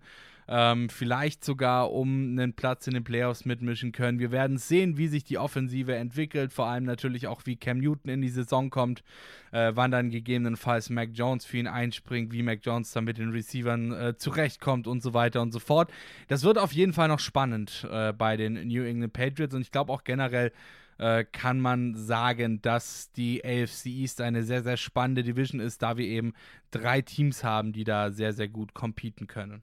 Ähm, 0.52 0.88
vielleicht 0.88 1.44
sogar 1.44 1.92
um 1.92 2.32
einen 2.32 2.54
Platz 2.54 2.88
in 2.88 2.94
den 2.94 3.04
Playoffs 3.04 3.44
mitmischen 3.44 3.92
können. 3.92 4.18
Wir 4.18 4.32
werden 4.32 4.58
sehen, 4.58 4.96
wie 4.96 5.06
sich 5.06 5.22
die 5.22 5.38
Offensive 5.38 5.94
entwickelt, 5.94 6.52
vor 6.52 6.66
allem 6.66 6.82
natürlich 6.82 7.28
auch, 7.28 7.42
wie 7.44 7.54
Cam 7.54 7.78
Newton 7.78 8.10
in 8.10 8.20
die 8.20 8.30
Saison 8.30 8.68
kommt, 8.68 9.04
äh, 9.52 9.70
wann 9.76 9.92
dann 9.92 10.10
gegebenenfalls 10.10 10.90
Mac 10.90 11.10
Jones 11.12 11.44
für 11.44 11.58
ihn 11.58 11.68
einspringt, 11.68 12.32
wie 12.32 12.42
Mac 12.42 12.58
Jones 12.64 12.90
dann 12.90 13.04
mit 13.04 13.18
den 13.18 13.30
Receivern 13.30 13.92
äh, 13.92 14.16
zurechtkommt 14.16 14.88
und 14.88 15.04
so 15.04 15.14
weiter 15.14 15.40
und 15.40 15.52
so 15.52 15.60
fort. 15.60 15.92
Das 16.26 16.42
wird 16.42 16.58
auf 16.58 16.72
jeden 16.72 16.94
Fall 16.94 17.06
noch 17.06 17.20
spannend 17.20 17.86
äh, 17.88 18.12
bei 18.12 18.36
den 18.36 18.54
New 18.66 18.82
England 18.82 19.12
Patriots 19.12 19.54
und 19.54 19.60
ich 19.60 19.70
glaube 19.70 19.92
auch 19.92 20.02
generell 20.02 20.50
äh, 20.98 21.24
kann 21.30 21.60
man 21.60 21.94
sagen, 21.94 22.60
dass 22.60 23.12
die 23.12 23.44
AFC 23.44 23.86
East 23.86 24.20
eine 24.20 24.42
sehr, 24.42 24.64
sehr 24.64 24.76
spannende 24.76 25.22
Division 25.22 25.60
ist, 25.60 25.80
da 25.82 25.96
wir 25.96 26.06
eben 26.06 26.34
drei 26.72 27.02
Teams 27.02 27.44
haben, 27.44 27.72
die 27.72 27.84
da 27.84 28.10
sehr, 28.10 28.32
sehr 28.32 28.48
gut 28.48 28.74
competen 28.74 29.28
können. 29.28 29.62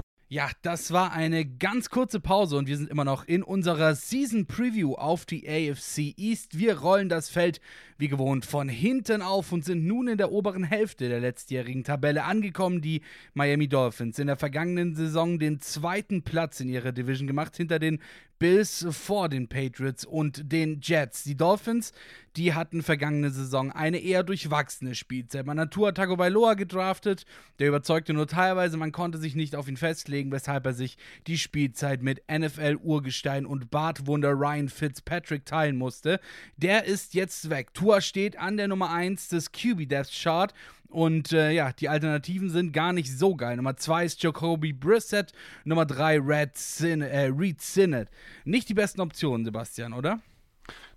das 0.61 0.91
war 0.93 1.11
eine 1.11 1.45
ganz 1.45 1.89
kurze 1.89 2.21
Pause 2.21 2.55
und 2.55 2.65
wir 2.65 2.77
sind 2.77 2.89
immer 2.89 3.03
noch 3.03 3.27
in 3.27 3.43
unserer 3.43 3.95
Season 3.95 4.45
Preview 4.45 4.93
auf 4.93 5.25
die 5.25 5.45
AFC 5.45 6.13
East. 6.15 6.57
Wir 6.57 6.79
rollen 6.79 7.09
das 7.09 7.27
Feld 7.27 7.59
wie 7.97 8.07
gewohnt 8.07 8.45
von 8.45 8.69
hinten 8.69 9.21
auf 9.21 9.51
und 9.51 9.65
sind 9.65 9.85
nun 9.85 10.07
in 10.07 10.17
der 10.17 10.31
oberen 10.31 10.63
Hälfte 10.63 11.09
der 11.09 11.19
letztjährigen 11.19 11.83
Tabelle 11.83 12.23
angekommen. 12.23 12.79
Die 12.79 13.01
Miami 13.33 13.67
Dolphins 13.67 14.19
in 14.19 14.27
der 14.27 14.37
vergangenen 14.37 14.95
Saison 14.95 15.37
den 15.37 15.59
zweiten 15.59 16.23
Platz 16.23 16.61
in 16.61 16.69
ihrer 16.69 16.93
Division 16.93 17.27
gemacht, 17.27 17.57
hinter 17.57 17.77
den 17.77 17.99
Bills 18.41 18.87
vor 18.89 19.29
den 19.29 19.47
Patriots 19.47 20.03
und 20.03 20.51
den 20.51 20.79
Jets. 20.81 21.21
Die 21.21 21.37
Dolphins, 21.37 21.93
die 22.35 22.55
hatten 22.55 22.81
vergangene 22.81 23.29
Saison 23.29 23.71
eine 23.71 23.99
eher 23.99 24.23
durchwachsene 24.23 24.95
Spielzeit. 24.95 25.45
Man 25.45 25.59
hat 25.59 25.69
Tua 25.69 25.91
Tagovailoa 25.91 26.55
gedraftet, 26.55 27.27
der 27.59 27.67
überzeugte 27.67 28.13
nur 28.13 28.25
teilweise, 28.25 28.77
man 28.77 28.91
konnte 28.91 29.19
sich 29.19 29.35
nicht 29.35 29.55
auf 29.55 29.67
ihn 29.67 29.77
festlegen, 29.77 30.31
weshalb 30.31 30.65
er 30.65 30.73
sich 30.73 30.97
die 31.27 31.37
Spielzeit 31.37 32.01
mit 32.01 32.23
NFL-Urgestein 32.31 33.45
und 33.45 33.69
Bartwunder 33.69 34.31
Ryan 34.31 34.69
Fitzpatrick 34.69 35.45
teilen 35.45 35.77
musste. 35.77 36.19
Der 36.57 36.85
ist 36.85 37.13
jetzt 37.13 37.51
weg. 37.51 37.75
Tua 37.75 38.01
steht 38.01 38.39
an 38.39 38.57
der 38.57 38.67
Nummer 38.67 38.89
1 38.89 39.27
des 39.27 39.51
QB 39.51 39.87
Death 39.87 40.09
Chart 40.11 40.51
und 40.91 41.31
äh, 41.31 41.51
ja, 41.51 41.71
die 41.71 41.89
Alternativen 41.89 42.49
sind 42.49 42.73
gar 42.73 42.93
nicht 42.93 43.11
so 43.11 43.35
geil. 43.35 43.55
Nummer 43.55 43.77
2 43.77 44.05
ist 44.05 44.23
Jacoby 44.23 44.73
Brissett, 44.73 45.33
Nummer 45.63 45.85
3 45.85 46.19
Red 46.19 46.57
Sin 46.57 47.01
äh, 47.01 47.31
Reed 47.35 47.61
Sinnett. 47.61 48.09
Nicht 48.43 48.69
die 48.69 48.73
besten 48.73 49.01
Optionen, 49.01 49.45
Sebastian, 49.45 49.93
oder? 49.93 50.19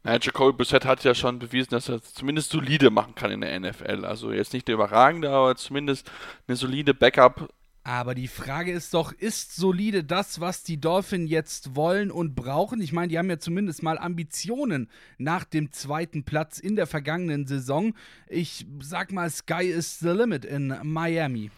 Naja, 0.02 0.18
Jacoby 0.20 0.58
Brissett 0.58 0.84
hat 0.84 1.02
ja 1.04 1.14
schon 1.14 1.38
bewiesen, 1.38 1.70
dass 1.70 1.88
er 1.88 2.02
zumindest 2.02 2.50
solide 2.50 2.90
machen 2.90 3.14
kann 3.14 3.30
in 3.30 3.40
der 3.40 3.58
NFL. 3.58 4.04
Also 4.04 4.32
jetzt 4.32 4.52
nicht 4.52 4.68
der 4.68 4.74
überragende, 4.74 5.30
aber 5.30 5.56
zumindest 5.56 6.10
eine 6.46 6.56
solide 6.56 6.92
Backup. 6.92 7.48
Aber 7.86 8.14
die 8.14 8.28
Frage 8.28 8.72
ist 8.72 8.94
doch, 8.94 9.12
ist 9.12 9.56
solide 9.56 10.04
das, 10.04 10.40
was 10.40 10.62
die 10.62 10.80
Dolphins 10.80 11.30
jetzt 11.30 11.76
wollen 11.76 12.10
und 12.10 12.34
brauchen? 12.34 12.80
Ich 12.80 12.94
meine, 12.94 13.08
die 13.08 13.18
haben 13.18 13.28
ja 13.28 13.38
zumindest 13.38 13.82
mal 13.82 13.98
Ambitionen 13.98 14.88
nach 15.18 15.44
dem 15.44 15.70
zweiten 15.70 16.24
Platz 16.24 16.58
in 16.58 16.76
der 16.76 16.86
vergangenen 16.86 17.46
Saison. 17.46 17.92
Ich 18.26 18.66
sag 18.80 19.12
mal, 19.12 19.28
Sky 19.28 19.66
is 19.66 19.98
the 19.98 20.08
limit 20.08 20.46
in 20.46 20.74
Miami. 20.82 21.50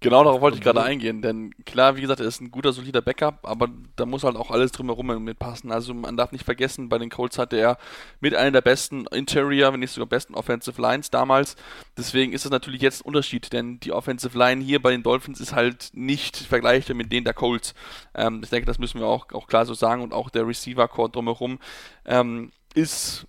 Genau 0.00 0.22
darauf 0.22 0.40
wollte 0.40 0.56
ich 0.56 0.62
gerade 0.62 0.80
eingehen, 0.80 1.22
denn 1.22 1.52
klar, 1.66 1.96
wie 1.96 2.02
gesagt, 2.02 2.20
er 2.20 2.26
ist 2.26 2.40
ein 2.40 2.52
guter, 2.52 2.72
solider 2.72 3.02
Backup, 3.02 3.40
aber 3.42 3.68
da 3.96 4.06
muss 4.06 4.22
halt 4.22 4.36
auch 4.36 4.52
alles 4.52 4.70
drumherum 4.70 5.24
mitpassen. 5.24 5.72
Also 5.72 5.92
man 5.92 6.16
darf 6.16 6.30
nicht 6.30 6.44
vergessen, 6.44 6.88
bei 6.88 6.98
den 6.98 7.10
Colts 7.10 7.36
hatte 7.36 7.56
er 7.56 7.78
mit 8.20 8.36
einer 8.36 8.52
der 8.52 8.60
besten 8.60 9.06
Interior, 9.06 9.72
wenn 9.72 9.80
nicht 9.80 9.90
sogar 9.90 10.06
besten 10.06 10.36
Offensive 10.36 10.80
Lines 10.80 11.10
damals. 11.10 11.56
Deswegen 11.96 12.32
ist 12.32 12.44
das 12.44 12.52
natürlich 12.52 12.80
jetzt 12.80 13.00
ein 13.00 13.08
Unterschied, 13.08 13.52
denn 13.52 13.80
die 13.80 13.90
Offensive 13.90 14.38
Line 14.38 14.62
hier 14.62 14.80
bei 14.80 14.92
den 14.92 15.02
Dolphins 15.02 15.40
ist 15.40 15.52
halt 15.52 15.90
nicht 15.94 16.36
vergleichbar 16.36 16.94
mit 16.94 17.10
denen 17.10 17.24
der 17.24 17.34
Colts. 17.34 17.74
Ähm, 18.14 18.40
ich 18.44 18.50
denke, 18.50 18.66
das 18.66 18.78
müssen 18.78 19.00
wir 19.00 19.06
auch, 19.08 19.32
auch 19.32 19.48
klar 19.48 19.66
so 19.66 19.74
sagen 19.74 20.02
und 20.02 20.12
auch 20.12 20.30
der 20.30 20.46
Receiver-Core 20.46 21.10
drumherum 21.10 21.58
ähm, 22.04 22.52
ist 22.74 23.26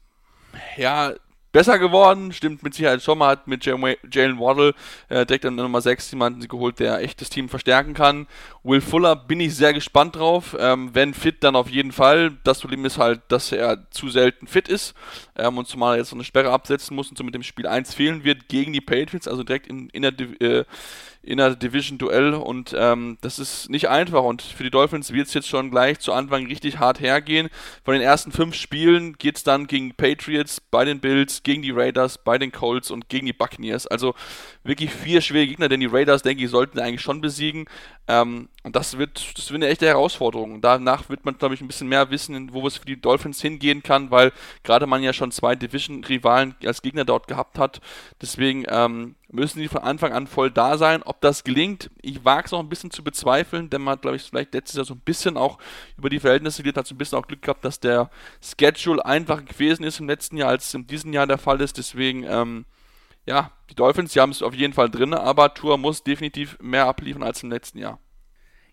ja 0.77 1.13
besser 1.51 1.79
geworden, 1.79 2.31
stimmt 2.31 2.63
mit 2.63 2.73
Sicherheit 2.73 3.01
schon 3.01 3.17
mal, 3.17 3.29
hat 3.29 3.47
mit 3.47 3.65
Jalen 3.65 4.39
Waddle 4.39 4.73
äh, 5.09 5.25
direkt 5.25 5.45
an 5.45 5.55
Nummer 5.55 5.81
6 5.81 6.11
jemanden 6.11 6.47
geholt, 6.47 6.79
der 6.79 6.99
echt 6.99 7.21
das 7.21 7.29
Team 7.29 7.49
verstärken 7.49 7.93
kann 7.93 8.27
Will 8.63 8.81
Fuller 8.81 9.15
bin 9.15 9.39
ich 9.39 9.55
sehr 9.55 9.73
gespannt 9.73 10.15
drauf. 10.15 10.55
Ähm, 10.59 10.89
wenn 10.93 11.13
fit, 11.13 11.43
dann 11.43 11.55
auf 11.55 11.69
jeden 11.69 11.91
Fall. 11.91 12.37
Das 12.43 12.59
Problem 12.59 12.85
ist 12.85 12.97
halt, 12.97 13.21
dass 13.29 13.51
er 13.51 13.89
zu 13.89 14.09
selten 14.09 14.47
fit 14.47 14.67
ist 14.67 14.93
ähm, 15.37 15.57
und 15.57 15.67
zumal 15.67 15.95
er 15.95 15.99
jetzt 15.99 16.09
so 16.09 16.15
eine 16.15 16.25
Sperre 16.25 16.51
absetzen 16.51 16.95
muss 16.95 17.09
und 17.09 17.17
so 17.17 17.23
mit 17.23 17.33
dem 17.33 17.43
Spiel 17.43 17.67
1 17.67 17.93
fehlen 17.93 18.23
wird 18.23 18.49
gegen 18.49 18.73
die 18.73 18.81
Patriots, 18.81 19.27
also 19.27 19.43
direkt 19.43 19.67
in, 19.67 19.89
in 19.89 20.01
der, 20.01 20.13
äh, 20.41 20.65
Inner 21.29 21.55
Division 21.55 21.97
Duell 21.97 22.33
und 22.33 22.75
ähm, 22.77 23.17
das 23.21 23.37
ist 23.37 23.69
nicht 23.69 23.87
einfach 23.87 24.23
und 24.23 24.41
für 24.41 24.63
die 24.63 24.71
Dolphins 24.71 25.13
wird 25.13 25.27
es 25.27 25.33
jetzt 25.35 25.47
schon 25.47 25.69
gleich 25.69 25.99
zu 25.99 26.11
Anfang 26.11 26.47
richtig 26.47 26.79
hart 26.79 26.99
hergehen. 26.99 27.49
Von 27.85 27.93
den 27.93 28.01
ersten 28.01 28.31
fünf 28.31 28.55
Spielen 28.55 29.17
geht 29.17 29.37
es 29.37 29.43
dann 29.43 29.67
gegen 29.67 29.93
Patriots, 29.93 30.59
bei 30.59 30.85
den 30.85 30.99
Bills, 30.99 31.43
gegen 31.43 31.61
die 31.61 31.71
Raiders, 31.71 32.17
bei 32.17 32.39
den 32.39 32.51
Colts 32.51 32.89
und 32.89 33.09
gegen 33.09 33.27
die 33.27 33.33
Buccaneers. 33.33 33.85
Also 33.85 34.15
wirklich 34.63 34.91
vier 34.91 35.21
schwere 35.21 35.45
Gegner, 35.45 35.69
denn 35.69 35.79
die 35.79 35.85
Raiders, 35.85 36.23
denke 36.23 36.43
ich, 36.43 36.49
sollten 36.49 36.79
eigentlich 36.79 37.01
schon 37.01 37.21
besiegen. 37.21 37.65
Ähm, 38.07 38.49
und 38.63 38.75
das 38.75 38.97
wird, 38.97 39.37
das 39.37 39.51
wird 39.51 39.61
eine 39.61 39.71
echte 39.71 39.85
Herausforderung. 39.85 40.61
Danach 40.61 41.09
wird 41.09 41.25
man, 41.25 41.37
glaube 41.37 41.53
ich, 41.53 41.61
ein 41.61 41.67
bisschen 41.67 41.87
mehr 41.87 42.09
wissen, 42.09 42.53
wo 42.53 42.65
es 42.67 42.77
für 42.77 42.85
die 42.85 42.99
Dolphins 42.99 43.41
hingehen 43.41 43.83
kann, 43.83 44.09
weil 44.09 44.31
gerade 44.63 44.87
man 44.87 45.03
ja 45.03 45.13
schon 45.13 45.31
zwei 45.31 45.55
Division-Rivalen 45.55 46.55
als 46.65 46.81
Gegner 46.81 47.05
dort 47.05 47.27
gehabt 47.27 47.59
hat. 47.59 47.81
Deswegen 48.21 48.65
ähm, 48.67 49.15
müssen 49.31 49.59
die 49.59 49.67
von 49.67 49.81
Anfang 49.81 50.11
an 50.11 50.27
voll 50.27 50.51
da 50.51 50.77
sein. 50.77 51.03
Ob 51.03 51.21
das 51.21 51.43
gelingt, 51.43 51.89
ich 52.01 52.25
wage 52.25 52.45
es 52.45 52.51
noch 52.51 52.59
ein 52.59 52.69
bisschen 52.69 52.91
zu 52.91 53.03
bezweifeln, 53.03 53.69
denn 53.69 53.81
man 53.81 53.93
hat, 53.93 54.01
glaube 54.01 54.17
ich, 54.17 54.23
vielleicht 54.23 54.53
letztes 54.53 54.77
Jahr 54.77 54.85
so 54.85 54.95
ein 54.95 55.01
bisschen 55.01 55.37
auch 55.37 55.59
über 55.97 56.09
die 56.09 56.19
Verhältnisse 56.19 56.63
geredet, 56.63 56.77
hat 56.77 56.87
so 56.87 56.95
ein 56.95 56.97
bisschen 56.97 57.17
auch 57.17 57.27
Glück 57.27 57.41
gehabt, 57.41 57.63
dass 57.63 57.79
der 57.79 58.09
Schedule 58.41 59.05
einfacher 59.05 59.43
gewesen 59.43 59.83
ist 59.83 59.99
im 59.99 60.07
letzten 60.07 60.37
Jahr, 60.37 60.49
als 60.49 60.67
es 60.67 60.73
in 60.73 60.87
diesem 60.87 61.13
Jahr 61.13 61.27
der 61.27 61.37
Fall 61.37 61.61
ist. 61.61 61.77
Deswegen, 61.77 62.23
ähm, 62.23 62.65
ja, 63.25 63.51
die 63.69 63.75
Dolphins, 63.75 64.13
die 64.13 64.19
haben 64.19 64.31
es 64.31 64.41
auf 64.41 64.55
jeden 64.55 64.73
Fall 64.73 64.89
drin, 64.89 65.13
aber 65.13 65.53
Tour 65.53 65.77
muss 65.77 66.03
definitiv 66.03 66.57
mehr 66.59 66.87
abliefern 66.87 67.23
als 67.23 67.43
im 67.43 67.51
letzten 67.51 67.77
Jahr. 67.77 67.99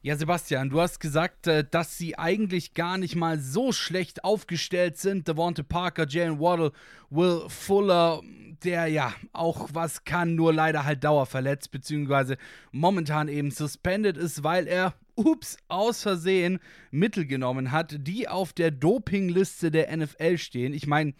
Ja, 0.07 0.15
Sebastian, 0.15 0.71
du 0.71 0.81
hast 0.81 1.01
gesagt, 1.01 1.49
äh, 1.49 1.65
dass 1.69 1.99
sie 1.99 2.17
eigentlich 2.17 2.75
gar 2.75 2.97
nicht 2.97 3.17
mal 3.17 3.41
so 3.41 3.73
schlecht 3.73 4.23
aufgestellt 4.23 4.99
sind. 4.99 5.27
Devonta 5.27 5.65
Parker, 5.65 6.07
Jalen 6.09 6.39
Waddle, 6.39 6.71
Will 7.11 7.43
Fuller, 7.49 8.21
der 8.63 8.87
ja 8.87 9.13
auch 9.33 9.71
was 9.73 10.05
kann, 10.05 10.37
nur 10.37 10.53
leider 10.53 10.85
halt 10.85 11.03
dauerverletzt, 11.03 11.73
beziehungsweise 11.73 12.37
momentan 12.71 13.27
eben 13.27 13.51
suspended 13.51 14.17
ist, 14.17 14.45
weil 14.45 14.69
er, 14.69 14.95
ups, 15.17 15.57
aus 15.67 16.05
Versehen 16.05 16.61
Mittel 16.93 17.27
genommen 17.27 17.73
hat, 17.73 17.97
die 17.99 18.29
auf 18.29 18.53
der 18.53 18.71
Dopingliste 18.71 19.73
der 19.73 19.97
NFL 19.97 20.39
stehen. 20.39 20.73
Ich 20.73 20.87
meine, 20.87 21.15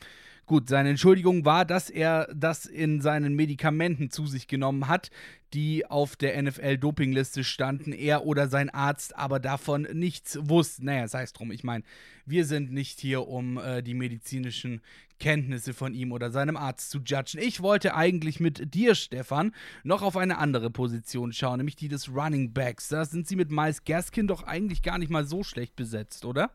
Gut, 0.47 0.69
seine 0.69 0.91
Entschuldigung 0.91 1.45
war, 1.45 1.65
dass 1.65 1.91
er 1.91 2.33
das 2.33 2.67
in 2.67 3.01
seinen 3.01 3.35
Medikamenten 3.35 4.11
zu 4.11 4.29
sich 4.29 4.47
genommen 4.47 4.87
hat, 4.87 5.11
die 5.55 5.87
auf 5.87 6.15
der 6.15 6.41
NFL-Dopingliste 6.41 7.43
standen, 7.43 7.93
er 7.93 8.25
oder 8.25 8.47
sein 8.47 8.71
Arzt 8.71 9.17
aber 9.17 9.41
davon 9.41 9.89
nichts 9.93 10.39
wussten. 10.41 10.85
Naja, 10.85 11.09
sei 11.09 11.25
es 11.25 11.33
drum. 11.33 11.51
Ich 11.51 11.65
meine, 11.65 11.83
wir 12.27 12.45
sind 12.45 12.73
nicht 12.73 13.01
hier, 13.01 13.27
um 13.27 13.59
äh, 13.59 13.83
die 13.83 13.95
medizinischen 13.95 14.83
Kenntnisse 15.19 15.75
von 15.75 15.95
ihm 15.95 16.13
oder 16.13 16.31
seinem 16.31 16.57
Arzt 16.57 16.91
zu 16.91 16.99
judgen. 16.99 17.41
Ich 17.41 17.61
wollte 17.61 17.97
eigentlich 17.97 18.39
mit 18.39 18.73
dir, 18.73 18.95
Stefan, 18.95 19.53
noch 19.83 20.03
auf 20.03 20.17
eine 20.17 20.39
andere 20.39 20.71
Position 20.71 21.33
schauen, 21.33 21.57
nämlich 21.57 21.77
die 21.77 21.89
des 21.89 22.09
Running 22.09 22.53
Backs. 22.53 22.89
Da 22.89 23.05
sind 23.05 23.27
sie 23.27 23.35
mit 23.35 23.51
Miles 23.51 23.83
Gaskin 23.83 24.29
doch 24.29 24.45
eigentlich 24.45 24.83
gar 24.83 24.99
nicht 24.99 25.11
mal 25.11 25.27
so 25.27 25.43
schlecht 25.43 25.75
besetzt, 25.75 26.25
oder? 26.25 26.53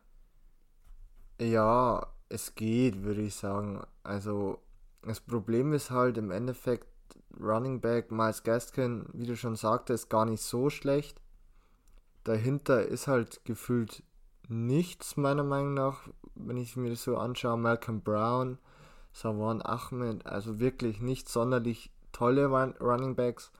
Ja, 1.38 2.06
es 2.32 2.54
geht, 2.54 3.02
würde 3.02 3.22
ich 3.22 3.34
sagen. 3.34 3.82
Also, 4.02 4.58
das 5.02 5.20
Problem 5.20 5.72
ist 5.72 5.90
halt 5.90 6.16
im 6.16 6.30
Endeffekt, 6.30 6.86
Running 7.40 7.80
Back 7.80 8.10
Miles 8.10 8.42
Gaskin, 8.42 9.06
wie 9.12 9.26
du 9.26 9.36
schon 9.36 9.56
sagtest, 9.56 10.10
gar 10.10 10.24
nicht 10.24 10.42
so 10.42 10.70
schlecht. 10.70 11.20
Dahinter 12.24 12.82
ist 12.82 13.08
halt 13.08 13.44
gefühlt 13.44 14.02
nichts, 14.48 15.16
meiner 15.16 15.42
Meinung 15.42 15.74
nach, 15.74 16.08
wenn 16.34 16.56
ich 16.56 16.76
mir 16.76 16.90
das 16.90 17.02
so 17.02 17.16
anschaue. 17.16 17.56
Malcolm 17.56 18.02
Brown, 18.02 18.58
Sawan 19.12 19.62
Ahmed, 19.62 20.26
also 20.26 20.60
wirklich 20.60 21.00
nicht 21.00 21.28
sonderlich 21.28 21.90
tolle 22.12 22.46
Run 22.46 22.74
Running 22.80 23.14
Backs. 23.14 23.50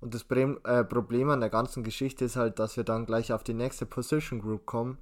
Und 0.00 0.14
das 0.14 0.22
äh, 0.30 0.84
Problem 0.84 1.30
an 1.30 1.40
der 1.40 1.50
ganzen 1.50 1.82
Geschichte 1.82 2.24
ist 2.24 2.36
halt, 2.36 2.58
dass 2.58 2.76
wir 2.76 2.84
dann 2.84 3.06
gleich 3.06 3.32
auf 3.32 3.42
die 3.42 3.54
nächste 3.54 3.84
Position 3.84 4.40
Group 4.40 4.64
kommen 4.64 4.98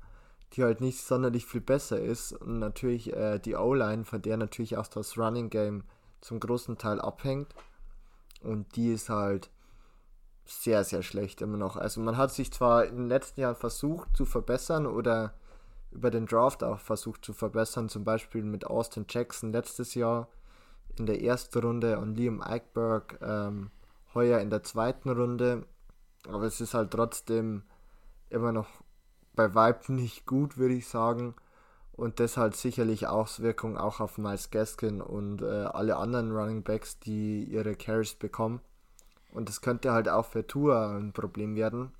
die 0.57 0.64
halt 0.64 0.80
nicht 0.80 1.00
sonderlich 1.00 1.46
viel 1.46 1.61
besser 1.61 2.00
ist. 2.00 2.32
Und 2.32 2.59
natürlich 2.59 3.12
äh, 3.12 3.38
die 3.38 3.57
O-Line, 3.57 4.04
von 4.04 4.22
der 4.22 4.36
natürlich 4.36 4.76
auch 4.76 4.86
das 4.86 5.18
Running 5.18 5.50
Game 5.50 5.84
zum 6.20 6.40
großen 6.40 6.78
Teil 6.78 7.00
abhängt. 7.00 7.54
Und 8.42 8.76
die 8.76 8.92
ist 8.92 9.09
halt 9.09 9.50
sehr, 10.44 10.84
sehr 10.84 11.02
schlecht 11.02 11.42
immer 11.42 11.57
noch. 11.57 11.76
Also 11.76 12.00
man 12.00 12.16
hat 12.16 12.32
sich 12.32 12.52
zwar 12.52 12.84
in 12.86 12.96
den 12.96 13.09
letzten 13.09 13.40
Jahren 13.40 13.57
versucht 13.57 14.16
zu 14.16 14.24
verbessern 14.24 14.86
oder 14.86 15.34
über 15.90 16.11
den 16.11 16.26
Draft 16.26 16.62
auch 16.62 16.78
versucht 16.78 17.24
zu 17.24 17.32
verbessern, 17.32 17.88
zum 17.88 18.04
Beispiel 18.04 18.42
mit 18.42 18.66
Austin 18.66 19.07
Jackson 19.09 19.52
letztes 19.52 19.94
Jahr 19.94 20.28
in 20.98 21.07
der 21.07 21.22
ersten 21.22 21.59
Runde 21.59 21.98
und 21.98 22.14
Liam 22.14 22.42
Eichberg 22.42 23.18
ähm, 23.22 23.70
heuer 24.14 24.40
in 24.40 24.50
der 24.50 24.62
zweiten 24.62 25.11
Runde. 25.11 25.66
Aber 26.28 26.44
es 26.44 26.61
ist 26.61 26.74
halt 26.74 26.90
trotzdem 26.90 27.62
immer 28.30 28.52
noch 28.52 28.68
bei 29.37 29.55
Vibe 29.55 29.93
nicht 29.93 30.26
gut, 30.26 30.59
würde 30.59 30.74
ich 30.74 30.89
sagen. 30.89 31.34
Und 31.93 32.20
das 32.20 32.37
hat 32.37 32.57
sicherlich 32.57 33.07
Auswirkungen 33.07 33.78
auch 33.78 34.01
auf 34.01 34.18
Miles 34.18 34.51
Gaskin 34.51 35.01
und 35.01 35.41
äh, 35.41 35.47
alle 35.47 35.97
anderen 35.97 36.30
Running 36.30 36.62
Backs, 36.62 36.99
die 36.99 37.45
ihre 37.45 37.74
Carries 37.74 38.14
bekommen. 38.14 38.61
Und 39.32 39.49
das 39.49 39.61
könnte 39.62 39.93
halt 39.93 40.09
auch 40.09 40.26
für 40.26 40.47
Tour 40.47 40.78
ein 40.89 41.12
Problem 41.12 41.57
werden, 41.57 41.93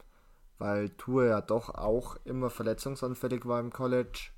weil 0.59 0.91
Tour 0.91 1.26
ja 1.26 1.41
doch 1.41 1.70
auch 1.70 2.16
immer 2.24 2.51
verletzungsanfällig 2.51 3.47
war 3.47 3.61
im 3.61 3.72
College. 3.72 4.30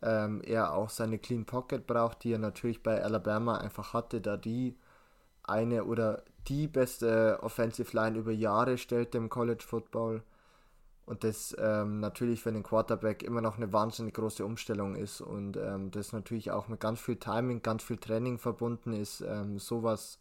Ähm, 0.00 0.42
er 0.44 0.74
auch 0.74 0.90
seine 0.90 1.18
Clean 1.18 1.44
Pocket 1.44 1.84
braucht, 1.86 2.22
die 2.22 2.32
er 2.32 2.38
natürlich 2.38 2.82
bei 2.82 3.02
Alabama 3.02 3.58
einfach 3.58 3.94
hatte, 3.94 4.20
da 4.20 4.36
die 4.36 4.76
eine 5.42 5.84
oder 5.84 6.22
die 6.46 6.68
beste 6.68 7.38
Offensive 7.42 7.96
Line 7.96 8.18
über 8.18 8.32
Jahre 8.32 8.78
stellte 8.78 9.18
im 9.18 9.28
College 9.28 9.64
Football 9.66 10.22
und 11.08 11.24
das 11.24 11.56
ähm, 11.58 12.00
natürlich 12.00 12.42
für 12.42 12.52
den 12.52 12.62
Quarterback 12.62 13.22
immer 13.22 13.40
noch 13.40 13.56
eine 13.56 13.72
wahnsinnig 13.72 14.12
große 14.12 14.44
Umstellung 14.44 14.94
ist 14.94 15.22
und 15.22 15.56
ähm, 15.56 15.90
das 15.90 16.12
natürlich 16.12 16.50
auch 16.50 16.68
mit 16.68 16.80
ganz 16.80 17.00
viel 17.00 17.16
Timing, 17.16 17.62
ganz 17.62 17.82
viel 17.82 17.96
Training 17.96 18.38
verbunden 18.38 18.92
ist, 18.92 19.22
ähm, 19.22 19.58
sowas 19.58 20.18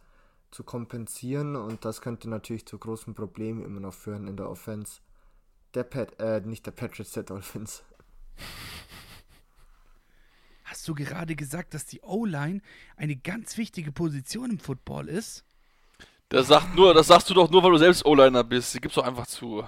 zu 0.50 0.64
kompensieren 0.64 1.58
und 1.58 1.84
das 1.84 2.00
könnte 2.00 2.30
natürlich 2.30 2.66
zu 2.66 2.78
großen 2.78 3.14
Problemen 3.14 3.66
immer 3.66 3.82
noch 3.82 3.94
führen 3.94 4.28
in 4.28 4.38
der 4.38 4.50
Offense. 4.50 5.02
Der 5.74 5.84
Pat, 5.84 6.18
äh, 6.22 6.40
nicht 6.40 6.66
der 6.66 6.72
Patriots, 6.72 7.12
der 7.12 7.24
Dolphins. 7.24 7.84
Hast 10.64 10.88
du 10.88 10.96
gerade 10.96 11.36
gesagt, 11.36 11.74
dass 11.74 11.86
die 11.86 12.00
O-Line 12.02 12.62
eine 12.96 13.18
ganz 13.18 13.58
wichtige 13.58 13.92
Position 13.92 14.52
im 14.52 14.60
Football 14.60 15.10
ist? 15.10 15.44
Das, 16.30 16.48
sagt 16.48 16.76
nur, 16.76 16.94
das 16.94 17.08
sagst 17.08 17.30
du 17.30 17.34
doch 17.34 17.50
nur, 17.50 17.62
weil 17.62 17.72
du 17.72 17.78
selbst 17.78 18.06
O-Liner 18.06 18.46
bist. 18.46 18.74
Die 18.74 18.80
gibst 18.80 18.96
doch 18.96 19.06
einfach 19.06 19.28
zu. 19.28 19.68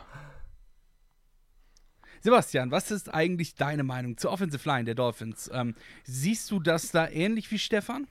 Sebastian, 2.21 2.71
was 2.71 2.91
ist 2.91 3.13
eigentlich 3.13 3.55
deine 3.55 3.83
Meinung 3.83 4.17
zur 4.17 4.31
Offensive 4.31 4.67
Line 4.67 4.85
der 4.85 4.95
Dolphins? 4.95 5.49
Ähm, 5.53 5.75
siehst 6.03 6.51
du 6.51 6.59
das 6.59 6.91
da 6.91 7.07
ähnlich 7.07 7.49
wie 7.51 7.59
Stefan? 7.59 8.07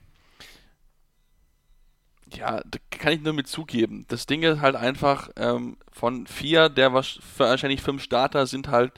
Ja, 2.33 2.61
da 2.65 2.79
kann 2.91 3.13
ich 3.13 3.21
nur 3.21 3.33
mit 3.33 3.47
zugeben. 3.47 4.05
Das 4.07 4.25
Ding 4.25 4.43
ist 4.43 4.61
halt 4.61 4.75
einfach, 4.75 5.29
ähm, 5.35 5.77
von 5.91 6.27
vier, 6.27 6.69
der 6.69 6.93
wahrscheinlich 6.93 7.81
fünf 7.81 8.03
Starter 8.03 8.45
sind 8.45 8.67
halt, 8.67 8.93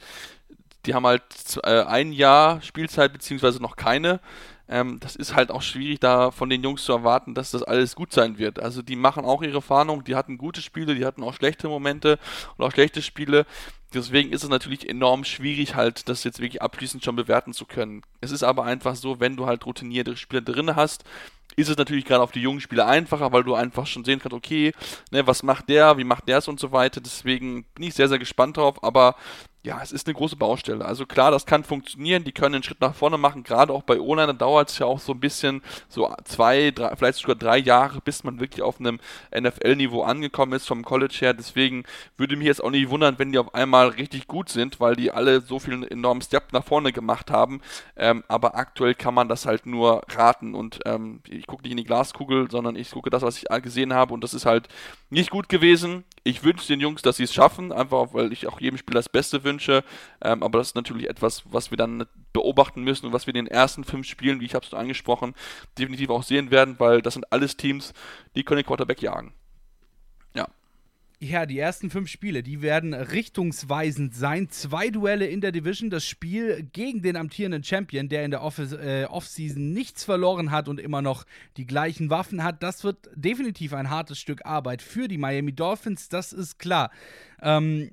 die 0.84 0.94
haben 0.94 1.06
halt 1.06 1.22
äh, 1.62 1.82
ein 1.84 2.12
Jahr 2.12 2.60
Spielzeit, 2.62 3.12
beziehungsweise 3.12 3.62
noch 3.62 3.76
keine. 3.76 4.20
Ähm, 4.68 4.98
das 5.00 5.16
ist 5.16 5.34
halt 5.34 5.50
auch 5.50 5.62
schwierig, 5.62 6.00
da 6.00 6.30
von 6.30 6.48
den 6.48 6.62
Jungs 6.62 6.84
zu 6.84 6.92
erwarten, 6.92 7.34
dass 7.34 7.50
das 7.50 7.62
alles 7.62 7.94
gut 7.94 8.12
sein 8.12 8.38
wird. 8.38 8.60
Also 8.60 8.82
die 8.82 8.96
machen 8.96 9.24
auch 9.24 9.42
ihre 9.42 9.62
Fahndung, 9.62 10.04
die 10.04 10.14
hatten 10.14 10.38
gute 10.38 10.62
Spiele, 10.62 10.94
die 10.94 11.04
hatten 11.04 11.22
auch 11.22 11.34
schlechte 11.34 11.68
Momente 11.68 12.18
und 12.56 12.64
auch 12.64 12.72
schlechte 12.72 13.02
Spiele. 13.02 13.46
Deswegen 13.94 14.32
ist 14.32 14.42
es 14.42 14.48
natürlich 14.48 14.88
enorm 14.88 15.24
schwierig, 15.24 15.74
halt 15.74 16.08
das 16.08 16.24
jetzt 16.24 16.40
wirklich 16.40 16.62
abschließend 16.62 17.04
schon 17.04 17.16
bewerten 17.16 17.52
zu 17.52 17.66
können. 17.66 18.02
Es 18.20 18.30
ist 18.30 18.42
aber 18.42 18.64
einfach 18.64 18.94
so, 18.96 19.20
wenn 19.20 19.36
du 19.36 19.46
halt 19.46 19.66
routinierte 19.66 20.16
Spieler 20.16 20.40
drin 20.40 20.74
hast, 20.74 21.04
ist 21.56 21.68
es 21.68 21.76
natürlich 21.76 22.06
gerade 22.06 22.22
auf 22.22 22.32
die 22.32 22.40
jungen 22.40 22.60
Spieler 22.60 22.86
einfacher, 22.86 23.32
weil 23.32 23.44
du 23.44 23.54
einfach 23.54 23.86
schon 23.86 24.04
sehen 24.04 24.18
kannst, 24.18 24.34
okay, 24.34 24.72
ne, 25.10 25.26
was 25.26 25.42
macht 25.42 25.68
der, 25.68 25.98
wie 25.98 26.04
macht 26.04 26.26
der 26.28 26.38
es 26.38 26.48
und 26.48 26.58
so 26.58 26.72
weiter. 26.72 27.02
Deswegen 27.02 27.64
bin 27.74 27.84
ich 27.84 27.94
sehr, 27.94 28.08
sehr 28.08 28.18
gespannt 28.18 28.56
drauf, 28.56 28.82
aber 28.82 29.16
ja, 29.64 29.80
es 29.80 29.92
ist 29.92 30.08
eine 30.08 30.14
große 30.14 30.34
Baustelle. 30.34 30.84
Also 30.84 31.06
klar, 31.06 31.30
das 31.30 31.46
kann 31.46 31.62
funktionieren, 31.62 32.24
die 32.24 32.32
können 32.32 32.56
einen 32.56 32.64
Schritt 32.64 32.80
nach 32.80 32.96
vorne 32.96 33.16
machen, 33.16 33.44
gerade 33.44 33.72
auch 33.72 33.82
bei 33.82 34.00
O-Liner 34.00 34.34
dauert 34.34 34.70
es 34.70 34.78
ja 34.78 34.86
auch 34.86 34.98
so 34.98 35.12
ein 35.12 35.20
bisschen, 35.20 35.62
so 35.88 36.12
zwei, 36.24 36.72
drei, 36.72 36.96
vielleicht 36.96 37.18
sogar 37.18 37.36
drei 37.36 37.58
Jahre, 37.58 38.00
bis 38.00 38.24
man 38.24 38.40
wirklich 38.40 38.62
auf 38.62 38.80
einem 38.80 38.98
NFL-Niveau 39.32 40.02
angekommen 40.02 40.54
ist 40.54 40.66
vom 40.66 40.84
College 40.84 41.16
her. 41.20 41.32
Deswegen 41.32 41.84
würde 42.16 42.36
mich 42.36 42.48
jetzt 42.48 42.62
auch 42.62 42.70
nicht 42.70 42.90
wundern, 42.90 43.20
wenn 43.20 43.30
die 43.30 43.38
auf 43.38 43.54
einmal 43.54 43.88
richtig 43.88 44.26
gut 44.26 44.48
sind, 44.48 44.80
weil 44.80 44.96
die 44.96 45.12
alle 45.12 45.40
so 45.40 45.60
viel 45.60 45.84
enormen 45.84 46.22
Step 46.22 46.52
nach 46.52 46.64
vorne 46.64 46.92
gemacht 46.92 47.30
haben. 47.30 47.60
Ähm, 47.96 48.24
aber 48.26 48.56
aktuell 48.56 48.94
kann 48.94 49.14
man 49.14 49.28
das 49.28 49.46
halt 49.46 49.66
nur 49.66 50.02
raten 50.08 50.54
und 50.56 50.80
ähm, 50.86 51.20
ich 51.28 51.46
gucke 51.46 51.62
nicht 51.62 51.72
in 51.72 51.76
die 51.76 51.84
Glaskugel, 51.84 52.50
sondern 52.50 52.74
ich 52.74 52.90
gucke 52.90 53.10
das, 53.10 53.22
was 53.22 53.38
ich 53.38 53.44
gesehen 53.62 53.92
habe 53.92 54.12
und 54.12 54.24
das 54.24 54.34
ist 54.34 54.46
halt 54.46 54.68
nicht 55.10 55.30
gut 55.30 55.48
gewesen 55.48 56.04
ich 56.24 56.44
wünsche 56.44 56.68
den 56.68 56.80
Jungs, 56.80 57.02
dass 57.02 57.16
sie 57.16 57.24
es 57.24 57.34
schaffen, 57.34 57.72
einfach 57.72 58.14
weil 58.14 58.32
ich 58.32 58.46
auch 58.46 58.60
jedem 58.60 58.78
Spieler 58.78 59.00
das 59.00 59.08
Beste 59.08 59.44
wünsche. 59.44 59.84
Ähm, 60.22 60.42
aber 60.42 60.58
das 60.58 60.68
ist 60.68 60.76
natürlich 60.76 61.08
etwas, 61.08 61.42
was 61.46 61.70
wir 61.70 61.76
dann 61.76 62.06
beobachten 62.32 62.82
müssen 62.82 63.06
und 63.06 63.12
was 63.12 63.26
wir 63.26 63.34
in 63.34 63.44
den 63.44 63.52
ersten 63.52 63.84
fünf 63.84 64.06
Spielen, 64.06 64.40
wie 64.40 64.44
ich 64.44 64.54
habe 64.54 64.64
es 64.64 64.74
angesprochen, 64.74 65.34
definitiv 65.78 66.10
auch 66.10 66.22
sehen 66.22 66.50
werden, 66.50 66.76
weil 66.78 67.02
das 67.02 67.14
sind 67.14 67.32
alles 67.32 67.56
Teams, 67.56 67.92
die 68.36 68.44
können 68.44 68.58
den 68.58 68.66
Quarterback 68.66 69.02
jagen. 69.02 69.34
Ja, 71.22 71.46
die 71.46 71.60
ersten 71.60 71.88
fünf 71.88 72.08
Spiele, 72.08 72.42
die 72.42 72.62
werden 72.62 72.94
richtungsweisend 72.94 74.12
sein. 74.12 74.48
Zwei 74.50 74.90
Duelle 74.90 75.28
in 75.28 75.40
der 75.40 75.52
Division. 75.52 75.88
Das 75.88 76.04
Spiel 76.04 76.68
gegen 76.72 77.00
den 77.00 77.14
amtierenden 77.14 77.62
Champion, 77.62 78.08
der 78.08 78.24
in 78.24 78.32
der 78.32 78.40
äh, 78.40 79.04
Offseason 79.04 79.72
nichts 79.72 80.02
verloren 80.02 80.50
hat 80.50 80.68
und 80.68 80.80
immer 80.80 81.00
noch 81.00 81.24
die 81.56 81.64
gleichen 81.64 82.10
Waffen 82.10 82.42
hat. 82.42 82.64
Das 82.64 82.82
wird 82.82 83.08
definitiv 83.14 83.72
ein 83.72 83.88
hartes 83.88 84.18
Stück 84.18 84.44
Arbeit 84.44 84.82
für 84.82 85.06
die 85.06 85.16
Miami 85.16 85.52
Dolphins, 85.52 86.08
das 86.08 86.32
ist 86.32 86.58
klar. 86.58 86.90
Ähm, 87.40 87.92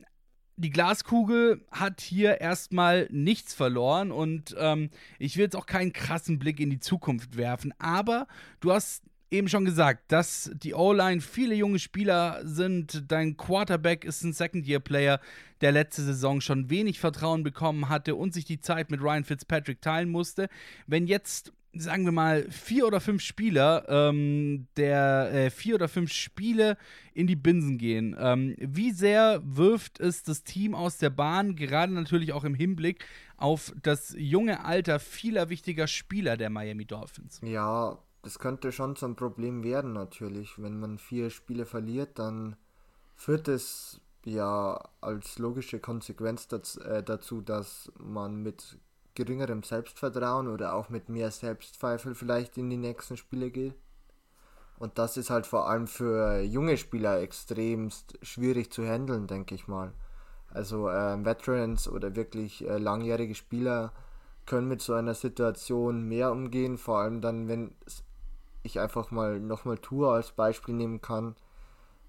die 0.56 0.72
Glaskugel 0.72 1.64
hat 1.70 2.02
hier 2.02 2.42
erstmal 2.42 3.08
nichts 3.12 3.54
verloren 3.54 4.12
und 4.12 4.56
ähm, 4.58 4.90
ich 5.20 5.38
will 5.38 5.44
jetzt 5.44 5.56
auch 5.56 5.68
keinen 5.68 5.94
krassen 5.94 6.40
Blick 6.40 6.60
in 6.60 6.72
die 6.72 6.80
Zukunft 6.80 7.38
werfen, 7.38 7.76
aber 7.78 8.26
du 8.60 8.74
hast 8.74 9.04
eben 9.32 9.48
schon 9.48 9.66
gesagt, 9.66 10.12
dass 10.12 10.52
die 10.54 10.74
O-Line 10.74 11.22
viele 11.22 11.56
junge 11.56 11.80
Spieler 11.80 12.42
sind. 12.44 13.12
Dein 13.12 13.38
Quarterback 13.38 14.04
ist 14.04 14.24
ein 14.24 14.34
Second-Year-Player, 14.34 15.20
der 15.62 15.72
letzte 15.72 16.04
Saison 16.04 16.42
schon 16.42 16.70
wenig 16.70 17.00
Vertrauen 17.00 17.44
bekommen 17.44 17.90
hatte 17.90 18.16
und 18.16 18.34
sich 18.34 18.46
die 18.46 18.62
Zeit 18.62 18.92
mit 18.92 19.02
Ryan 19.02 19.24
Fitzpatrick 19.24 19.82
teilen 19.82 20.10
musste. 20.10 20.50
Wenn 20.88 21.08
jetzt 21.08 21.54
sagen 21.74 22.06
wir 22.06 22.12
mal, 22.12 22.50
vier 22.50 22.88
oder 22.88 23.00
fünf 23.00 23.22
Spieler, 23.22 23.86
ähm, 23.88 24.68
der 24.76 25.30
äh, 25.32 25.50
vier 25.50 25.76
oder 25.76 25.88
fünf 25.88 26.12
Spiele 26.12 26.78
in 27.14 27.28
die 27.28 27.36
Binsen 27.36 27.78
gehen. 27.78 28.16
Ähm, 28.20 28.56
wie 28.58 28.92
sehr 28.92 29.42
wirft 29.44 30.00
es 30.00 30.24
das 30.24 30.44
Team 30.44 30.74
aus 30.74 30.98
der 30.98 31.12
Bahn, 31.12 31.56
gerade 31.56 31.94
natürlich 31.94 32.34
auch 32.34 32.44
im 32.44 32.56
Hinblick 32.56 33.06
auf 33.38 33.72
das 33.82 34.16
junge 34.18 34.66
Alter 34.66 35.00
vieler 35.00 35.50
wichtiger 35.50 35.88
Spieler 35.88 36.38
der 36.38 36.50
Miami 36.50 36.86
Dolphins? 36.86 37.40
Ja, 37.44 38.00
das 38.22 38.40
könnte 38.40 38.72
schon 38.72 38.96
zum 38.96 39.16
Problem 39.16 39.64
werden 39.64 39.94
natürlich. 39.94 40.62
Wenn 40.62 40.80
man 40.80 40.98
vier 40.98 41.30
Spiele 41.30 41.66
verliert, 41.66 42.20
dann 42.20 42.56
führt 43.16 43.48
es 43.48 44.02
ja 44.26 44.80
als 45.02 45.40
logische 45.40 45.80
Konsequenz 45.80 46.48
dazu, 46.48 46.82
äh, 46.82 47.04
dazu, 47.04 47.42
dass 47.42 47.92
man 47.98 48.42
mit 48.44 48.78
geringerem 49.16 49.64
Selbstvertrauen 49.64 50.48
oder 50.48 50.74
auch 50.74 50.90
mit 50.90 51.10
mehr 51.10 51.32
Selbstzweifel 51.32 52.16
vielleicht 52.16 52.58
in 52.58 52.70
die 52.70 52.78
nächsten 52.78 53.18
Spiele 53.18 53.52
geht. 53.52 53.76
Und 54.78 54.98
das 54.98 55.18
ist 55.18 55.30
halt 55.30 55.46
vor 55.46 55.70
allem 55.70 55.88
für 55.88 56.40
junge 56.42 56.78
Spieler 56.78 57.20
extremst 57.20 58.18
schwierig 58.22 58.72
zu 58.72 58.86
handeln, 58.86 59.28
denke 59.28 59.56
ich 59.56 59.68
mal. 59.68 59.94
Also 60.50 60.90
äh, 60.90 61.24
Veterans 61.24 61.88
oder 61.90 62.16
wirklich 62.16 62.68
äh, 62.68 62.78
langjährige 62.78 63.36
Spieler 63.36 63.92
können 64.46 64.68
mit 64.68 64.82
so 64.82 64.94
einer 64.94 65.14
Situation 65.14 66.08
mehr 66.08 66.32
umgehen, 66.32 66.78
vor 66.78 67.00
allem 67.00 67.22
dann, 67.22 67.48
wenn 67.48 67.76
ich 68.64 68.80
einfach 68.80 69.12
mal 69.12 69.40
nochmal 69.40 69.78
Tour 69.78 70.14
als 70.14 70.32
Beispiel 70.32 70.76
nehmen 70.76 71.02
kann. 71.02 71.36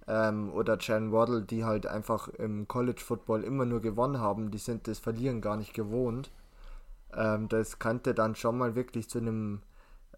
Ähm, 0.06 0.52
oder 0.52 0.78
Jan 0.80 1.12
Waddle, 1.12 1.42
die 1.42 1.64
halt 1.64 1.86
einfach 1.86 2.28
im 2.28 2.66
College 2.66 3.00
Football 3.00 3.44
immer 3.44 3.66
nur 3.66 3.80
gewonnen 3.80 4.18
haben, 4.18 4.50
die 4.50 4.58
sind 4.58 4.88
das 4.88 4.98
Verlieren 4.98 5.40
gar 5.40 5.56
nicht 5.56 5.74
gewohnt. 5.74 6.30
Ähm, 7.14 7.48
das 7.48 7.78
könnte 7.78 8.14
dann 8.14 8.34
schon 8.34 8.58
mal 8.58 8.74
wirklich 8.74 9.08
zu 9.08 9.18
einem 9.18 9.62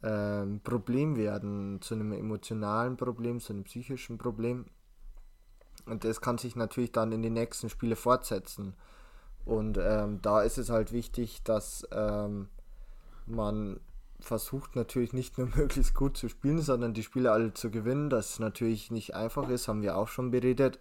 ähm, 0.02 0.60
Problem 0.62 1.16
werden, 1.16 1.80
zu 1.80 1.94
einem 1.94 2.12
emotionalen 2.12 2.96
Problem, 2.96 3.40
zu 3.40 3.52
einem 3.52 3.64
psychischen 3.64 4.18
Problem. 4.18 4.66
Und 5.86 6.04
das 6.04 6.20
kann 6.20 6.38
sich 6.38 6.56
natürlich 6.56 6.92
dann 6.92 7.12
in 7.12 7.22
den 7.22 7.32
nächsten 7.32 7.68
Spiele 7.68 7.96
fortsetzen. 7.96 8.74
Und 9.44 9.78
ähm, 9.80 10.20
da 10.22 10.42
ist 10.42 10.58
es 10.58 10.70
halt 10.70 10.92
wichtig, 10.92 11.42
dass 11.42 11.86
ähm, 11.90 12.48
man 13.26 13.80
versucht 14.24 14.76
natürlich 14.76 15.12
nicht 15.12 15.38
nur 15.38 15.48
möglichst 15.56 15.94
gut 15.94 16.16
zu 16.16 16.28
spielen, 16.28 16.60
sondern 16.60 16.94
die 16.94 17.02
Spiele 17.02 17.32
alle 17.32 17.54
zu 17.54 17.70
gewinnen. 17.70 18.10
Das 18.10 18.38
natürlich 18.38 18.90
nicht 18.90 19.14
einfach 19.14 19.48
ist, 19.48 19.68
haben 19.68 19.82
wir 19.82 19.96
auch 19.96 20.08
schon 20.08 20.30
beredet. 20.30 20.78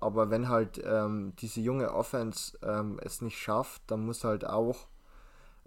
Aber 0.00 0.30
wenn 0.30 0.48
halt 0.48 0.82
ähm, 0.84 1.32
diese 1.38 1.60
junge 1.60 1.92
Offense 1.92 2.58
ähm, 2.62 3.00
es 3.02 3.22
nicht 3.22 3.38
schafft, 3.38 3.82
dann 3.86 4.04
muss 4.04 4.24
halt 4.24 4.46
auch 4.46 4.88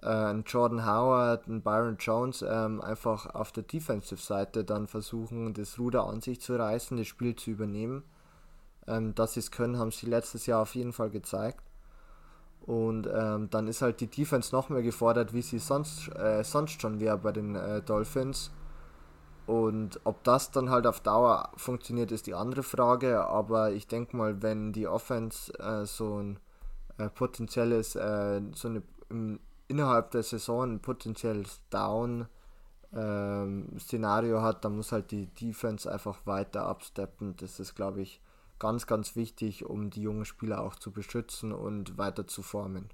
äh, 0.01 0.07
ein 0.07 0.43
Jordan 0.45 0.85
Howard, 0.85 1.47
ein 1.47 1.61
Byron 1.61 1.97
Jones 1.97 2.43
ähm, 2.47 2.81
einfach 2.81 3.33
auf 3.33 3.51
der 3.51 3.63
Defensive-Seite 3.63 4.63
dann 4.63 4.87
versuchen, 4.87 5.53
das 5.53 5.79
Ruder 5.79 6.05
an 6.05 6.21
sich 6.21 6.41
zu 6.41 6.55
reißen, 6.55 6.97
das 6.97 7.07
Spiel 7.07 7.35
zu 7.35 7.51
übernehmen. 7.51 8.03
Ähm, 8.87 9.15
dass 9.15 9.33
sie 9.33 9.39
es 9.39 9.51
können, 9.51 9.77
haben 9.77 9.91
sie 9.91 10.07
letztes 10.07 10.45
Jahr 10.45 10.61
auf 10.61 10.75
jeden 10.75 10.93
Fall 10.93 11.09
gezeigt. 11.09 11.63
Und 12.69 13.09
ähm, 13.11 13.49
dann 13.49 13.67
ist 13.67 13.81
halt 13.81 13.99
die 13.99 14.05
Defense 14.05 14.55
noch 14.55 14.69
mehr 14.69 14.83
gefordert, 14.83 15.33
wie 15.33 15.41
sie 15.41 15.57
sonst, 15.57 16.15
äh, 16.15 16.43
sonst 16.43 16.79
schon 16.79 16.99
wäre 16.99 17.17
bei 17.17 17.31
den 17.31 17.55
äh, 17.55 17.81
Dolphins. 17.81 18.51
Und 19.47 19.99
ob 20.03 20.23
das 20.23 20.51
dann 20.51 20.69
halt 20.69 20.85
auf 20.85 20.99
Dauer 20.99 21.49
funktioniert, 21.55 22.11
ist 22.11 22.27
die 22.27 22.35
andere 22.35 22.61
Frage. 22.61 23.25
Aber 23.25 23.71
ich 23.71 23.87
denke 23.87 24.15
mal, 24.15 24.43
wenn 24.43 24.71
die 24.71 24.87
Offense 24.87 25.51
äh, 25.57 25.87
so 25.87 26.21
ein 26.21 26.39
äh, 26.99 27.09
potenzielles, 27.09 27.95
äh, 27.95 28.39
so 28.53 28.67
eine 28.67 28.83
im, 29.09 29.39
innerhalb 29.67 30.11
der 30.11 30.21
Saison 30.21 30.73
ein 30.73 30.79
potenzielles 30.79 31.61
Down-Szenario 31.71 34.37
ähm, 34.37 34.43
hat, 34.43 34.63
dann 34.63 34.75
muss 34.75 34.91
halt 34.91 35.09
die 35.09 35.25
Defense 35.25 35.91
einfach 35.91 36.23
weiter 36.27 36.67
absteppen. 36.67 37.35
Das 37.37 37.59
ist, 37.59 37.73
glaube 37.73 38.01
ich, 38.01 38.21
ganz, 38.59 38.87
ganz 38.87 39.15
wichtig, 39.15 39.65
um 39.65 39.89
die 39.89 40.01
jungen 40.01 40.25
Spieler 40.25 40.61
auch 40.61 40.75
zu 40.75 40.91
beschützen 40.91 41.51
und 41.51 41.97
weiter 41.97 42.27
zu 42.27 42.41
formen. 42.41 42.89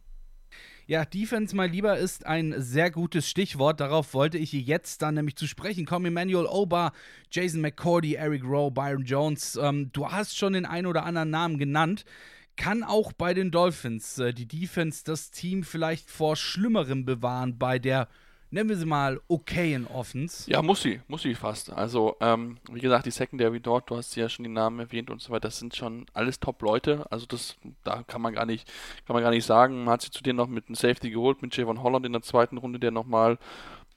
Ja, 0.88 1.04
Defense 1.04 1.56
mal 1.56 1.68
lieber 1.68 1.98
ist 1.98 2.28
ein 2.28 2.54
sehr 2.58 2.92
gutes 2.92 3.28
Stichwort. 3.28 3.80
Darauf 3.80 4.14
wollte 4.14 4.38
ich 4.38 4.52
jetzt 4.54 5.02
dann 5.02 5.16
nämlich 5.16 5.36
zu 5.36 5.48
sprechen 5.48 5.86
kommen. 5.86 6.06
Emmanuel 6.06 6.46
Oba, 6.46 6.92
Jason 7.32 7.62
McCordy, 7.62 8.14
Eric 8.14 8.44
Rowe, 8.44 8.72
Byron 8.72 9.04
Jones. 9.04 9.56
Ähm, 9.60 9.90
du 9.94 10.12
hast 10.12 10.38
schon 10.38 10.54
den 10.54 10.68
einen 10.68 10.86
oder 10.86 11.04
anderen 11.04 11.32
Namen 11.32 11.58
genannt. 11.58 12.06
Kann 12.56 12.84
auch 12.84 13.14
bei 13.14 13.34
den 13.34 13.50
Dolphins 13.50 14.20
äh, 14.20 14.32
die 14.32 14.48
Defense 14.48 15.04
das 15.04 15.32
Team 15.32 15.64
vielleicht 15.64 16.10
vor 16.12 16.36
Schlimmerem 16.36 17.04
bewahren 17.04 17.58
bei 17.58 17.80
der 17.80 18.08
nennen 18.56 18.70
wir 18.70 18.78
sie 18.78 18.86
mal, 18.86 19.20
okayen 19.28 19.86
Offens. 19.86 20.48
Ja, 20.48 20.62
muss 20.62 20.82
sie, 20.82 21.02
muss 21.10 21.24
sie 21.24 21.36
fast. 21.36 21.72
Also, 21.74 22.16
ähm, 22.22 22.58
wie 22.72 22.80
gesagt, 22.80 23.06
die 23.06 23.12
Secondary 23.12 23.60
dort, 23.60 23.90
du 23.90 23.98
hast 23.98 24.16
ja 24.16 24.30
schon 24.30 24.44
die 24.44 24.50
Namen 24.50 24.80
erwähnt 24.80 25.10
und 25.10 25.22
so 25.22 25.32
weiter, 25.32 25.50
das 25.50 25.60
sind 25.60 25.76
schon 25.76 26.06
alles 26.14 26.40
Top-Leute. 26.40 27.06
Also 27.12 27.26
das, 27.26 27.58
da 27.84 28.04
kann 28.04 28.22
man 28.22 28.34
gar 28.34 28.46
nicht, 28.46 28.66
kann 29.06 29.14
man 29.14 29.22
gar 29.22 29.32
nicht 29.32 29.46
sagen. 29.46 29.84
Man 29.84 29.94
hat 29.94 30.04
sie 30.04 30.10
zudem 30.10 30.38
noch 30.38 30.48
mit 30.48 30.68
einem 30.68 30.76
Safety 30.76 31.12
geholt, 31.12 31.42
mit 31.42 31.56
Javon 31.56 31.84
Holland 31.84 32.06
in 32.06 32.14
der 32.14 32.22
zweiten 32.22 32.58
Runde, 32.58 32.80
der 32.80 32.92
nochmal 32.92 33.38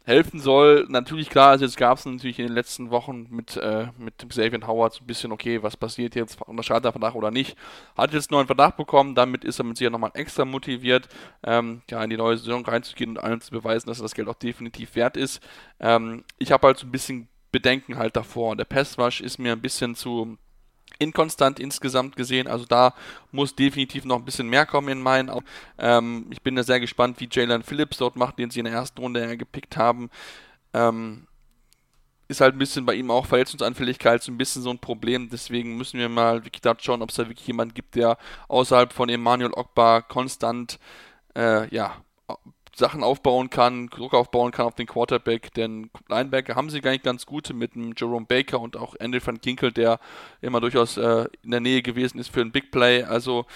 helfen 0.08 0.40
soll. 0.40 0.86
Natürlich, 0.88 1.28
klar, 1.28 1.50
also 1.50 1.64
jetzt 1.64 1.76
gab 1.76 1.98
es 1.98 2.06
natürlich 2.06 2.38
in 2.38 2.46
den 2.46 2.54
letzten 2.54 2.90
Wochen 2.90 3.26
mit, 3.30 3.56
äh, 3.56 3.88
mit 3.98 4.14
Xavier 4.28 4.66
Howard 4.66 4.94
so 4.94 5.04
ein 5.04 5.06
bisschen, 5.06 5.30
okay, 5.30 5.62
was 5.62 5.76
passiert 5.76 6.14
jetzt, 6.14 6.40
unterscheidet 6.42 6.86
er 6.86 6.92
Verdacht 6.92 7.14
oder 7.14 7.30
nicht. 7.30 7.56
Hat 7.96 8.12
jetzt 8.12 8.30
einen 8.30 8.38
neuen 8.38 8.46
Verdacht 8.46 8.76
bekommen, 8.76 9.14
damit 9.14 9.44
ist 9.44 9.60
er 9.60 9.64
mit 9.64 9.76
sich 9.76 9.88
nochmal 9.88 10.10
extra 10.14 10.44
motiviert, 10.44 11.08
ähm, 11.44 11.82
ja, 11.90 12.02
in 12.02 12.10
die 12.10 12.16
neue 12.16 12.38
Saison 12.38 12.64
reinzugehen 12.64 13.10
und 13.10 13.18
allen 13.18 13.40
zu 13.40 13.50
beweisen, 13.50 13.88
dass 13.88 14.00
er 14.00 14.04
das 14.04 14.14
Geld 14.14 14.28
auch 14.28 14.34
definitiv 14.34 14.96
wert 14.96 15.16
ist. 15.16 15.40
Ähm, 15.78 16.24
ich 16.38 16.50
habe 16.50 16.66
halt 16.66 16.78
so 16.78 16.86
ein 16.86 16.90
bisschen 16.90 17.28
Bedenken 17.52 17.98
halt 17.98 18.16
davor. 18.16 18.56
Der 18.56 18.64
Passwash 18.64 19.20
ist 19.20 19.38
mir 19.38 19.52
ein 19.52 19.62
bisschen 19.62 19.94
zu 19.94 20.38
inkonstant 20.98 21.60
insgesamt 21.60 22.16
gesehen. 22.16 22.46
Also 22.46 22.64
da 22.66 22.94
muss 23.32 23.54
definitiv 23.54 24.04
noch 24.04 24.16
ein 24.16 24.24
bisschen 24.24 24.48
mehr 24.48 24.66
kommen 24.66 24.88
in 24.88 25.02
meinen 25.02 25.30
Augen. 25.30 25.46
Ähm, 25.78 26.26
ich 26.30 26.42
bin 26.42 26.56
da 26.56 26.62
sehr 26.62 26.80
gespannt, 26.80 27.20
wie 27.20 27.28
Jalen 27.30 27.62
Phillips 27.62 27.98
dort 27.98 28.16
macht, 28.16 28.38
den 28.38 28.50
sie 28.50 28.60
in 28.60 28.64
der 28.64 28.74
ersten 28.74 29.00
Runde 29.00 29.36
gepickt 29.36 29.76
haben. 29.76 30.10
Ähm, 30.74 31.26
ist 32.28 32.42
halt 32.42 32.54
ein 32.54 32.58
bisschen 32.58 32.84
bei 32.84 32.94
ihm 32.94 33.10
auch 33.10 33.26
Verletzungsanfälligkeit 33.26 34.22
so 34.22 34.30
ein 34.30 34.38
bisschen 34.38 34.62
so 34.62 34.70
ein 34.70 34.78
Problem. 34.78 35.30
Deswegen 35.30 35.76
müssen 35.76 35.98
wir 35.98 36.08
mal 36.08 36.44
wirklich 36.44 36.60
da 36.60 36.74
schauen, 36.78 37.02
ob 37.02 37.10
es 37.10 37.16
da 37.16 37.28
wirklich 37.28 37.46
jemanden 37.46 37.74
gibt, 37.74 37.94
der 37.94 38.18
außerhalb 38.48 38.92
von 38.92 39.08
Emmanuel 39.08 39.52
Ogba 39.54 40.02
konstant 40.02 40.78
äh, 41.34 41.74
ja, 41.74 41.96
Sachen 42.78 43.02
aufbauen 43.02 43.50
kann, 43.50 43.88
Druck 43.88 44.14
aufbauen 44.14 44.52
kann 44.52 44.66
auf 44.66 44.74
den 44.74 44.86
Quarterback, 44.86 45.52
denn 45.54 45.90
Linebacker 46.08 46.54
haben 46.54 46.70
sie 46.70 46.80
gar 46.80 46.92
nicht 46.92 47.04
ganz 47.04 47.26
gute 47.26 47.52
mit 47.52 47.74
dem 47.74 47.92
Jerome 47.96 48.26
Baker 48.26 48.60
und 48.60 48.76
auch 48.76 48.94
Andy 48.98 49.24
van 49.24 49.40
Ginkel, 49.40 49.72
der 49.72 49.98
immer 50.40 50.60
durchaus 50.60 50.96
äh, 50.96 51.26
in 51.42 51.50
der 51.50 51.60
Nähe 51.60 51.82
gewesen 51.82 52.18
ist 52.18 52.28
für 52.28 52.40
ein 52.40 52.52
Big 52.52 52.70
Play. 52.70 53.02
Also 53.02 53.46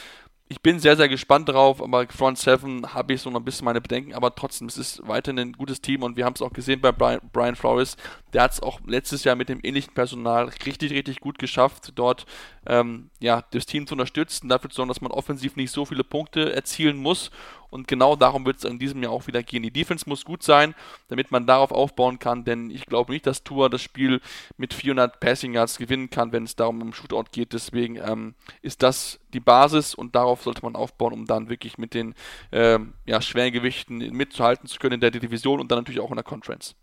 ich 0.53 0.61
bin 0.61 0.79
sehr, 0.79 0.99
sehr 0.99 1.09
gespannt 1.09 1.49
drauf, 1.49 1.83
aber 1.83 2.07
Front 2.09 2.37
7 2.37 2.93
habe 2.93 3.15
ich 3.15 3.23
so 3.23 3.31
noch 3.31 3.41
ein 3.41 3.45
bisschen 3.45 3.65
meine 3.65 3.81
Bedenken, 3.81 4.13
aber 4.13 4.35
trotzdem, 4.35 4.69
es 4.69 4.77
ist 4.77 5.09
weiterhin 5.09 5.39
ein 5.39 5.53
gutes 5.53 5.81
Team 5.81 6.03
und 6.03 6.19
wir 6.19 6.27
haben 6.27 6.35
es 6.35 6.43
auch 6.43 6.53
gesehen 6.53 6.83
bei 6.83 6.93
Brian, 6.93 7.21
Brian 7.33 7.57
Flores, 7.57 7.97
der 8.35 8.43
hat 8.43 8.53
es 8.53 8.63
auch 8.63 8.79
letztes 8.87 9.25
Jahr 9.25 9.35
mit 9.35 9.49
dem 9.49 9.61
ähnlichen 9.63 9.95
Personal 9.95 10.51
richtig, 10.67 10.93
richtig 10.93 11.21
gut 11.21 11.39
geschafft, 11.39 11.93
dort 11.95 12.27
ähm, 12.67 13.09
ja, 13.19 13.43
das 13.53 13.65
Team 13.65 13.87
zu 13.87 13.95
unterstützen, 13.95 14.51
dafür 14.51 14.69
zu 14.69 14.77
sorgen, 14.77 14.91
dass 14.91 15.01
man 15.01 15.11
offensiv 15.11 15.57
nicht 15.57 15.71
so 15.71 15.87
viele 15.87 16.05
Punkte 16.05 16.55
erzielen 16.55 16.99
muss 16.99 17.31
und 17.73 17.89
genau 17.89 18.15
darum 18.15 18.45
wird 18.45 18.59
es 18.59 18.65
in 18.65 18.79
diesem 18.79 19.03
Jahr 19.03 19.13
auch 19.13 19.27
wieder 19.27 19.43
gehen. 19.43 19.63
Die 19.63 19.71
Defense 19.71 20.07
muss 20.07 20.27
gut 20.27 20.43
sein, 20.43 20.75
damit 21.09 21.31
man 21.31 21.47
darauf 21.47 21.73
aufbauen 21.73 22.19
kann, 22.19 22.45
denn 22.45 22.71
ich 22.71 22.85
glaube 22.85 23.11
nicht, 23.11 23.27
dass 23.27 23.45
Tour 23.45 23.71
das 23.71 23.81
Spiel 23.81 24.21
mit 24.59 24.75
400 24.75 25.19
Passing 25.19 25.55
Yards 25.55 25.79
gewinnen 25.79 26.11
kann, 26.11 26.33
wenn 26.33 26.45
es 26.45 26.55
darum 26.55 26.83
um 26.83 26.93
Shootout 26.93 27.31
geht. 27.33 27.55
Deswegen 27.55 27.97
ähm, 27.97 28.35
ist 28.61 28.83
das 28.83 29.19
die 29.33 29.41
Basis 29.41 29.95
und 29.95 30.15
darauf 30.15 30.43
sollte 30.43 30.63
man 30.63 30.77
aufbauen, 30.77 31.13
um 31.13 31.27
dann 31.27 31.49
wirklich 31.49 31.79
mit 31.79 31.95
den 31.95 32.15
ähm, 32.51 32.95
ja, 33.05 33.21
schweren 33.21 33.53
Gewichten 33.53 33.99
mitzuhalten 33.99 34.69
zu 34.69 34.79
können 34.79 34.95
in 34.95 35.01
der 35.01 35.11
Division 35.11 35.61
und 35.61 35.71
dann 35.71 35.79
natürlich 35.79 36.01
auch 36.01 36.11
in 36.11 36.17
der 36.17 36.25
Conference. 36.25 36.75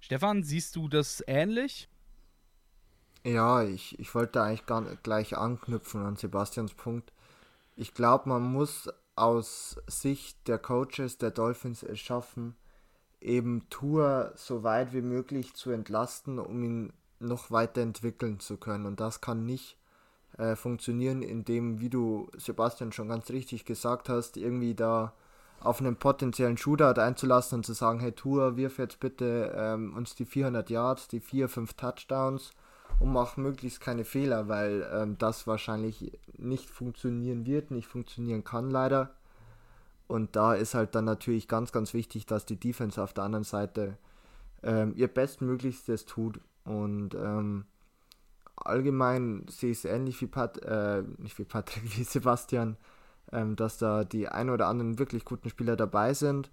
Stefan, 0.00 0.42
siehst 0.42 0.76
du 0.76 0.88
das 0.88 1.22
ähnlich? 1.26 1.88
Ja, 3.24 3.62
ich, 3.62 3.98
ich 3.98 4.14
wollte 4.14 4.42
eigentlich 4.42 4.66
gar 4.66 4.82
gleich 5.02 5.36
anknüpfen 5.36 6.04
an 6.04 6.16
Sebastians 6.16 6.74
Punkt. 6.74 7.12
Ich 7.76 7.94
glaube, 7.94 8.28
man 8.28 8.42
muss 8.42 8.88
aus 9.16 9.76
Sicht 9.86 10.46
der 10.48 10.58
Coaches 10.58 11.18
der 11.18 11.30
Dolphins 11.30 11.82
es 11.82 11.98
schaffen, 11.98 12.56
eben 13.20 13.68
Tour 13.68 14.32
so 14.36 14.62
weit 14.62 14.92
wie 14.92 15.02
möglich 15.02 15.54
zu 15.54 15.70
entlasten, 15.70 16.38
um 16.38 16.62
ihn 16.62 16.92
noch 17.18 17.50
weiter 17.50 17.82
entwickeln 17.82 18.38
zu 18.38 18.56
können. 18.56 18.86
Und 18.86 19.00
das 19.00 19.20
kann 19.20 19.44
nicht 19.44 19.77
äh, 20.38 20.56
funktionieren, 20.56 21.22
indem, 21.22 21.80
wie 21.80 21.90
du 21.90 22.28
Sebastian 22.36 22.92
schon 22.92 23.08
ganz 23.08 23.30
richtig 23.30 23.64
gesagt 23.64 24.08
hast, 24.08 24.36
irgendwie 24.36 24.74
da 24.74 25.12
auf 25.60 25.80
einen 25.80 25.96
potenziellen 25.96 26.56
Shootout 26.56 27.00
einzulassen 27.00 27.58
und 27.58 27.64
zu 27.64 27.72
sagen, 27.72 28.00
hey 28.00 28.12
Tour, 28.12 28.56
wirf 28.56 28.78
jetzt 28.78 29.00
bitte 29.00 29.52
ähm, 29.56 29.94
uns 29.96 30.14
die 30.14 30.24
400 30.24 30.70
Yards, 30.70 31.08
die 31.08 31.20
4, 31.20 31.48
5 31.48 31.74
Touchdowns 31.74 32.52
und 33.00 33.12
mach 33.12 33.36
möglichst 33.36 33.80
keine 33.80 34.04
Fehler, 34.04 34.48
weil 34.48 34.88
ähm, 34.92 35.18
das 35.18 35.46
wahrscheinlich 35.46 36.12
nicht 36.36 36.70
funktionieren 36.70 37.44
wird, 37.46 37.70
nicht 37.70 37.88
funktionieren 37.88 38.44
kann 38.44 38.70
leider. 38.70 39.10
Und 40.06 40.36
da 40.36 40.54
ist 40.54 40.74
halt 40.74 40.94
dann 40.94 41.04
natürlich 41.04 41.48
ganz, 41.48 41.70
ganz 41.70 41.92
wichtig, 41.92 42.26
dass 42.26 42.46
die 42.46 42.58
Defense 42.58 43.02
auf 43.02 43.12
der 43.12 43.24
anderen 43.24 43.44
Seite 43.44 43.98
ähm, 44.62 44.94
ihr 44.96 45.08
Bestmöglichstes 45.08 46.06
tut. 46.06 46.40
Und 46.64 47.14
ähm, 47.14 47.64
allgemein 48.64 49.46
sehe 49.48 49.70
ich 49.70 49.78
es 49.78 49.84
ähnlich 49.84 50.20
wie 50.20 50.26
Pat, 50.26 50.58
äh, 50.62 51.02
nicht 51.18 51.38
wie 51.38 51.44
Patrick, 51.44 51.82
wie 51.96 52.04
Sebastian, 52.04 52.76
ähm, 53.32 53.56
dass 53.56 53.78
da 53.78 54.04
die 54.04 54.28
ein 54.28 54.50
oder 54.50 54.66
anderen 54.66 54.98
wirklich 54.98 55.24
guten 55.24 55.50
Spieler 55.50 55.76
dabei 55.76 56.14
sind. 56.14 56.50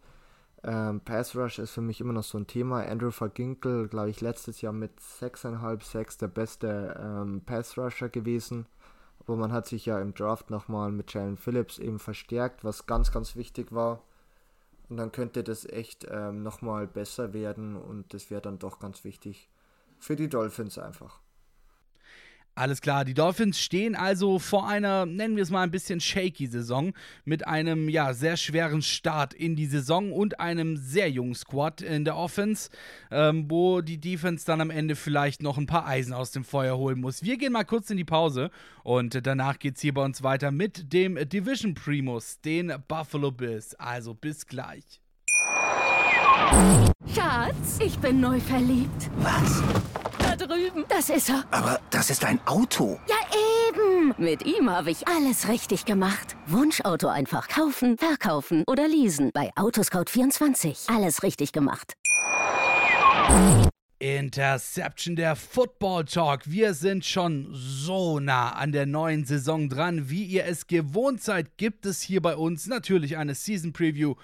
Ähm, 0.63 1.01
Pass 1.01 1.35
Rush 1.35 1.59
ist 1.59 1.71
für 1.71 1.81
mich 1.81 2.01
immer 2.01 2.13
noch 2.13 2.23
so 2.23 2.39
ein 2.39 2.47
Thema. 2.47 2.83
Andrew 2.83 3.11
Verginkel, 3.11 3.87
glaube 3.87 4.09
ich, 4.09 4.21
letztes 4.21 4.61
Jahr 4.61 4.73
mit 4.73 4.99
6,5, 4.99 5.83
6 5.83 6.17
der 6.17 6.27
beste 6.27 6.99
ähm, 6.99 7.41
Pass 7.45 7.77
Rusher 7.77 8.09
gewesen. 8.09 8.65
Aber 9.19 9.37
man 9.37 9.51
hat 9.51 9.67
sich 9.67 9.85
ja 9.85 9.99
im 9.99 10.13
Draft 10.13 10.49
nochmal 10.49 10.91
mit 10.91 11.13
Jalen 11.13 11.37
Phillips 11.37 11.77
eben 11.77 11.99
verstärkt, 11.99 12.63
was 12.63 12.87
ganz, 12.87 13.11
ganz 13.11 13.35
wichtig 13.35 13.71
war. 13.71 14.01
Und 14.89 14.97
dann 14.97 15.11
könnte 15.11 15.43
das 15.43 15.65
echt 15.65 16.07
ähm, 16.09 16.43
nochmal 16.43 16.87
besser 16.87 17.33
werden 17.33 17.75
und 17.75 18.13
das 18.13 18.29
wäre 18.29 18.41
dann 18.41 18.59
doch 18.59 18.79
ganz 18.79 19.03
wichtig 19.03 19.49
für 19.97 20.15
die 20.15 20.29
Dolphins 20.29 20.77
einfach. 20.77 21.19
Alles 22.57 22.79
klar, 22.79 23.03
die 23.03 23.13
Dolphins 23.13 23.59
stehen 23.59 23.95
also 23.95 24.39
vor 24.39 24.65
einer, 24.65 25.05
nennen 25.05 25.35
wir 25.35 25.43
es 25.43 25.49
mal 25.49 25.63
ein 25.63 25.71
bisschen 25.71 25.99
shaky 25.99 26.47
Saison 26.47 26.93
mit 27.25 27.45
einem 27.45 27.89
ja 27.89 28.13
sehr 28.13 28.37
schweren 28.37 28.81
Start 28.81 29.33
in 29.33 29.57
die 29.57 29.65
Saison 29.65 30.13
und 30.13 30.39
einem 30.39 30.77
sehr 30.77 31.11
jungen 31.11 31.35
Squad 31.35 31.81
in 31.81 32.05
der 32.05 32.15
Offense, 32.15 32.69
ähm, 33.11 33.51
wo 33.51 33.81
die 33.81 33.99
Defense 33.99 34.45
dann 34.45 34.61
am 34.61 34.69
Ende 34.69 34.95
vielleicht 34.95 35.43
noch 35.43 35.57
ein 35.57 35.65
paar 35.65 35.85
Eisen 35.85 36.13
aus 36.13 36.31
dem 36.31 36.45
Feuer 36.45 36.77
holen 36.77 37.01
muss. 37.01 37.23
Wir 37.23 37.37
gehen 37.37 37.51
mal 37.51 37.65
kurz 37.65 37.89
in 37.89 37.97
die 37.97 38.05
Pause 38.05 38.51
und 38.83 39.27
danach 39.27 39.59
geht 39.59 39.75
es 39.75 39.81
hier 39.81 39.93
bei 39.93 40.05
uns 40.05 40.23
weiter 40.23 40.51
mit 40.51 40.93
dem 40.93 41.17
Division 41.27 41.73
Primus, 41.73 42.39
den 42.39 42.73
Buffalo 42.87 43.31
Bills. 43.31 43.75
Also 43.75 44.13
bis 44.13 44.47
gleich. 44.47 45.01
Schatz, 47.13 47.79
ich 47.83 47.97
bin 47.99 48.21
neu 48.21 48.39
verliebt. 48.39 49.09
Was? 49.17 49.61
Drüben. 50.47 50.85
Das 50.89 51.09
ist 51.09 51.29
er. 51.29 51.43
Aber 51.51 51.79
das 51.89 52.09
ist 52.09 52.23
ein 52.23 52.39
Auto. 52.45 52.99
Ja, 53.07 53.15
eben. 53.69 54.13
Mit 54.17 54.45
ihm 54.45 54.69
habe 54.69 54.91
ich 54.91 55.07
alles 55.07 55.47
richtig 55.47 55.85
gemacht. 55.85 56.35
Wunschauto 56.47 57.07
einfach 57.07 57.47
kaufen, 57.47 57.97
verkaufen 57.97 58.63
oder 58.67 58.87
leasen. 58.87 59.31
Bei 59.33 59.51
Autoscout24. 59.55 60.93
Alles 60.93 61.23
richtig 61.23 61.51
gemacht. 61.51 61.93
Interception 63.99 65.15
der 65.15 65.35
Football 65.35 66.05
Talk. 66.05 66.41
Wir 66.45 66.73
sind 66.73 67.05
schon 67.05 67.47
so 67.51 68.19
nah 68.19 68.51
an 68.51 68.71
der 68.71 68.85
neuen 68.85 69.25
Saison 69.25 69.69
dran. 69.69 70.09
Wie 70.09 70.23
ihr 70.23 70.45
es 70.45 70.67
gewohnt 70.67 71.23
seid, 71.23 71.57
gibt 71.57 71.85
es 71.85 72.01
hier 72.01 72.21
bei 72.21 72.35
uns 72.35 72.67
natürlich 72.67 73.17
eine 73.17 73.35
Season 73.35 73.73
Preview 73.73 74.15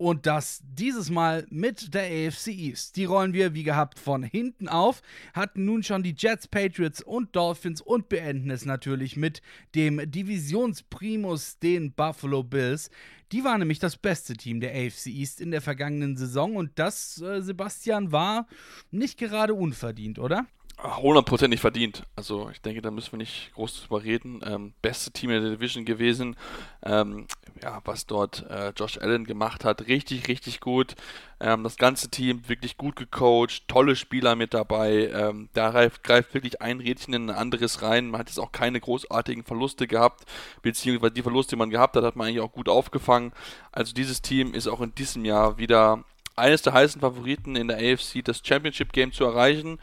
und 0.00 0.24
das 0.24 0.62
dieses 0.64 1.10
Mal 1.10 1.46
mit 1.50 1.92
der 1.92 2.04
AFC 2.04 2.46
East. 2.48 2.96
Die 2.96 3.04
rollen 3.04 3.34
wir 3.34 3.52
wie 3.52 3.64
gehabt 3.64 3.98
von 3.98 4.22
hinten 4.22 4.66
auf, 4.66 5.02
hatten 5.34 5.66
nun 5.66 5.82
schon 5.82 6.02
die 6.02 6.14
Jets, 6.16 6.48
Patriots 6.48 7.02
und 7.02 7.36
Dolphins 7.36 7.82
und 7.82 8.08
beenden 8.08 8.50
es 8.50 8.64
natürlich 8.64 9.18
mit 9.18 9.42
dem 9.74 10.10
Divisionsprimus, 10.10 11.58
den 11.58 11.92
Buffalo 11.92 12.42
Bills. 12.42 12.90
Die 13.30 13.44
waren 13.44 13.58
nämlich 13.58 13.78
das 13.78 13.98
beste 13.98 14.32
Team 14.32 14.60
der 14.60 14.70
AFC 14.70 15.08
East 15.08 15.38
in 15.38 15.50
der 15.50 15.60
vergangenen 15.60 16.16
Saison 16.16 16.56
und 16.56 16.78
das, 16.78 17.20
äh, 17.20 17.42
Sebastian, 17.42 18.10
war 18.10 18.46
nicht 18.90 19.18
gerade 19.18 19.52
unverdient, 19.52 20.18
oder? 20.18 20.46
Hundertprozentig 20.82 21.60
verdient. 21.60 22.04
Also 22.16 22.48
ich 22.50 22.60
denke, 22.60 22.82
da 22.82 22.90
müssen 22.90 23.12
wir 23.12 23.18
nicht 23.18 23.52
groß 23.54 23.82
drüber 23.82 24.02
reden. 24.02 24.40
Ähm, 24.44 24.72
beste 24.82 25.10
Team 25.10 25.30
in 25.30 25.42
der 25.42 25.52
Division 25.52 25.84
gewesen. 25.84 26.36
Ähm, 26.82 27.26
ja, 27.62 27.80
was 27.84 28.06
dort 28.06 28.48
äh, 28.48 28.72
Josh 28.76 28.98
Allen 28.98 29.24
gemacht 29.24 29.64
hat, 29.64 29.86
richtig, 29.88 30.28
richtig 30.28 30.60
gut. 30.60 30.94
Ähm, 31.40 31.64
das 31.64 31.76
ganze 31.76 32.10
Team 32.10 32.48
wirklich 32.48 32.76
gut 32.76 32.96
gecoacht, 32.96 33.68
tolle 33.68 33.96
Spieler 33.96 34.36
mit 34.36 34.54
dabei. 34.54 35.10
Ähm, 35.12 35.48
da 35.52 35.70
greift, 35.70 36.04
greift, 36.04 36.34
wirklich 36.34 36.62
ein 36.62 36.80
Rädchen 36.80 37.14
in 37.14 37.30
ein 37.30 37.36
anderes 37.36 37.82
rein. 37.82 38.08
Man 38.08 38.20
hat 38.20 38.28
jetzt 38.28 38.38
auch 38.38 38.52
keine 38.52 38.80
großartigen 38.80 39.44
Verluste 39.44 39.86
gehabt, 39.86 40.24
beziehungsweise 40.62 41.12
die 41.12 41.22
Verluste, 41.22 41.56
die 41.56 41.58
man 41.58 41.70
gehabt 41.70 41.96
hat, 41.96 42.04
hat 42.04 42.16
man 42.16 42.28
eigentlich 42.28 42.40
auch 42.40 42.52
gut 42.52 42.68
aufgefangen. 42.68 43.32
Also 43.72 43.92
dieses 43.92 44.22
Team 44.22 44.54
ist 44.54 44.68
auch 44.68 44.80
in 44.80 44.94
diesem 44.94 45.24
Jahr 45.24 45.58
wieder 45.58 46.04
eines 46.36 46.62
der 46.62 46.72
heißen 46.72 47.00
Favoriten 47.00 47.54
in 47.54 47.68
der 47.68 47.76
AFC, 47.76 48.24
das 48.24 48.40
Championship 48.42 48.92
Game 48.92 49.12
zu 49.12 49.24
erreichen 49.24 49.78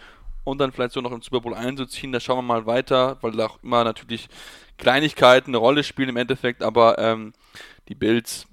und 0.48 0.60
dann 0.60 0.72
vielleicht 0.72 0.94
so 0.94 1.02
noch 1.02 1.12
im 1.12 1.22
Super 1.22 1.42
Bowl 1.42 1.54
einzuziehen. 1.54 2.14
Da 2.14 2.22
schauen 2.22 2.38
wir 2.38 2.42
mal 2.42 2.66
weiter, 2.66 3.18
weil 3.22 3.34
da 3.34 3.48
auch 3.48 3.62
immer 3.64 3.84
natürlich 3.84 4.30
Kleinigkeiten 4.78 5.52
eine 5.52 5.58
Rolle 5.58 5.84
spielen 5.84 6.08
im 6.08 6.16
Endeffekt, 6.16 6.64
aber 6.64 6.98
ähm, 7.00 7.34
die 7.90 7.96
Bills 7.96 8.48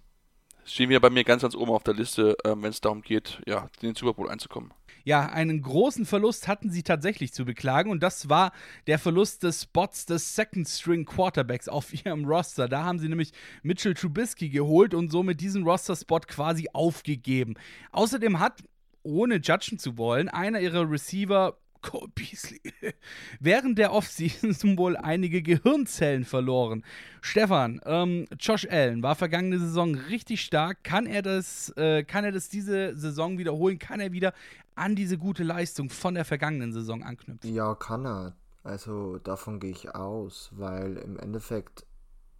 stehen 0.64 0.88
wieder 0.88 0.98
bei 0.98 1.10
mir 1.10 1.22
ganz, 1.22 1.42
ganz 1.42 1.54
oben 1.54 1.70
auf 1.70 1.84
der 1.84 1.94
Liste, 1.94 2.36
ähm, 2.44 2.64
wenn 2.64 2.70
es 2.70 2.80
darum 2.80 3.02
geht, 3.02 3.40
ja, 3.46 3.68
in 3.80 3.90
den 3.90 3.94
Super 3.94 4.14
Bowl 4.14 4.28
einzukommen. 4.28 4.72
Ja, 5.04 5.26
einen 5.26 5.62
großen 5.62 6.04
Verlust 6.04 6.48
hatten 6.48 6.68
sie 6.70 6.82
tatsächlich 6.82 7.32
zu 7.32 7.44
beklagen 7.44 7.90
und 7.90 8.02
das 8.02 8.28
war 8.28 8.50
der 8.88 8.98
Verlust 8.98 9.44
des 9.44 9.62
Spots 9.62 10.06
des 10.06 10.34
Second 10.34 10.66
String 10.66 11.04
Quarterbacks 11.04 11.68
auf 11.68 11.92
ihrem 12.04 12.24
Roster. 12.24 12.68
Da 12.68 12.82
haben 12.82 12.98
sie 12.98 13.08
nämlich 13.08 13.30
Mitchell 13.62 13.94
Trubisky 13.94 14.48
geholt 14.48 14.94
und 14.94 15.12
somit 15.12 15.40
diesen 15.40 15.62
Roster-Spot 15.62 16.20
quasi 16.20 16.68
aufgegeben. 16.72 17.54
Außerdem 17.92 18.40
hat 18.40 18.64
ohne 19.04 19.36
judgen 19.36 19.78
zu 19.78 19.96
wollen, 19.96 20.28
einer 20.28 20.60
ihrer 20.60 20.90
Receiver 20.90 21.58
Cole 21.84 22.08
Beasley. 22.14 22.60
Während 23.40 23.78
der 23.78 23.92
Offseason 23.92 24.78
wohl 24.78 24.96
einige 24.96 25.42
Gehirnzellen 25.42 26.24
verloren. 26.24 26.82
Stefan, 27.20 27.80
ähm, 27.84 28.26
Josh 28.40 28.66
Allen 28.68 29.02
war 29.02 29.14
vergangene 29.14 29.58
Saison 29.58 29.94
richtig 29.94 30.40
stark. 30.40 30.82
Kann 30.82 31.06
er 31.06 31.22
das, 31.22 31.70
äh, 31.76 32.02
kann 32.02 32.24
er 32.24 32.32
das 32.32 32.48
diese 32.48 32.96
Saison 32.96 33.38
wiederholen? 33.38 33.78
Kann 33.78 34.00
er 34.00 34.12
wieder 34.12 34.32
an 34.74 34.96
diese 34.96 35.18
gute 35.18 35.44
Leistung 35.44 35.90
von 35.90 36.14
der 36.14 36.24
vergangenen 36.24 36.72
Saison 36.72 37.02
anknüpfen? 37.02 37.52
Ja, 37.54 37.74
kann 37.74 38.06
er. 38.06 38.34
Also 38.62 39.18
davon 39.18 39.60
gehe 39.60 39.70
ich 39.70 39.94
aus, 39.94 40.50
weil 40.52 40.96
im 40.96 41.18
Endeffekt 41.18 41.86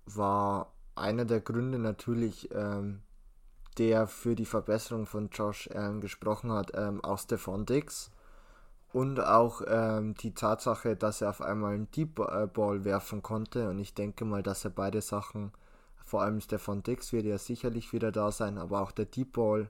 war 0.07 0.73
einer 0.95 1.27
der 1.27 1.41
Gründe 1.41 1.79
natürlich, 1.79 2.49
ähm, 2.53 3.03
der 3.77 4.07
für 4.07 4.35
die 4.35 4.47
Verbesserung 4.47 5.05
von 5.05 5.29
Josh 5.29 5.69
Allen 5.71 6.01
gesprochen 6.01 6.51
hat, 6.51 6.73
ähm, 6.75 7.05
auch 7.05 7.19
Stefan 7.19 7.67
Dix 7.67 8.11
und 8.95 9.19
auch 9.19 9.61
ähm, 9.67 10.15
die 10.15 10.35
Tatsache, 10.35 10.95
dass 10.95 11.21
er 11.21 11.31
auf 11.31 11.43
einmal 11.43 11.75
einen 11.75 11.91
Deep 11.91 12.15
Ball 12.15 12.85
werfen 12.85 13.23
konnte. 13.23 13.69
Und 13.69 13.81
ich 13.81 13.93
denke 13.93 14.25
mal, 14.25 14.45
dass 14.45 14.65
er 14.65 14.71
beide 14.71 15.01
Sachen, 15.01 15.51
vor 16.05 16.23
allem 16.23 16.41
Stefan 16.41 16.85
Dix 16.85 17.13
wird 17.13 17.25
ja 17.25 17.37
sicherlich 17.39 17.93
wieder 17.93 18.13
da 18.13 18.31
sein, 18.31 18.57
aber 18.57 18.81
auch 18.81 18.93
der 18.93 19.07
Deep 19.07 19.33
Ball 19.33 19.69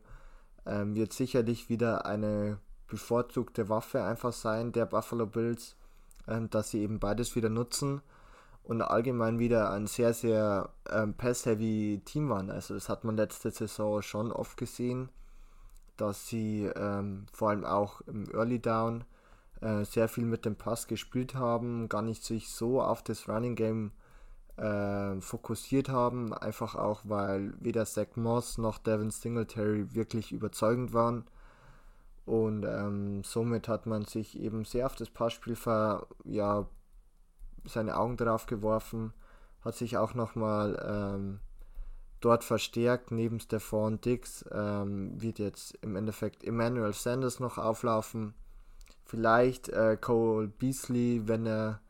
ähm, 0.66 0.94
wird 0.94 1.14
sicherlich 1.14 1.70
wieder 1.70 2.04
eine 2.04 2.58
bevorzugte 2.86 3.70
Waffe 3.70 4.04
einfach 4.04 4.34
sein 4.34 4.72
der 4.72 4.84
Buffalo 4.84 5.26
Bills, 5.26 5.74
ähm, 6.28 6.50
dass 6.50 6.70
sie 6.70 6.82
eben 6.82 7.00
beides 7.00 7.34
wieder 7.34 7.48
nutzen. 7.48 8.02
und 8.64 8.82
allgemein 8.82 9.38
wieder 9.38 9.70
ein 9.70 9.86
sehr, 9.86 10.14
sehr 10.14 10.70
ähm, 10.90 11.14
pass-heavy 11.14 12.02
Team 12.04 12.30
waren. 12.30 12.50
Also 12.50 12.74
das 12.74 12.88
hat 12.88 13.04
man 13.04 13.16
letzte 13.16 13.50
Saison 13.50 14.02
schon 14.02 14.32
oft 14.32 14.56
gesehen, 14.56 15.10
dass 15.96 16.28
sie 16.28 16.64
ähm, 16.74 17.26
vor 17.32 17.50
allem 17.50 17.64
auch 17.64 18.00
im 18.02 18.28
Early 18.32 18.60
Down 18.60 19.04
äh, 19.64 19.84
sehr 19.84 20.08
viel 20.08 20.26
mit 20.26 20.44
dem 20.44 20.56
Pass 20.56 20.86
gespielt 20.86 21.34
haben, 21.34 21.88
gar 21.88 22.02
nicht 22.02 22.22
sich 22.22 22.50
so 22.50 22.82
auf 22.82 23.02
das 23.02 23.28
Running 23.28 23.54
Game 23.54 23.92
äh, 24.56 25.20
fokussiert 25.20 25.88
haben, 25.88 26.34
einfach 26.34 26.74
auch, 26.74 27.00
weil 27.04 27.54
weder 27.60 27.86
Zach 27.86 28.16
Moss 28.16 28.58
noch 28.58 28.78
Devin 28.78 29.10
Singletary 29.10 29.94
wirklich 29.94 30.32
überzeugend 30.32 30.92
waren. 30.92 31.24
Und 32.26 32.64
ähm, 32.64 33.24
somit 33.24 33.68
hat 33.68 33.86
man 33.86 34.04
sich 34.04 34.38
eben 34.38 34.64
sehr 34.64 34.86
auf 34.86 34.96
das 34.96 35.10
Passspiel 35.10 35.56
ver, 35.56 36.06
ja, 36.24 36.66
seine 37.66 37.96
Augen 37.96 38.16
drauf 38.16 38.46
geworfen, 38.46 39.14
hat 39.62 39.74
sich 39.74 39.96
auch 39.96 40.14
nochmal 40.14 40.78
ähm, 40.86 41.40
dort 42.20 42.44
verstärkt, 42.44 43.10
neben 43.10 43.40
Stefan 43.40 44.00
Dix 44.00 44.44
ähm, 44.52 45.20
wird 45.20 45.38
jetzt 45.38 45.78
im 45.82 45.96
Endeffekt 45.96 46.44
Emmanuel 46.44 46.92
Sanders 46.92 47.40
noch 47.40 47.56
auflaufen. 47.58 48.34
Vielleicht 49.04 49.68
äh, 49.68 49.96
Cole 50.00 50.48
Beasley, 50.48 51.22
wenn 51.26 51.46
er 51.46 51.80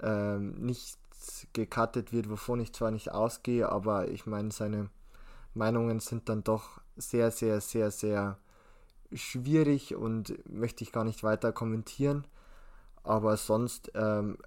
ähm, 0.00 0.54
nicht 0.54 0.98
gecuttet 1.52 2.12
wird, 2.12 2.30
wovon 2.30 2.60
ich 2.60 2.72
zwar 2.72 2.90
nicht 2.90 3.12
ausgehe, 3.12 3.68
aber 3.68 4.08
ich 4.08 4.26
meine, 4.26 4.50
seine 4.50 4.90
Meinungen 5.54 6.00
sind 6.00 6.28
dann 6.28 6.44
doch 6.44 6.80
sehr, 6.96 7.30
sehr, 7.30 7.60
sehr, 7.60 7.90
sehr 7.90 8.38
schwierig 9.12 9.94
und 9.94 10.34
möchte 10.48 10.84
ich 10.84 10.92
gar 10.92 11.04
nicht 11.04 11.22
weiter 11.22 11.52
kommentieren. 11.52 12.26
Aber 13.02 13.36
sonst 13.36 13.90
ähm, 13.94 14.38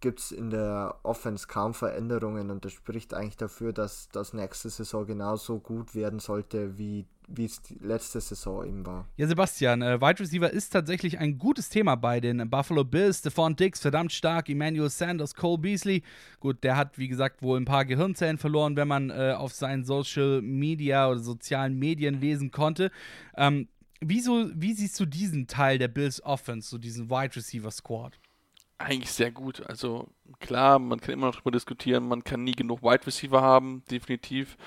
gibt 0.00 0.20
es 0.20 0.32
in 0.32 0.50
der 0.50 0.98
Offense 1.02 1.46
kaum 1.46 1.74
Veränderungen 1.74 2.50
und 2.50 2.64
das 2.64 2.72
spricht 2.72 3.14
eigentlich 3.14 3.36
dafür, 3.36 3.72
dass 3.72 4.08
das 4.10 4.32
nächste 4.32 4.70
Saison 4.70 5.06
genauso 5.06 5.58
gut 5.58 5.94
werden 5.94 6.20
sollte, 6.20 6.78
wie 6.78 7.06
wie 7.28 7.44
es 7.44 7.60
die 7.62 7.78
letzte 7.80 8.20
Saison 8.20 8.64
eben 8.66 8.86
war. 8.86 9.06
Ja, 9.16 9.26
Sebastian, 9.26 9.82
äh, 9.82 10.00
Wide 10.00 10.20
Receiver 10.20 10.50
ist 10.50 10.70
tatsächlich 10.70 11.18
ein 11.18 11.38
gutes 11.38 11.68
Thema 11.68 11.96
bei 11.96 12.20
den 12.20 12.48
Buffalo 12.48 12.84
Bills. 12.84 13.18
Stephon 13.18 13.56
Dix, 13.56 13.80
verdammt 13.80 14.12
stark, 14.12 14.48
Emmanuel 14.48 14.90
Sanders, 14.90 15.34
Cole 15.34 15.58
Beasley. 15.58 16.02
Gut, 16.40 16.62
der 16.62 16.76
hat, 16.76 16.98
wie 16.98 17.08
gesagt, 17.08 17.42
wohl 17.42 17.58
ein 17.58 17.64
paar 17.64 17.84
Gehirnzellen 17.84 18.38
verloren, 18.38 18.76
wenn 18.76 18.88
man 18.88 19.10
äh, 19.10 19.34
auf 19.36 19.52
seinen 19.52 19.84
Social 19.84 20.40
Media 20.42 21.08
oder 21.08 21.18
sozialen 21.18 21.78
Medien 21.78 22.20
lesen 22.20 22.50
konnte. 22.50 22.90
Ähm, 23.36 23.68
wieso, 24.00 24.50
wie 24.54 24.72
siehst 24.72 24.98
du 25.00 25.06
diesen 25.06 25.46
Teil 25.46 25.78
der 25.78 25.88
Bills 25.88 26.22
Offense, 26.22 26.68
so 26.68 26.78
diesen 26.78 27.10
Wide 27.10 27.36
Receiver 27.36 27.70
Squad? 27.70 28.18
Eigentlich 28.78 29.10
sehr 29.10 29.30
gut. 29.30 29.64
Also 29.66 30.10
klar, 30.38 30.78
man 30.78 31.00
kann 31.00 31.14
immer 31.14 31.26
noch 31.26 31.36
darüber 31.36 31.52
diskutieren, 31.52 32.06
man 32.08 32.22
kann 32.22 32.44
nie 32.44 32.52
genug 32.52 32.82
Wide 32.82 33.06
Receiver 33.06 33.40
haben, 33.40 33.82
definitiv. 33.90 34.58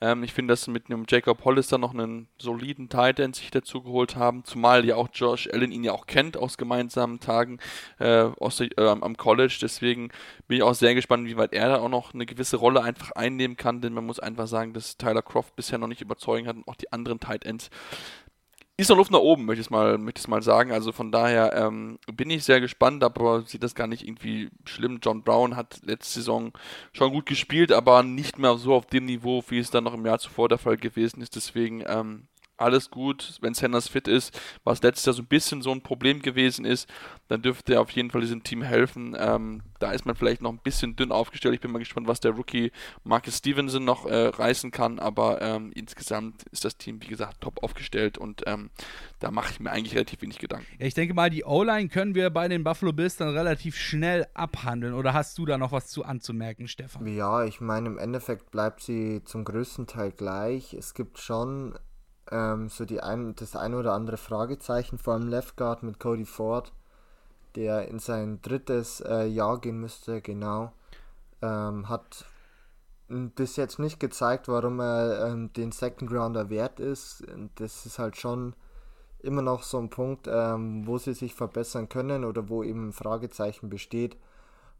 Ähm, 0.00 0.22
ich 0.22 0.32
finde, 0.32 0.52
dass 0.52 0.64
sie 0.64 0.70
mit 0.70 0.86
einem 0.86 1.04
Jacob 1.08 1.44
Hollister 1.44 1.78
noch 1.78 1.94
einen 1.94 2.28
soliden 2.38 2.88
Tight 2.88 3.18
End 3.18 3.36
sich 3.36 3.50
dazu 3.50 3.82
geholt 3.82 4.16
haben, 4.16 4.44
zumal 4.44 4.84
ja 4.84 4.96
auch 4.96 5.08
Josh 5.12 5.48
Allen 5.52 5.72
ihn 5.72 5.84
ja 5.84 5.92
auch 5.92 6.06
kennt 6.06 6.36
aus 6.36 6.58
gemeinsamen 6.58 7.20
Tagen 7.20 7.58
äh, 7.98 8.28
aus 8.38 8.56
der, 8.56 8.68
äh, 8.76 8.88
am 8.88 9.16
College. 9.16 9.58
Deswegen 9.60 10.10
bin 10.48 10.58
ich 10.58 10.62
auch 10.62 10.74
sehr 10.74 10.94
gespannt, 10.94 11.26
wie 11.28 11.36
weit 11.36 11.52
er 11.52 11.68
da 11.68 11.78
auch 11.78 11.88
noch 11.88 12.14
eine 12.14 12.26
gewisse 12.26 12.56
Rolle 12.56 12.82
einfach 12.82 13.12
einnehmen 13.12 13.56
kann, 13.56 13.80
denn 13.80 13.94
man 13.94 14.04
muss 14.04 14.20
einfach 14.20 14.46
sagen, 14.46 14.72
dass 14.72 14.96
Tyler 14.96 15.22
Croft 15.22 15.56
bisher 15.56 15.78
noch 15.78 15.88
nicht 15.88 16.02
überzeugen 16.02 16.46
hat 16.46 16.56
und 16.56 16.68
auch 16.68 16.76
die 16.76 16.92
anderen 16.92 17.20
Tight 17.20 17.44
Ends 17.44 17.70
ist 18.78 18.90
noch 18.90 18.96
Luft 18.96 19.10
nach 19.10 19.20
oben, 19.20 19.46
möchte 19.46 19.62
ich 19.62 19.70
mal, 19.70 19.96
möchte 19.96 20.20
ich 20.20 20.28
mal 20.28 20.42
sagen. 20.42 20.70
Also 20.70 20.92
von 20.92 21.10
daher 21.10 21.54
ähm, 21.54 21.98
bin 22.12 22.28
ich 22.28 22.44
sehr 22.44 22.60
gespannt, 22.60 23.02
aber 23.02 23.42
sieht 23.42 23.62
das 23.62 23.74
gar 23.74 23.86
nicht 23.86 24.06
irgendwie 24.06 24.50
schlimm. 24.64 25.00
John 25.02 25.22
Brown 25.22 25.56
hat 25.56 25.80
letzte 25.82 26.20
Saison 26.20 26.52
schon 26.92 27.10
gut 27.12 27.24
gespielt, 27.26 27.72
aber 27.72 28.02
nicht 28.02 28.38
mehr 28.38 28.56
so 28.58 28.74
auf 28.74 28.86
dem 28.86 29.06
Niveau, 29.06 29.42
wie 29.48 29.58
es 29.58 29.70
dann 29.70 29.84
noch 29.84 29.94
im 29.94 30.04
Jahr 30.04 30.18
zuvor 30.18 30.48
der 30.50 30.58
Fall 30.58 30.76
gewesen 30.76 31.22
ist. 31.22 31.36
Deswegen 31.36 31.82
ähm, 31.86 32.24
alles 32.56 32.90
gut, 32.90 33.38
wenn 33.40 33.54
Sanders 33.54 33.88
fit 33.88 34.08
ist, 34.08 34.38
was 34.64 34.82
letztes 34.82 35.06
Jahr 35.06 35.14
so 35.14 35.22
ein 35.22 35.26
bisschen 35.26 35.62
so 35.62 35.72
ein 35.72 35.82
Problem 35.82 36.22
gewesen 36.22 36.64
ist, 36.64 36.88
dann 37.28 37.42
dürfte 37.42 37.74
er 37.74 37.80
auf 37.80 37.90
jeden 37.90 38.10
Fall 38.10 38.20
diesem 38.20 38.42
Team 38.42 38.62
helfen. 38.62 39.16
Ähm, 39.18 39.62
da 39.78 39.92
ist 39.92 40.06
man 40.06 40.16
vielleicht 40.16 40.42
noch 40.42 40.52
ein 40.52 40.60
bisschen 40.62 40.96
dünn 40.96 41.12
aufgestellt. 41.12 41.54
Ich 41.54 41.60
bin 41.60 41.70
mal 41.70 41.78
gespannt, 41.78 42.08
was 42.08 42.20
der 42.20 42.32
Rookie 42.32 42.72
Marcus 43.04 43.38
Stevenson 43.38 43.84
noch 43.84 44.06
äh, 44.06 44.28
reißen 44.28 44.70
kann, 44.70 44.98
aber 44.98 45.42
ähm, 45.42 45.72
insgesamt 45.74 46.44
ist 46.50 46.64
das 46.64 46.76
Team, 46.76 47.02
wie 47.02 47.08
gesagt, 47.08 47.40
top 47.40 47.62
aufgestellt 47.62 48.18
und 48.18 48.42
ähm, 48.46 48.70
da 49.18 49.30
mache 49.30 49.50
ich 49.50 49.60
mir 49.60 49.70
eigentlich 49.70 49.94
relativ 49.94 50.22
wenig 50.22 50.38
Gedanken. 50.38 50.66
Ja, 50.78 50.86
ich 50.86 50.94
denke 50.94 51.14
mal, 51.14 51.30
die 51.30 51.44
O-Line 51.44 51.88
können 51.88 52.14
wir 52.14 52.30
bei 52.30 52.48
den 52.48 52.64
Buffalo 52.64 52.92
Bills 52.92 53.16
dann 53.16 53.28
relativ 53.28 53.76
schnell 53.76 54.26
abhandeln. 54.34 54.94
Oder 54.94 55.14
hast 55.14 55.38
du 55.38 55.46
da 55.46 55.58
noch 55.58 55.72
was 55.72 55.88
zu 55.88 56.04
anzumerken, 56.04 56.68
Stefan? 56.68 57.06
Ja, 57.06 57.44
ich 57.44 57.60
meine, 57.60 57.88
im 57.88 57.98
Endeffekt 57.98 58.50
bleibt 58.50 58.82
sie 58.82 59.22
zum 59.24 59.44
größten 59.44 59.86
Teil 59.86 60.12
gleich. 60.12 60.74
Es 60.74 60.94
gibt 60.94 61.18
schon 61.18 61.78
ähm, 62.30 62.68
so 62.68 62.84
die 62.84 63.00
ein, 63.00 63.34
das 63.36 63.56
ein 63.56 63.74
oder 63.74 63.92
andere 63.92 64.16
Fragezeichen, 64.16 64.98
vor 64.98 65.14
allem 65.14 65.28
Left 65.28 65.56
Guard 65.56 65.82
mit 65.82 66.00
Cody 66.00 66.24
Ford, 66.24 66.72
der 67.54 67.88
in 67.88 67.98
sein 67.98 68.40
drittes 68.42 69.00
äh, 69.00 69.26
Jahr 69.26 69.60
gehen 69.60 69.80
müsste, 69.80 70.20
genau. 70.20 70.72
Ähm, 71.42 71.88
hat 71.88 72.24
bis 73.08 73.56
jetzt 73.56 73.78
nicht 73.78 74.00
gezeigt, 74.00 74.48
warum 74.48 74.80
er 74.80 75.28
ähm, 75.28 75.52
den 75.52 75.70
Second 75.70 76.10
Rounder 76.12 76.50
wert 76.50 76.80
ist. 76.80 77.24
Das 77.54 77.86
ist 77.86 77.98
halt 77.98 78.16
schon 78.16 78.54
immer 79.20 79.42
noch 79.42 79.62
so 79.62 79.78
ein 79.78 79.90
Punkt, 79.90 80.26
ähm, 80.28 80.86
wo 80.86 80.98
sie 80.98 81.14
sich 81.14 81.34
verbessern 81.34 81.88
können 81.88 82.24
oder 82.24 82.48
wo 82.48 82.62
eben 82.62 82.88
ein 82.88 82.92
Fragezeichen 82.92 83.68
besteht. 83.68 84.16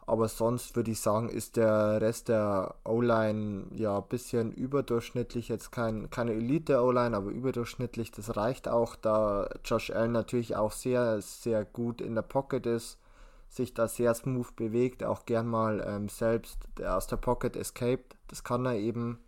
Aber 0.09 0.29
sonst 0.29 0.77
würde 0.77 0.93
ich 0.93 1.01
sagen, 1.01 1.29
ist 1.29 1.57
der 1.57 2.01
Rest 2.01 2.29
der 2.29 2.77
O-Line 2.85 3.67
ja 3.75 3.99
ein 3.99 4.09
bisschen 4.09 4.53
überdurchschnittlich. 4.53 5.49
Jetzt 5.49 5.73
kein, 5.73 6.09
keine 6.11 6.33
Elite-O-Line, 6.33 7.17
aber 7.17 7.31
überdurchschnittlich. 7.31 8.13
Das 8.13 8.37
reicht 8.37 8.69
auch, 8.69 8.95
da 8.95 9.49
Josh 9.65 9.91
Allen 9.91 10.13
natürlich 10.13 10.55
auch 10.55 10.71
sehr, 10.71 11.21
sehr 11.21 11.65
gut 11.65 12.01
in 12.01 12.15
der 12.15 12.23
Pocket 12.23 12.65
ist, 12.67 13.01
sich 13.49 13.75
da 13.75 13.89
sehr 13.89 14.15
smooth 14.15 14.55
bewegt, 14.55 15.03
auch 15.03 15.27
gern 15.27 15.49
mal 15.49 15.85
ähm, 15.85 16.09
selbst 16.09 16.59
aus 16.81 17.09
der 17.09 17.17
Pocket 17.17 17.57
escaped. 17.57 18.17
Das 18.29 18.45
kann 18.45 18.65
er 18.65 18.75
eben. 18.75 19.19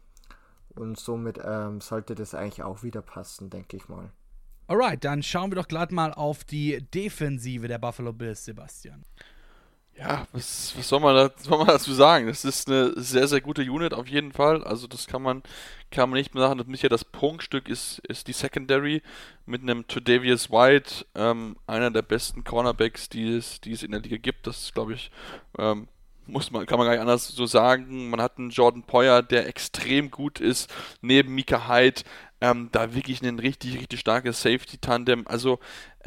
Und 0.77 0.97
somit 0.97 1.41
ähm, 1.45 1.81
sollte 1.81 2.15
das 2.15 2.37
eigentlich 2.37 2.63
auch 2.63 2.85
wieder 2.85 3.03
passen, 3.03 3.51
denke 3.51 3.77
ich 3.77 3.89
mal. 3.89 4.13
Alright, 4.69 5.03
dann 5.03 5.25
schauen 5.25 5.51
wir 5.51 5.57
doch 5.57 5.67
glatt 5.67 5.91
mal 5.91 6.13
auf 6.13 6.45
die 6.45 6.87
Defensive 6.95 7.67
der 7.67 7.79
Buffalo 7.79 8.13
Bills, 8.13 8.45
Sebastian. 8.45 9.03
Ja, 9.99 10.29
was, 10.31 10.75
was 10.77 10.89
soll, 10.89 11.01
man 11.01 11.17
da, 11.17 11.31
soll 11.39 11.59
man 11.59 11.67
dazu 11.67 11.93
sagen? 11.93 12.29
Das 12.29 12.45
ist 12.45 12.69
eine 12.69 12.93
sehr, 12.95 13.27
sehr 13.27 13.41
gute 13.41 13.63
Unit 13.63 13.93
auf 13.93 14.07
jeden 14.07 14.31
Fall. 14.31 14.63
Also 14.63 14.87
das 14.87 15.09
kann 15.09 15.23
man, 15.23 15.43
kann 15.91 16.09
man 16.09 16.19
nicht 16.19 16.35
mehr 16.35 16.47
sagen. 16.47 16.59
Das 16.59 16.83
ja 16.83 16.89
das 16.89 17.05
Prunkstück 17.05 17.69
ist, 17.69 17.99
ist 18.07 18.29
die 18.29 18.33
Secondary 18.33 19.03
mit 19.45 19.63
einem 19.63 19.89
Tredavious 19.89 20.51
White, 20.51 21.05
ähm, 21.17 21.57
einer 21.67 21.91
der 21.91 22.03
besten 22.03 22.45
Cornerbacks, 22.45 23.09
die 23.09 23.29
es, 23.29 23.61
die 23.61 23.73
es 23.73 23.83
in 23.83 23.91
der 23.91 24.01
Liga 24.01 24.19
gibt. 24.19 24.47
Das 24.47 24.73
glaube 24.73 24.95
ich, 24.95 25.11
ähm, 25.59 25.89
muss 26.29 26.53
man, 26.53 26.65
kann 26.67 26.79
man 26.79 26.87
gar 26.87 26.93
nicht 26.93 27.01
anders 27.01 27.27
so 27.27 27.47
sagen. 27.47 28.11
Man 28.11 28.21
hat 28.21 28.39
einen 28.39 28.51
Jordan 28.51 28.85
Poyer, 28.85 29.23
der 29.23 29.49
extrem 29.49 30.13
gut 30.13 30.39
ist, 30.39 30.73
neben 31.01 31.35
Mika 31.35 31.69
Hyde, 31.69 32.03
ähm, 32.41 32.69
da 32.71 32.95
wirklich 32.95 33.21
ein 33.23 33.39
richtig, 33.41 33.81
richtig 33.81 33.99
starkes 33.99 34.43
Safety-Tandem. 34.43 35.27
Also, 35.27 35.59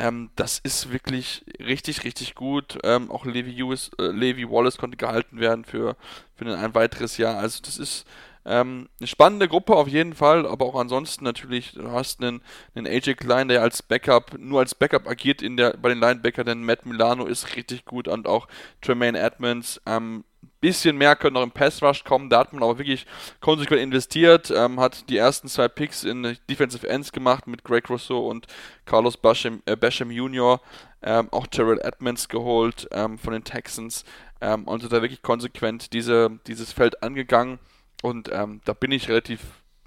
ähm, 0.01 0.31
das 0.35 0.57
ist 0.57 0.91
wirklich 0.91 1.45
richtig, 1.59 2.03
richtig 2.03 2.33
gut. 2.33 2.79
Ähm, 2.83 3.11
auch 3.11 3.23
Levi, 3.23 3.51
Lewis, 3.51 3.91
äh, 3.99 4.07
Levi 4.07 4.49
Wallace 4.49 4.77
konnte 4.77 4.97
gehalten 4.97 5.39
werden 5.39 5.63
für, 5.63 5.95
für 6.33 6.57
ein, 6.57 6.73
weiteres 6.73 7.17
Jahr. 7.17 7.37
Also, 7.37 7.61
das 7.63 7.77
ist 7.77 8.07
ähm, 8.43 8.89
eine 8.99 9.05
spannende 9.05 9.47
Gruppe 9.47 9.75
auf 9.75 9.87
jeden 9.87 10.15
Fall, 10.15 10.47
aber 10.47 10.65
auch 10.65 10.73
ansonsten 10.73 11.23
natürlich, 11.23 11.73
du 11.73 11.91
hast 11.91 12.19
einen, 12.19 12.41
einen 12.73 12.87
AJ 12.87 13.13
Klein, 13.13 13.47
der 13.47 13.61
als 13.61 13.83
Backup, 13.83 14.39
nur 14.39 14.61
als 14.61 14.73
Backup 14.73 15.07
agiert 15.07 15.43
in 15.43 15.55
der, 15.55 15.77
bei 15.77 15.89
den 15.89 15.99
Linebacker, 15.99 16.43
denn 16.43 16.63
Matt 16.63 16.87
Milano 16.87 17.27
ist 17.27 17.55
richtig 17.55 17.85
gut 17.85 18.07
und 18.07 18.25
auch 18.25 18.47
Tremaine 18.81 19.19
Edmonds, 19.19 19.79
ähm, 19.85 20.23
bisschen 20.61 20.97
mehr 20.97 21.15
können 21.15 21.33
noch 21.33 21.43
im 21.43 21.51
Pass 21.51 21.81
Rush 21.81 22.03
kommen. 22.03 22.29
Da 22.29 22.39
hat 22.39 22.53
man 22.53 22.63
aber 22.63 22.77
wirklich 22.77 23.05
konsequent 23.39 23.81
investiert, 23.81 24.51
ähm, 24.51 24.79
hat 24.79 25.09
die 25.09 25.17
ersten 25.17 25.47
zwei 25.47 25.67
Picks 25.67 26.03
in 26.03 26.37
Defensive 26.49 26.87
Ends 26.87 27.11
gemacht 27.11 27.47
mit 27.47 27.63
Greg 27.63 27.89
Rousseau 27.89 28.27
und 28.29 28.47
Carlos 28.85 29.17
Basham, 29.17 29.61
äh, 29.65 29.75
Basham 29.75 30.11
Jr., 30.11 30.61
ähm, 31.03 31.29
auch 31.31 31.47
Terrell 31.47 31.79
Edmonds 31.81 32.29
geholt 32.29 32.87
ähm, 32.91 33.17
von 33.17 33.33
den 33.33 33.43
Texans 33.43 34.05
ähm, 34.39 34.65
und 34.65 34.83
da 34.83 35.01
wirklich 35.01 35.23
konsequent 35.23 35.93
diese, 35.93 36.39
dieses 36.45 36.71
Feld 36.71 37.01
angegangen. 37.01 37.57
Und 38.03 38.29
ähm, 38.31 38.61
da 38.65 38.73
bin 38.73 38.91
ich 38.91 39.09
relativ 39.09 39.41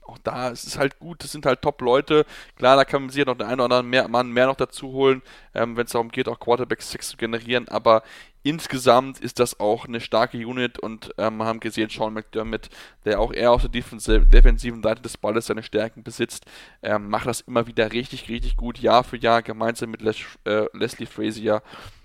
auch 0.06 0.18
da 0.18 0.50
es 0.50 0.64
ist 0.64 0.78
halt 0.78 0.98
gut, 0.98 1.24
das 1.24 1.32
sind 1.32 1.46
halt 1.46 1.62
Top-Leute. 1.62 2.26
Klar, 2.56 2.76
da 2.76 2.84
kann 2.84 3.02
man 3.02 3.10
sich 3.10 3.24
noch 3.24 3.36
den 3.36 3.46
einen 3.46 3.60
oder 3.60 3.64
anderen 3.64 3.88
mehr, 3.88 4.06
Mann 4.08 4.30
mehr 4.30 4.46
noch 4.46 4.56
dazu 4.56 4.92
holen, 4.92 5.22
ähm, 5.54 5.76
wenn 5.76 5.86
es 5.86 5.92
darum 5.92 6.10
geht, 6.10 6.28
auch 6.28 6.38
Quarterback-Six 6.38 7.08
zu 7.08 7.16
generieren. 7.16 7.68
Aber 7.68 8.02
insgesamt 8.44 9.18
ist 9.18 9.40
das 9.40 9.58
auch 9.58 9.86
eine 9.86 10.00
starke 10.00 10.36
Unit 10.46 10.78
und 10.78 11.12
ähm, 11.18 11.38
wir 11.38 11.46
haben 11.46 11.60
gesehen, 11.60 11.88
Sean 11.90 12.12
McDermott, 12.12 12.68
der 13.04 13.18
auch 13.18 13.32
eher 13.32 13.50
auf 13.50 13.62
der 13.62 13.70
defensiven 13.70 14.82
Seite 14.82 15.02
des 15.02 15.16
Balles 15.16 15.46
seine 15.46 15.62
Stärken 15.62 16.04
besitzt, 16.04 16.44
ähm, 16.82 17.08
macht 17.08 17.26
das 17.26 17.40
immer 17.40 17.66
wieder 17.66 17.90
richtig, 17.90 18.28
richtig 18.28 18.56
gut, 18.56 18.78
Jahr 18.78 19.02
für 19.02 19.16
Jahr, 19.16 19.42
gemeinsam 19.42 19.90
mit 19.90 20.02
Les 20.02 20.18
äh, 20.44 20.66
Leslie 20.74 21.06
Frazier. 21.06 21.62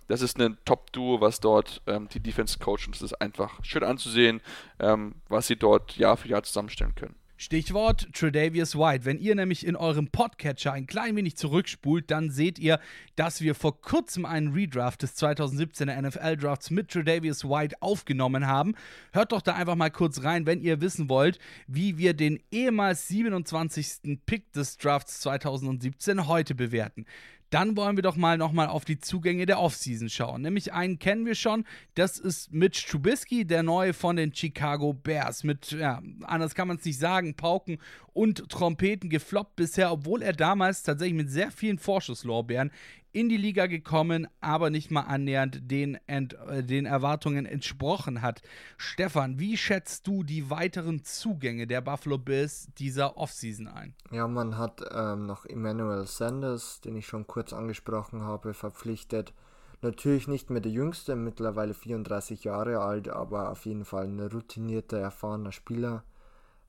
das 0.07 0.21
ist 0.21 0.39
ein 0.39 0.57
Top-Duo, 0.65 1.21
was 1.21 1.41
dort 1.41 1.81
ähm, 1.85 2.07
die 2.13 2.21
Defense 2.21 2.57
coacht 2.57 2.87
und 2.87 2.95
es 2.95 3.01
ist 3.01 3.21
einfach 3.21 3.59
schön 3.63 3.83
anzusehen, 3.83 4.41
ähm, 4.79 5.15
was 5.27 5.47
sie 5.47 5.57
dort 5.57 5.97
Jahr 5.97 6.15
für 6.15 6.29
Jahr 6.29 6.43
zusammenstellen 6.43 6.95
können. 6.95 7.18
Stichwort 7.41 8.09
Tredavious 8.11 8.75
White. 8.75 9.05
Wenn 9.05 9.17
ihr 9.17 9.33
nämlich 9.33 9.65
in 9.65 9.77
eurem 9.77 10.09
Podcatcher 10.09 10.73
ein 10.73 10.87
klein 10.87 11.15
wenig 11.15 11.37
zurückspult, 11.37 12.11
dann 12.11 12.31
seht 12.31 12.59
ihr, 12.59 12.81
dass 13.15 13.39
wir 13.39 13.55
vor 13.55 13.79
kurzem 13.79 14.25
einen 14.25 14.51
Redraft 14.51 15.03
des 15.03 15.15
2017er 15.15 16.01
NFL 16.01 16.35
Drafts 16.35 16.69
mit 16.69 16.89
Tredavious 16.89 17.45
White 17.45 17.77
aufgenommen 17.79 18.45
haben. 18.45 18.75
Hört 19.13 19.31
doch 19.31 19.41
da 19.41 19.53
einfach 19.53 19.75
mal 19.75 19.89
kurz 19.89 20.21
rein, 20.23 20.45
wenn 20.45 20.59
ihr 20.59 20.81
wissen 20.81 21.07
wollt, 21.07 21.39
wie 21.65 21.97
wir 21.97 22.13
den 22.13 22.43
ehemals 22.51 23.07
27. 23.07 24.19
Pick 24.25 24.51
des 24.51 24.75
Drafts 24.75 25.21
2017 25.21 26.27
heute 26.27 26.55
bewerten 26.55 27.05
dann 27.49 27.75
wollen 27.75 27.95
wir 27.95 28.03
doch 28.03 28.15
mal 28.15 28.37
nochmal 28.37 28.67
auf 28.67 28.85
die 28.85 28.99
Zugänge 28.99 29.45
der 29.45 29.59
Offseason 29.59 30.09
schauen. 30.09 30.41
Nämlich 30.41 30.73
einen 30.73 30.99
kennen 30.99 31.25
wir 31.25 31.35
schon, 31.35 31.65
das 31.95 32.19
ist 32.19 32.53
Mitch 32.53 32.87
Trubisky, 32.87 33.45
der 33.45 33.63
neue 33.63 33.93
von 33.93 34.15
den 34.15 34.33
Chicago 34.33 34.93
Bears. 34.93 35.43
Mit, 35.43 35.71
ja, 35.71 36.01
anders 36.23 36.55
kann 36.55 36.67
man 36.67 36.77
es 36.77 36.85
nicht 36.85 36.99
sagen, 36.99 37.35
Pauken 37.35 37.79
und 38.13 38.49
Trompeten 38.49 39.09
gefloppt 39.09 39.55
bisher, 39.55 39.91
obwohl 39.91 40.21
er 40.21 40.33
damals 40.33 40.83
tatsächlich 40.83 41.17
mit 41.17 41.31
sehr 41.31 41.51
vielen 41.51 41.79
Vorschusslorbeeren 41.79 42.71
in 43.11 43.29
die 43.29 43.37
Liga 43.37 43.67
gekommen, 43.67 44.27
aber 44.39 44.69
nicht 44.69 44.91
mal 44.91 45.01
annähernd 45.01 45.71
den, 45.71 45.97
Ent, 46.07 46.33
äh, 46.47 46.63
den 46.63 46.85
Erwartungen 46.85 47.45
entsprochen 47.45 48.21
hat. 48.21 48.41
Stefan, 48.77 49.39
wie 49.39 49.57
schätzt 49.57 50.05
du 50.07 50.23
die 50.23 50.49
weiteren 50.49 51.03
Zugänge 51.03 51.65
der 51.65 51.81
Buffalo 51.81 52.17
Bills 52.17 52.67
dieser 52.77 53.17
Offseason 53.17 53.67
ein? 53.67 53.95
Ja, 54.11 54.27
man 54.27 54.57
hat 54.57 54.81
ähm, 54.93 55.25
noch 55.25 55.45
Emmanuel 55.45 56.05
Sanders, 56.05 56.81
den 56.81 56.95
ich 56.95 57.07
schon 57.07 57.25
kurz 57.25 57.53
angesprochen 57.53 58.21
habe, 58.21 58.53
verpflichtet. 58.53 59.33
Natürlich 59.81 60.27
nicht 60.27 60.49
mehr 60.49 60.61
der 60.61 60.71
Jüngste, 60.71 61.15
mittlerweile 61.15 61.73
34 61.73 62.43
Jahre 62.43 62.79
alt, 62.79 63.07
aber 63.07 63.49
auf 63.49 63.65
jeden 63.65 63.85
Fall 63.85 64.05
ein 64.05 64.19
routinierter, 64.19 64.99
erfahrener 64.99 65.53
Spieler, 65.53 66.03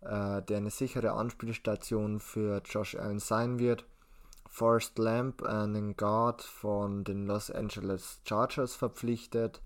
äh, 0.01 0.41
der 0.43 0.59
eine 0.59 0.71
sichere 0.71 1.13
Anspielstation 1.13 2.21
für 2.21 2.63
Josh 2.65 2.95
Allen 2.95 3.19
sein 3.19 3.59
wird. 3.59 3.85
Forrest 4.53 4.99
Lamp, 4.99 5.43
einen 5.45 5.97
Guard 5.97 6.43
von 6.43 7.05
den 7.05 7.25
Los 7.25 7.53
Angeles 7.53 8.21
Chargers 8.29 8.75
verpflichtet, 8.75 9.63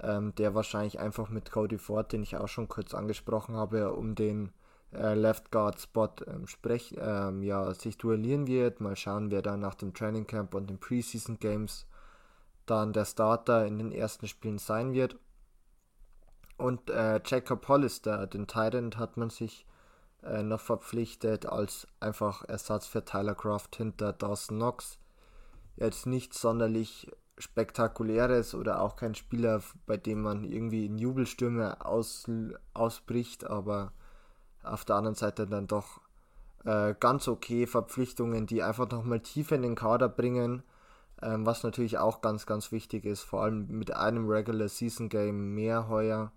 ähm, 0.00 0.34
der 0.34 0.54
wahrscheinlich 0.54 1.00
einfach 1.00 1.30
mit 1.30 1.50
Cody 1.50 1.78
Ford, 1.78 2.12
den 2.12 2.22
ich 2.22 2.36
auch 2.36 2.46
schon 2.46 2.68
kurz 2.68 2.92
angesprochen 2.92 3.56
habe, 3.56 3.94
um 3.94 4.14
den 4.14 4.52
äh, 4.92 5.14
Left 5.14 5.50
Guard 5.50 5.80
Spot 5.80 6.10
ähm, 6.26 6.46
sprech, 6.46 6.94
ähm, 6.98 7.42
ja, 7.42 7.72
sich 7.72 7.96
duellieren 7.96 8.46
wird. 8.46 8.80
Mal 8.82 8.94
schauen, 8.94 9.30
wer 9.30 9.40
da 9.40 9.56
nach 9.56 9.74
dem 9.74 9.94
Training 9.94 10.26
Camp 10.26 10.54
und 10.54 10.68
den 10.68 10.78
Preseason 10.78 11.38
Games 11.38 11.86
dann 12.66 12.92
der 12.92 13.06
Starter 13.06 13.66
in 13.66 13.78
den 13.78 13.90
ersten 13.90 14.28
Spielen 14.28 14.58
sein 14.58 14.92
wird. 14.92 15.16
Und 16.58 16.90
äh, 16.90 17.22
Jacob 17.24 17.66
Hollister, 17.68 18.26
den 18.26 18.46
Titan, 18.46 18.98
hat 18.98 19.16
man 19.16 19.30
sich 19.30 19.64
äh, 20.22 20.42
noch 20.42 20.60
verpflichtet 20.60 21.46
als 21.46 21.86
einfach 22.00 22.44
Ersatz 22.44 22.86
für 22.86 23.04
Tyler 23.04 23.34
Croft 23.34 23.76
hinter 23.76 24.12
Dawson 24.12 24.58
Knox. 24.58 24.98
Jetzt 25.76 26.06
nichts 26.06 26.40
sonderlich 26.40 27.10
spektakuläres 27.38 28.54
oder 28.54 28.82
auch 28.82 28.96
kein 28.96 29.14
Spieler, 29.14 29.62
bei 29.86 29.96
dem 29.96 30.20
man 30.20 30.44
irgendwie 30.44 30.86
in 30.86 30.98
Jubelstürme 30.98 31.84
aus, 31.84 32.26
ausbricht, 32.74 33.44
aber 33.44 33.92
auf 34.62 34.84
der 34.84 34.96
anderen 34.96 35.14
Seite 35.14 35.46
dann 35.46 35.66
doch 35.66 36.00
äh, 36.64 36.94
ganz 37.00 37.28
okay 37.28 37.66
Verpflichtungen, 37.66 38.46
die 38.46 38.62
einfach 38.62 38.90
nochmal 38.90 39.20
tiefer 39.20 39.56
in 39.56 39.62
den 39.62 39.74
Kader 39.74 40.08
bringen, 40.08 40.62
ähm, 41.22 41.46
was 41.46 41.62
natürlich 41.62 41.96
auch 41.96 42.20
ganz, 42.20 42.44
ganz 42.44 42.72
wichtig 42.72 43.06
ist, 43.06 43.22
vor 43.22 43.42
allem 43.42 43.66
mit 43.68 43.94
einem 43.94 44.28
Regular 44.28 44.68
Season 44.68 45.08
Game 45.08 45.54
mehr 45.54 45.88
heuer 45.88 46.32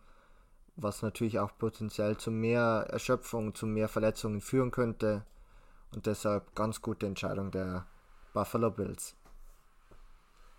was 0.76 1.02
natürlich 1.02 1.40
auch 1.40 1.52
potenziell 1.58 2.18
zu 2.18 2.32
mehr 2.32 2.88
Erschöpfung, 2.90 3.54
zu 3.54 3.66
mehr 3.66 3.88
Verletzungen 3.88 4.42
führen 4.42 4.72
könnte. 4.72 5.26
Und 5.94 6.06
deshalb 6.08 6.56
ganz 6.56 6.82
gute 6.82 7.06
Entscheidung 7.06 7.52
der 7.52 7.86
Buffalo 8.34 8.72
Bills. 8.72 9.16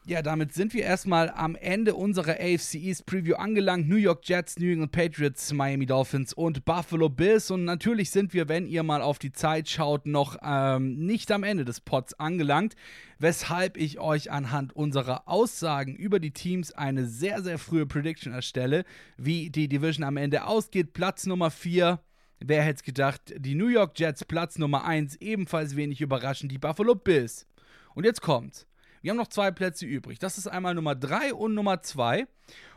Ja, 0.07 0.21
damit 0.21 0.53
sind 0.53 0.75
wir 0.75 0.83
erstmal 0.83 1.31
am 1.31 1.57
Ende 1.57 1.95
unserer 1.95 2.33
AFC 2.33 2.75
East 2.75 3.07
Preview 3.07 3.37
angelangt. 3.37 3.89
New 3.89 3.97
York 3.97 4.29
Jets, 4.29 4.59
New 4.59 4.71
England 4.71 4.93
Patriots, 4.93 5.51
Miami 5.55 5.87
Dolphins 5.87 6.35
und 6.35 6.67
Buffalo 6.67 7.09
Bills. 7.09 7.51
Und 7.51 7.65
natürlich 7.65 8.11
sind 8.11 8.35
wir, 8.35 8.51
wenn 8.51 8.67
ihr 8.67 8.83
mal 8.83 9.01
auf 9.01 9.19
die 9.19 9.33
Zeit 9.33 9.67
schaut, 9.67 10.05
noch 10.05 10.37
ähm, 10.43 11.07
nicht 11.07 11.33
am 11.33 11.43
Ende 11.43 11.65
des 11.65 11.81
Pods 11.81 12.13
angelangt, 12.21 12.75
weshalb 13.19 13.79
ich 13.79 13.99
euch 13.99 14.31
anhand 14.31 14.77
unserer 14.77 15.27
Aussagen 15.27 15.97
über 15.97 16.21
die 16.21 16.33
Teams 16.33 16.71
eine 16.73 17.07
sehr, 17.07 17.43
sehr 17.43 17.57
frühe 17.57 17.87
Prediction 17.87 18.35
erstelle, 18.35 18.85
wie 19.17 19.49
die 19.49 19.69
Division 19.69 20.05
am 20.05 20.19
Ende 20.19 20.45
ausgeht. 20.45 20.93
Platz 20.93 21.25
Nummer 21.25 21.51
4. 21.51 21.99
Wer 22.41 22.63
hätte 22.63 22.77
es 22.77 22.83
gedacht? 22.83 23.33
Die 23.39 23.55
New 23.55 23.69
York 23.69 23.99
Jets, 23.99 24.23
Platz 24.27 24.59
Nummer 24.59 24.85
1, 24.85 25.17
ebenfalls 25.23 25.77
wenig 25.77 26.03
überraschend, 26.03 26.53
die 26.53 26.59
Buffalo 26.59 26.95
Bills. 26.95 27.47
Und 27.95 28.05
jetzt 28.05 28.21
kommt's. 28.21 28.67
Wir 29.05 29.11
haben 29.11 29.19
noch 29.19 29.29
zwei 29.29 29.51
Plätze 29.51 29.85
übrig. 29.85 30.19
Das 30.19 30.39
ist 30.39 30.47
einmal 30.47 30.75
Nummer 30.75 30.95
3 30.95 31.35
und 31.35 31.53
Nummer 31.53 31.83
2. 31.83 32.27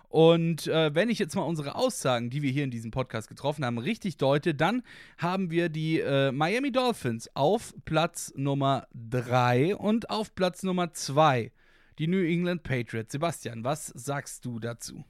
Und 0.09 0.67
äh, 0.67 0.93
wenn 0.93 1.09
ich 1.09 1.19
jetzt 1.19 1.37
mal 1.37 1.43
unsere 1.43 1.75
Aussagen, 1.75 2.29
die 2.29 2.41
wir 2.41 2.51
hier 2.51 2.65
in 2.65 2.69
diesem 2.69 2.91
Podcast 2.91 3.29
getroffen 3.29 3.63
haben, 3.63 3.77
richtig 3.77 4.17
deute, 4.17 4.53
dann 4.53 4.83
haben 5.17 5.51
wir 5.51 5.69
die 5.69 6.01
äh, 6.01 6.33
Miami 6.33 6.73
Dolphins 6.73 7.29
auf 7.33 7.73
Platz 7.85 8.33
Nummer 8.35 8.89
3 8.93 9.77
und 9.77 10.09
auf 10.09 10.35
Platz 10.35 10.63
Nummer 10.63 10.93
2 10.93 11.53
die 11.97 12.07
New 12.07 12.25
England 12.25 12.63
Patriots. 12.63 13.13
Sebastian, 13.13 13.63
was 13.63 13.87
sagst 13.95 14.43
du 14.43 14.59
dazu? 14.59 15.05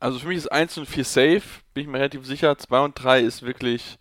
Also 0.00 0.18
für 0.18 0.28
mich 0.28 0.36
ist 0.36 0.52
1 0.52 0.76
und 0.76 0.86
4 0.86 1.04
safe, 1.04 1.62
bin 1.72 1.84
ich 1.84 1.88
mir 1.88 1.96
relativ 1.96 2.26
sicher. 2.26 2.58
2 2.58 2.80
und 2.80 2.92
3 3.02 3.20
ist 3.20 3.40
wirklich 3.40 3.96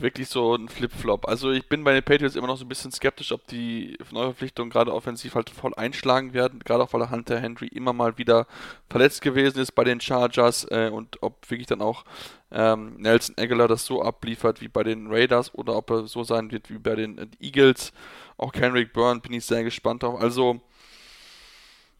wirklich 0.00 0.28
so 0.28 0.54
ein 0.54 0.68
Flip-Flop. 0.68 1.28
Also 1.28 1.50
ich 1.50 1.68
bin 1.68 1.84
bei 1.84 1.92
den 1.92 2.02
Patriots 2.02 2.36
immer 2.36 2.46
noch 2.46 2.56
so 2.56 2.64
ein 2.64 2.68
bisschen 2.68 2.92
skeptisch, 2.92 3.32
ob 3.32 3.46
die 3.46 3.96
Neuverpflichtungen 4.10 4.70
gerade 4.70 4.92
offensiv 4.92 5.34
halt 5.34 5.50
voll 5.50 5.74
einschlagen 5.74 6.32
werden, 6.32 6.60
gerade 6.60 6.82
auch 6.82 6.92
weil 6.92 7.10
Hunter 7.10 7.40
Henry 7.40 7.66
immer 7.68 7.92
mal 7.92 8.18
wieder 8.18 8.46
verletzt 8.88 9.22
gewesen 9.22 9.60
ist 9.60 9.72
bei 9.72 9.84
den 9.84 10.00
Chargers 10.00 10.66
äh, 10.70 10.90
und 10.92 11.22
ob 11.22 11.50
wirklich 11.50 11.66
dann 11.66 11.82
auch 11.82 12.04
ähm, 12.50 12.96
Nelson 12.98 13.36
Aguilar 13.38 13.68
das 13.68 13.86
so 13.86 14.02
abliefert 14.02 14.60
wie 14.60 14.68
bei 14.68 14.82
den 14.82 15.08
Raiders 15.10 15.54
oder 15.54 15.76
ob 15.76 15.90
er 15.90 16.06
so 16.06 16.22
sein 16.24 16.50
wird 16.50 16.70
wie 16.70 16.78
bei 16.78 16.94
den 16.94 17.18
äh, 17.18 17.26
Eagles. 17.40 17.92
Auch 18.36 18.52
Kendrick 18.52 18.92
Byrne 18.92 19.20
bin 19.20 19.32
ich 19.32 19.44
sehr 19.44 19.64
gespannt 19.64 20.02
drauf. 20.02 20.20
Also 20.20 20.60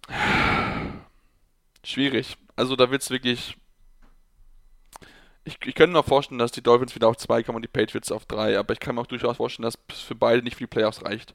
schwierig. 1.84 2.36
Also 2.56 2.76
da 2.76 2.90
wird 2.90 3.02
es 3.02 3.10
wirklich 3.10 3.56
ich, 5.44 5.58
ich 5.64 5.74
könnte 5.74 5.96
mir 5.96 6.02
vorstellen, 6.02 6.38
dass 6.38 6.52
die 6.52 6.62
Dolphins 6.62 6.94
wieder 6.94 7.08
auf 7.08 7.16
2 7.16 7.42
kommen 7.42 7.56
und 7.56 7.62
die 7.62 7.68
Patriots 7.68 8.12
auf 8.12 8.26
3, 8.26 8.58
aber 8.58 8.72
ich 8.72 8.80
kann 8.80 8.94
mir 8.94 9.00
auch 9.00 9.06
durchaus 9.06 9.38
vorstellen, 9.38 9.64
dass 9.64 9.78
es 9.90 10.00
für 10.00 10.14
beide 10.14 10.42
nicht 10.42 10.56
für 10.56 10.64
die 10.64 10.68
Playoffs 10.68 11.04
reicht. 11.04 11.34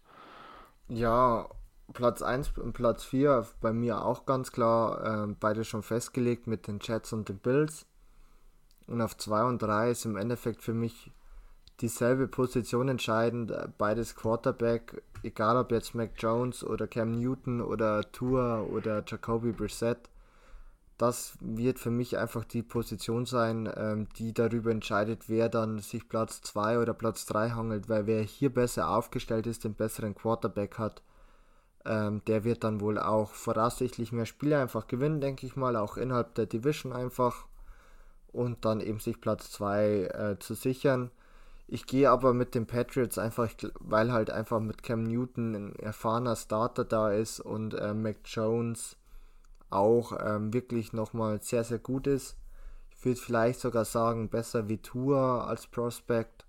Ja, 0.87 1.49
Platz 1.93 2.21
1 2.21 2.57
und 2.57 2.73
Platz 2.73 3.03
4 3.03 3.45
bei 3.61 3.73
mir 3.73 4.03
auch 4.03 4.25
ganz 4.25 4.51
klar, 4.51 5.25
äh, 5.29 5.35
beide 5.39 5.65
schon 5.65 5.83
festgelegt 5.83 6.47
mit 6.47 6.67
den 6.67 6.79
Jets 6.81 7.13
und 7.13 7.29
den 7.29 7.39
Bills. 7.39 7.85
Und 8.87 9.01
auf 9.01 9.17
2 9.17 9.43
und 9.43 9.61
3 9.61 9.91
ist 9.91 10.05
im 10.05 10.15
Endeffekt 10.15 10.61
für 10.61 10.73
mich 10.73 11.11
dieselbe 11.81 12.27
Position 12.27 12.87
entscheidend, 12.87 13.51
äh, 13.51 13.67
beides 13.77 14.15
Quarterback, 14.15 15.01
egal 15.23 15.57
ob 15.57 15.71
jetzt 15.71 15.93
Mac 15.95 16.11
Jones 16.17 16.63
oder 16.63 16.87
Cam 16.87 17.11
Newton 17.11 17.61
oder 17.61 18.09
Tua 18.11 18.61
oder 18.61 19.03
Jacoby 19.05 19.51
Brissett 19.51 20.09
das 20.97 21.37
wird 21.39 21.79
für 21.79 21.91
mich 21.91 22.17
einfach 22.17 22.43
die 22.43 22.63
Position 22.63 23.25
sein, 23.25 23.71
ähm, 23.75 24.07
die 24.17 24.33
darüber 24.33 24.71
entscheidet, 24.71 25.29
wer 25.29 25.47
dann 25.47 25.79
sich 25.79 26.09
Platz 26.09 26.41
2 26.41 26.79
oder 26.79 26.93
Platz 26.93 27.25
3 27.27 27.51
hangelt, 27.51 27.87
weil 27.87 28.07
wer 28.07 28.21
hier 28.21 28.51
besser 28.53 28.89
aufgestellt 28.89 29.45
ist, 29.45 29.63
den 29.63 29.75
besseren 29.75 30.15
Quarterback 30.15 30.79
hat, 30.79 31.03
ähm, 31.85 32.21
der 32.25 32.43
wird 32.43 32.63
dann 32.63 32.81
wohl 32.81 32.97
auch 32.97 33.31
voraussichtlich 33.31 34.11
mehr 34.11 34.25
Spiele 34.25 34.59
einfach 34.59 34.87
gewinnen, 34.87 35.21
denke 35.21 35.45
ich 35.45 35.55
mal, 35.55 35.75
auch 35.75 35.97
innerhalb 35.97 36.33
der 36.35 36.47
Division 36.47 36.93
einfach 36.93 37.45
und 38.33 38.65
dann 38.65 38.81
eben 38.81 38.99
sich 38.99 39.21
Platz 39.21 39.51
2 39.51 39.85
äh, 39.85 40.39
zu 40.39 40.55
sichern. 40.55 41.11
Ich 41.67 41.85
gehe 41.85 42.09
aber 42.09 42.33
mit 42.33 42.55
den 42.55 42.65
Patriots 42.65 43.17
einfach, 43.17 43.49
weil 43.79 44.11
halt 44.11 44.31
einfach 44.31 44.59
mit 44.59 44.83
Cam 44.83 45.03
Newton 45.03 45.53
ein 45.53 45.75
erfahrener 45.75 46.35
Starter 46.35 46.85
da 46.85 47.11
ist 47.11 47.39
und 47.39 47.73
äh, 47.73 47.93
Mac 47.93 48.17
Jones 48.25 48.95
auch 49.69 50.17
ähm, 50.19 50.53
wirklich 50.53 50.93
nochmal 50.93 51.41
sehr, 51.41 51.63
sehr 51.63 51.79
gut 51.79 52.07
ist. 52.07 52.37
Ich 52.91 53.05
würde 53.05 53.19
vielleicht 53.19 53.59
sogar 53.59 53.85
sagen, 53.85 54.29
besser 54.29 54.69
wie 54.69 54.77
Tour 54.77 55.47
als 55.47 55.67
Prospect 55.67 56.45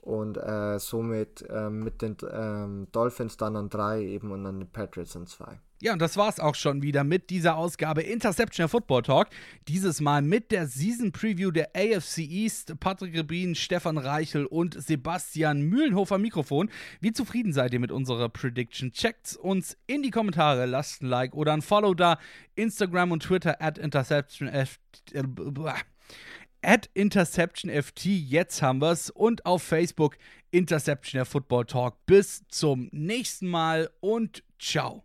und 0.00 0.36
äh, 0.36 0.78
somit 0.78 1.44
äh, 1.50 1.68
mit 1.68 2.00
den 2.02 2.16
ähm, 2.30 2.86
Dolphins 2.92 3.36
dann 3.36 3.56
an 3.56 3.68
3 3.68 4.02
eben 4.02 4.30
und 4.30 4.46
an 4.46 4.60
den 4.60 4.70
Patriots 4.70 5.16
an 5.16 5.26
2. 5.26 5.60
Ja, 5.82 5.92
und 5.92 5.98
das 5.98 6.16
war's 6.16 6.40
auch 6.40 6.54
schon 6.54 6.80
wieder 6.80 7.04
mit 7.04 7.28
dieser 7.28 7.56
Ausgabe 7.56 8.00
Interception 8.00 8.66
Football 8.66 9.02
Talk. 9.02 9.28
Dieses 9.68 10.00
Mal 10.00 10.22
mit 10.22 10.50
der 10.50 10.66
Season 10.66 11.12
Preview 11.12 11.50
der 11.50 11.68
AFC 11.76 12.20
East. 12.20 12.80
Patrick 12.80 13.14
Rebin, 13.14 13.54
Stefan 13.54 13.98
Reichel 13.98 14.46
und 14.46 14.82
Sebastian 14.82 15.60
Mühlenhofer 15.60 16.16
Mikrofon. 16.16 16.70
Wie 17.00 17.12
zufrieden 17.12 17.52
seid 17.52 17.74
ihr 17.74 17.80
mit 17.80 17.92
unserer 17.92 18.30
Prediction? 18.30 18.92
Checkt 18.92 19.36
uns 19.36 19.76
in 19.86 20.02
die 20.02 20.10
Kommentare, 20.10 20.64
lasst 20.64 21.02
ein 21.02 21.08
Like 21.08 21.34
oder 21.34 21.52
ein 21.52 21.60
Follow 21.60 21.92
da. 21.92 22.18
Instagram 22.54 23.12
und 23.12 23.24
Twitter 23.24 23.60
at 23.60 23.76
InterceptionFT. 23.76 25.14
At 26.62 26.88
InterceptionFT, 26.94 28.06
jetzt 28.06 28.62
haben 28.62 28.80
wir's. 28.80 29.10
Und 29.10 29.44
auf 29.44 29.62
Facebook 29.62 30.16
Interception 30.50 31.18
der 31.18 31.26
Football 31.26 31.66
Talk. 31.66 32.06
Bis 32.06 32.48
zum 32.48 32.88
nächsten 32.92 33.46
Mal 33.46 33.90
und 34.00 34.42
ciao. 34.58 35.04